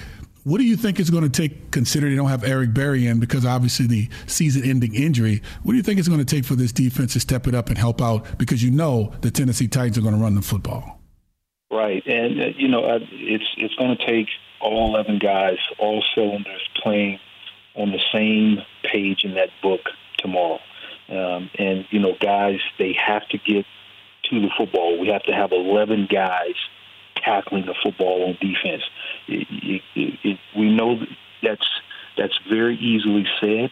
What 0.43 0.59
do 0.59 0.63
you 0.63 0.77
think 0.77 0.99
it's 0.99 1.09
going 1.09 1.23
to 1.23 1.29
take, 1.29 1.71
considering 1.71 2.13
they 2.13 2.17
don't 2.17 2.29
have 2.29 2.43
Eric 2.43 2.73
Berry 2.73 3.07
in 3.07 3.19
because 3.19 3.45
obviously 3.45 3.87
the 3.87 4.09
season-ending 4.27 4.95
injury? 4.95 5.41
What 5.63 5.73
do 5.73 5.77
you 5.77 5.83
think 5.83 5.99
it's 5.99 6.07
going 6.07 6.23
to 6.23 6.35
take 6.35 6.45
for 6.45 6.55
this 6.55 6.71
defense 6.71 7.13
to 7.13 7.19
step 7.19 7.47
it 7.47 7.53
up 7.53 7.69
and 7.69 7.77
help 7.77 8.01
out? 8.01 8.37
Because 8.37 8.63
you 8.63 8.71
know 8.71 9.13
the 9.21 9.31
Tennessee 9.31 9.67
Titans 9.67 9.97
are 9.97 10.01
going 10.01 10.15
to 10.15 10.21
run 10.21 10.35
the 10.35 10.41
football. 10.41 10.99
Right, 11.71 12.01
and 12.07 12.41
uh, 12.41 12.45
you 12.57 12.67
know 12.67 12.83
uh, 12.83 12.99
it's 13.11 13.45
it's 13.57 13.75
going 13.75 13.95
to 13.95 14.05
take 14.05 14.27
all 14.59 14.87
eleven 14.87 15.19
guys, 15.19 15.59
all 15.77 16.03
cylinders, 16.15 16.67
playing 16.81 17.19
on 17.75 17.91
the 17.91 17.99
same 18.11 18.57
page 18.91 19.23
in 19.23 19.35
that 19.35 19.49
book 19.61 19.81
tomorrow. 20.17 20.59
Um, 21.09 21.49
and 21.57 21.85
you 21.91 21.99
know, 21.99 22.15
guys, 22.19 22.59
they 22.77 22.93
have 22.93 23.27
to 23.29 23.37
get 23.37 23.65
to 24.25 24.41
the 24.41 24.49
football. 24.57 24.99
We 24.99 25.09
have 25.09 25.23
to 25.23 25.31
have 25.31 25.51
eleven 25.51 26.07
guys 26.09 26.55
tackling 27.15 27.65
the 27.65 27.75
football 27.83 28.29
on 28.29 28.37
defense. 28.39 28.83
It, 29.31 29.81
it, 29.95 30.39
we 30.57 30.73
know 30.73 30.99
that's 31.43 31.67
that's 32.17 32.37
very 32.49 32.75
easily 32.75 33.25
said, 33.39 33.71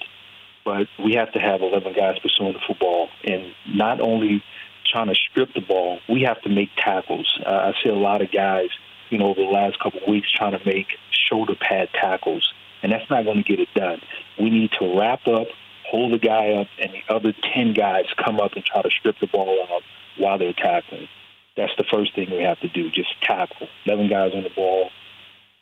but 0.64 0.88
we 1.04 1.14
have 1.16 1.32
to 1.34 1.40
have 1.40 1.62
11 1.62 1.94
guys 1.94 2.18
pursuing 2.20 2.54
the 2.54 2.60
football, 2.66 3.10
and 3.24 3.54
not 3.68 4.00
only 4.00 4.44
trying 4.92 5.08
to 5.08 5.16
strip 5.16 5.54
the 5.54 5.62
ball, 5.62 6.00
we 6.08 6.24
have 6.24 6.42
to 6.42 6.50
make 6.50 6.70
tackles. 6.78 7.40
Uh, 7.46 7.50
I 7.50 7.74
see 7.84 7.90
a 7.90 7.96
lot 7.96 8.22
of 8.22 8.32
guys, 8.32 8.70
you 9.10 9.18
know, 9.18 9.28
over 9.28 9.42
the 9.42 9.48
last 9.48 9.80
couple 9.80 10.02
of 10.02 10.08
weeks 10.08 10.32
trying 10.32 10.58
to 10.58 10.66
make 10.66 10.88
shoulder 11.12 11.56
pad 11.60 11.90
tackles, 11.94 12.54
and 12.82 12.92
that's 12.92 13.10
not 13.10 13.26
going 13.26 13.38
to 13.38 13.44
get 13.44 13.60
it 13.60 13.70
done. 13.76 14.02
We 14.40 14.50
need 14.50 14.72
to 14.80 14.98
wrap 14.98 15.28
up, 15.28 15.48
hold 15.90 16.14
the 16.14 16.20
guy 16.20 16.52
up, 16.52 16.68
and 16.80 16.92
the 16.94 17.14
other 17.14 17.34
10 17.54 17.74
guys 17.74 18.06
come 18.24 18.40
up 18.40 18.54
and 18.54 18.64
try 18.64 18.82
to 18.82 18.90
strip 18.90 19.20
the 19.20 19.28
ball 19.28 19.66
out 19.72 19.84
while 20.18 20.38
they're 20.38 20.54
tackling. 20.54 21.08
That's 21.56 21.74
the 21.78 21.86
first 21.92 22.14
thing 22.14 22.30
we 22.30 22.44
have 22.44 22.60
to 22.60 22.70
do, 22.70 22.92
just 22.92 23.10
tackle. 23.22 23.68
11 23.86 24.10
guys 24.10 24.32
on 24.36 24.44
the 24.44 24.52
ball, 24.52 24.77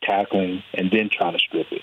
tackling, 0.05 0.63
and 0.73 0.89
then 0.91 1.09
trying 1.11 1.33
to 1.33 1.39
strip 1.39 1.67
it. 1.71 1.81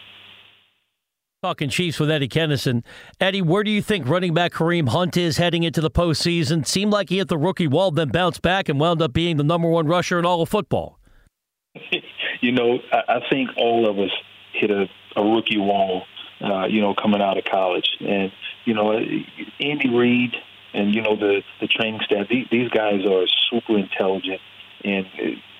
Talking 1.42 1.70
Chiefs 1.70 1.98
with 1.98 2.08
Eddie 2.08 2.28
Kennison. 2.28 2.84
Eddie, 3.20 3.42
where 3.42 3.64
do 3.64 3.70
you 3.72 3.82
think 3.82 4.06
running 4.06 4.32
back 4.32 4.52
Kareem 4.52 4.88
Hunt 4.88 5.16
is 5.16 5.38
heading 5.38 5.64
into 5.64 5.80
the 5.80 5.90
postseason? 5.90 6.64
Seemed 6.64 6.92
like 6.92 7.08
he 7.08 7.18
hit 7.18 7.26
the 7.26 7.36
rookie 7.36 7.66
wall, 7.66 7.90
then 7.90 8.10
bounced 8.10 8.42
back 8.42 8.68
and 8.68 8.78
wound 8.78 9.02
up 9.02 9.12
being 9.12 9.38
the 9.38 9.42
number 9.42 9.68
one 9.68 9.88
rusher 9.88 10.20
in 10.20 10.24
all 10.24 10.40
of 10.40 10.48
football. 10.48 11.00
you 12.40 12.52
know, 12.52 12.78
I, 12.92 13.18
think 13.28 13.50
all 13.56 13.90
of 13.90 13.98
us 13.98 14.12
hit 14.52 14.70
a, 14.70 14.86
a 15.16 15.24
rookie 15.24 15.58
wall, 15.58 16.04
uh, 16.40 16.66
you 16.66 16.80
know, 16.80 16.94
coming 16.94 17.20
out 17.20 17.36
of 17.36 17.44
college. 17.44 17.88
And, 17.98 18.30
you 18.64 18.74
know, 18.74 18.92
Andy 19.60 19.90
Reid 19.90 20.36
and, 20.74 20.94
you 20.94 21.02
know, 21.02 21.16
the, 21.16 21.42
the 21.60 21.66
training 21.66 22.02
staff, 22.04 22.28
these, 22.30 22.46
these 22.52 22.68
guys 22.68 23.04
are 23.04 23.26
super 23.50 23.76
intelligent. 23.76 24.40
And 24.84 25.06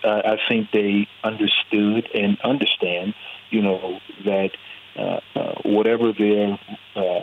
uh, 0.04 0.22
I 0.24 0.38
think 0.48 0.70
they 0.72 1.08
understood 1.24 2.08
and 2.14 2.40
understand, 2.42 3.14
you 3.50 3.62
know, 3.62 4.00
that 4.24 4.50
uh, 4.96 5.20
uh, 5.34 5.54
whatever 5.64 6.12
their 6.12 6.58
uh, 6.94 7.22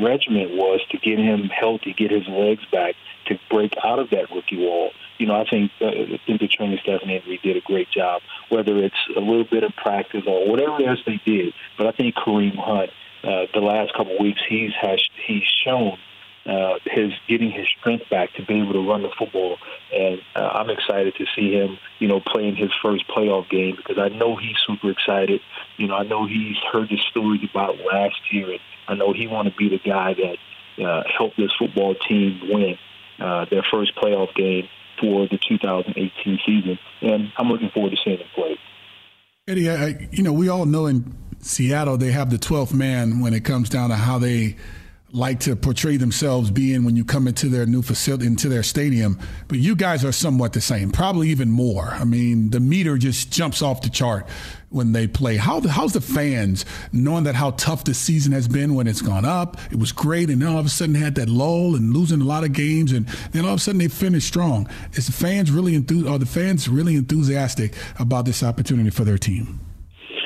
regimen 0.00 0.56
was 0.56 0.80
to 0.90 0.98
get 0.98 1.18
him 1.18 1.44
healthy, 1.48 1.94
get 1.94 2.10
his 2.10 2.26
legs 2.28 2.62
back, 2.70 2.96
to 3.26 3.38
break 3.50 3.72
out 3.84 3.98
of 3.98 4.10
that 4.10 4.30
rookie 4.30 4.58
wall. 4.58 4.90
You 5.18 5.26
know, 5.26 5.40
I 5.40 5.44
think 5.48 5.72
uh, 5.80 5.86
I 5.86 6.20
think 6.26 6.40
the 6.40 6.48
training 6.48 6.78
staff 6.82 7.00
and 7.02 7.10
Henry 7.10 7.40
did 7.42 7.56
a 7.56 7.60
great 7.60 7.90
job. 7.90 8.22
Whether 8.50 8.76
it's 8.78 9.08
a 9.16 9.20
little 9.20 9.44
bit 9.44 9.64
of 9.64 9.74
practice 9.76 10.24
or 10.26 10.48
whatever 10.48 10.82
else 10.82 11.00
they 11.06 11.20
did, 11.24 11.54
but 11.76 11.86
I 11.86 11.92
think 11.92 12.14
Kareem 12.14 12.56
Hunt, 12.56 12.90
uh, 13.24 13.46
the 13.54 13.60
last 13.60 13.94
couple 13.94 14.14
of 14.14 14.20
weeks, 14.20 14.40
he's 14.48 14.72
has 14.80 15.02
he's 15.26 15.44
shown 15.64 15.98
uh, 16.48 16.78
his 16.86 17.12
getting 17.28 17.50
his 17.50 17.66
strength 17.78 18.08
back 18.10 18.32
to 18.34 18.44
be 18.44 18.60
able 18.60 18.72
to 18.72 18.88
run 18.88 19.02
the 19.02 19.10
football. 19.18 19.58
And 19.92 20.20
uh, 20.34 20.48
I'm 20.54 20.70
excited 20.70 21.14
to 21.16 21.26
see 21.36 21.52
him, 21.52 21.78
you 21.98 22.08
know, 22.08 22.20
playing 22.20 22.56
his 22.56 22.70
first 22.82 23.06
playoff 23.08 23.50
game 23.50 23.76
because 23.76 23.98
I 23.98 24.08
know 24.08 24.36
he's 24.36 24.56
super 24.66 24.90
excited. 24.90 25.40
You 25.76 25.88
know, 25.88 25.94
I 25.94 26.04
know 26.04 26.26
he's 26.26 26.56
heard 26.72 26.88
the 26.88 26.98
stories 27.10 27.42
about 27.48 27.76
last 27.92 28.16
year, 28.32 28.52
and 28.52 28.60
I 28.88 28.94
know 28.94 29.12
he 29.12 29.26
want 29.26 29.48
to 29.48 29.54
be 29.54 29.68
the 29.68 29.78
guy 29.78 30.14
that 30.14 30.84
uh, 30.84 31.02
helped 31.16 31.36
this 31.36 31.52
football 31.58 31.94
team 32.08 32.40
win 32.44 32.78
uh, 33.20 33.44
their 33.50 33.64
first 33.70 33.94
playoff 33.96 34.34
game 34.34 34.68
for 35.00 35.28
the 35.28 35.38
2018 35.48 36.38
season. 36.46 36.78
And 37.02 37.30
I'm 37.36 37.48
looking 37.48 37.70
forward 37.70 37.90
to 37.90 37.96
seeing 38.02 38.18
him 38.18 38.26
play. 38.34 38.58
Eddie, 39.46 39.70
I, 39.70 40.08
you 40.12 40.22
know, 40.22 40.32
we 40.32 40.48
all 40.48 40.66
know 40.66 40.86
in 40.86 41.14
Seattle 41.40 41.96
they 41.98 42.10
have 42.12 42.30
the 42.30 42.38
12th 42.38 42.72
man 42.72 43.20
when 43.20 43.34
it 43.34 43.44
comes 43.44 43.68
down 43.68 43.90
to 43.90 43.96
how 43.96 44.18
they 44.18 44.56
like 45.10 45.40
to 45.40 45.56
portray 45.56 45.96
themselves 45.96 46.50
being 46.50 46.84
when 46.84 46.94
you 46.94 47.04
come 47.04 47.26
into 47.26 47.48
their 47.48 47.64
new 47.64 47.80
facility, 47.80 48.26
into 48.26 48.48
their 48.48 48.62
stadium. 48.62 49.18
But 49.48 49.58
you 49.58 49.74
guys 49.74 50.04
are 50.04 50.12
somewhat 50.12 50.52
the 50.52 50.60
same, 50.60 50.90
probably 50.90 51.30
even 51.30 51.50
more. 51.50 51.86
I 51.86 52.04
mean, 52.04 52.50
the 52.50 52.60
meter 52.60 52.98
just 52.98 53.32
jumps 53.32 53.62
off 53.62 53.80
the 53.80 53.88
chart 53.88 54.28
when 54.70 54.92
they 54.92 55.06
play. 55.06 55.36
How 55.36 55.60
how's 55.62 55.94
the 55.94 56.00
fans 56.00 56.66
knowing 56.92 57.24
that 57.24 57.34
how 57.34 57.52
tough 57.52 57.84
the 57.84 57.94
season 57.94 58.32
has 58.32 58.48
been 58.48 58.74
when 58.74 58.86
it's 58.86 59.00
gone 59.00 59.24
up? 59.24 59.56
It 59.70 59.78
was 59.78 59.92
great, 59.92 60.28
and 60.28 60.42
then 60.42 60.48
all 60.48 60.58
of 60.58 60.66
a 60.66 60.70
sudden 60.70 60.94
had 60.94 61.14
that 61.14 61.28
lull 61.28 61.74
and 61.74 61.94
losing 61.94 62.20
a 62.20 62.24
lot 62.24 62.44
of 62.44 62.52
games, 62.52 62.92
and 62.92 63.06
then 63.32 63.44
all 63.44 63.54
of 63.54 63.60
a 63.60 63.62
sudden 63.62 63.78
they 63.78 63.88
finish 63.88 64.24
strong. 64.24 64.68
Is 64.92 65.06
the 65.06 65.12
fans 65.12 65.50
really 65.50 65.74
enthused? 65.74 66.06
Are 66.06 66.18
the 66.18 66.26
fans 66.26 66.68
really 66.68 66.96
enthusiastic 66.96 67.74
about 67.98 68.26
this 68.26 68.42
opportunity 68.42 68.90
for 68.90 69.04
their 69.04 69.18
team? 69.18 69.60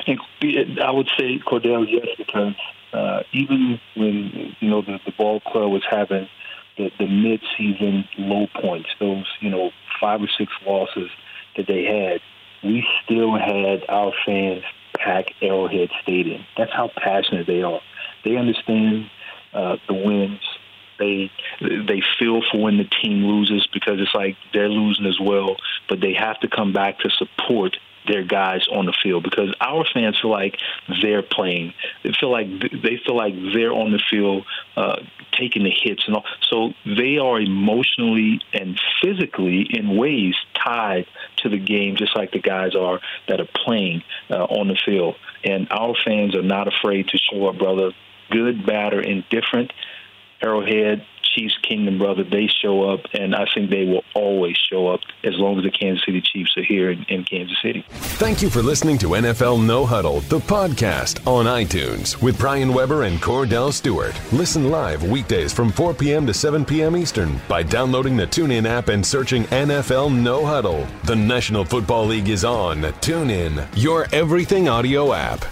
I 0.05 0.91
would 0.91 1.09
say 1.17 1.39
Kordell, 1.39 1.85
yes, 1.89 2.07
because 2.17 2.53
uh, 2.93 3.23
even 3.33 3.79
when 3.95 4.55
you 4.59 4.69
know 4.69 4.81
the, 4.81 4.99
the 5.05 5.11
ball 5.17 5.39
club 5.41 5.71
was 5.71 5.83
having 5.89 6.27
the, 6.77 6.91
the 6.99 7.07
mid-season 7.07 8.05
low 8.17 8.47
points, 8.61 8.89
those 8.99 9.25
you 9.41 9.49
know 9.49 9.71
five 9.99 10.21
or 10.21 10.29
six 10.37 10.51
losses 10.65 11.09
that 11.57 11.67
they 11.67 11.83
had, 11.83 12.21
we 12.63 12.85
still 13.03 13.35
had 13.37 13.83
our 13.89 14.13
fans 14.25 14.63
pack 14.97 15.33
Arrowhead 15.41 15.89
Stadium. 16.01 16.45
That's 16.57 16.71
how 16.71 16.89
passionate 16.95 17.47
they 17.47 17.61
are. 17.61 17.81
They 18.23 18.37
understand 18.37 19.09
uh, 19.53 19.77
the 19.87 19.93
wins. 19.93 20.41
They 20.99 21.31
they 21.61 22.01
feel 22.19 22.41
for 22.51 22.61
when 22.61 22.77
the 22.77 22.87
team 23.01 23.25
loses 23.25 23.67
because 23.73 23.99
it's 23.99 24.13
like 24.13 24.37
they're 24.53 24.69
losing 24.69 25.05
as 25.07 25.19
well, 25.19 25.57
but 25.89 25.99
they 25.99 26.13
have 26.13 26.39
to 26.41 26.47
come 26.47 26.71
back 26.71 26.99
to 26.99 27.09
support 27.09 27.77
their 28.07 28.23
guys 28.23 28.67
on 28.71 28.85
the 28.85 28.93
field 29.03 29.23
because 29.23 29.53
our 29.61 29.85
fans 29.93 30.19
feel 30.19 30.31
like 30.31 30.57
they're 31.01 31.21
playing. 31.21 31.73
They 32.03 32.13
feel 32.19 32.31
like 32.31 32.47
they 32.47 32.99
feel 33.05 33.15
like 33.15 33.33
they're 33.53 33.73
on 33.73 33.91
the 33.91 34.01
field, 34.09 34.45
uh, 34.75 35.01
taking 35.31 35.63
the 35.63 35.71
hits 35.71 36.03
and 36.07 36.15
all. 36.15 36.25
So 36.41 36.73
they 36.85 37.17
are 37.17 37.39
emotionally 37.39 38.41
and 38.53 38.79
physically, 39.01 39.61
in 39.61 39.97
ways, 39.97 40.35
tied 40.53 41.05
to 41.37 41.49
the 41.49 41.59
game, 41.59 41.95
just 41.95 42.15
like 42.15 42.31
the 42.31 42.39
guys 42.39 42.75
are 42.75 42.99
that 43.27 43.39
are 43.39 43.49
playing 43.65 44.03
uh, 44.29 44.43
on 44.45 44.67
the 44.67 44.77
field. 44.85 45.15
And 45.43 45.67
our 45.71 45.95
fans 46.05 46.35
are 46.35 46.43
not 46.43 46.67
afraid 46.67 47.07
to 47.09 47.17
show 47.17 47.47
up, 47.47 47.57
brother. 47.57 47.91
Good, 48.29 48.65
bad, 48.65 48.93
or 48.93 49.01
indifferent. 49.01 49.71
Arrowhead, 50.43 51.05
Chiefs 51.33 51.57
Kingdom, 51.63 51.97
brother, 51.97 52.23
they 52.23 52.47
show 52.47 52.89
up, 52.89 53.01
and 53.13 53.33
I 53.33 53.45
think 53.53 53.69
they 53.69 53.85
will 53.85 54.03
always 54.13 54.55
show 54.57 54.87
up 54.87 54.99
as 55.23 55.33
long 55.37 55.57
as 55.57 55.63
the 55.63 55.71
Kansas 55.71 56.03
City 56.05 56.21
Chiefs 56.21 56.55
are 56.57 56.63
here 56.63 56.91
in, 56.91 57.03
in 57.09 57.23
Kansas 57.23 57.57
City. 57.61 57.85
Thank 57.89 58.41
you 58.41 58.49
for 58.49 58.61
listening 58.61 58.97
to 58.99 59.07
NFL 59.07 59.65
No 59.65 59.85
Huddle, 59.85 60.19
the 60.21 60.39
podcast 60.39 61.25
on 61.25 61.45
iTunes 61.45 62.21
with 62.21 62.37
Brian 62.37 62.73
Weber 62.73 63.03
and 63.03 63.19
Kordell 63.19 63.71
Stewart. 63.71 64.19
Listen 64.31 64.69
live 64.69 65.03
weekdays 65.03 65.53
from 65.53 65.71
4 65.71 65.93
p.m. 65.93 66.27
to 66.27 66.33
7 66.33 66.65
p.m. 66.65 66.95
Eastern 66.95 67.39
by 67.47 67.63
downloading 67.63 68.15
the 68.15 68.27
TuneIn 68.27 68.67
app 68.67 68.89
and 68.89 69.05
searching 69.05 69.43
NFL 69.45 70.15
No 70.15 70.45
Huddle. 70.45 70.85
The 71.05 71.15
National 71.15 71.65
Football 71.65 72.05
League 72.05 72.29
is 72.29 72.43
on 72.43 72.81
TuneIn, 72.81 73.67
your 73.75 74.07
everything 74.11 74.67
audio 74.69 75.13
app. 75.13 75.45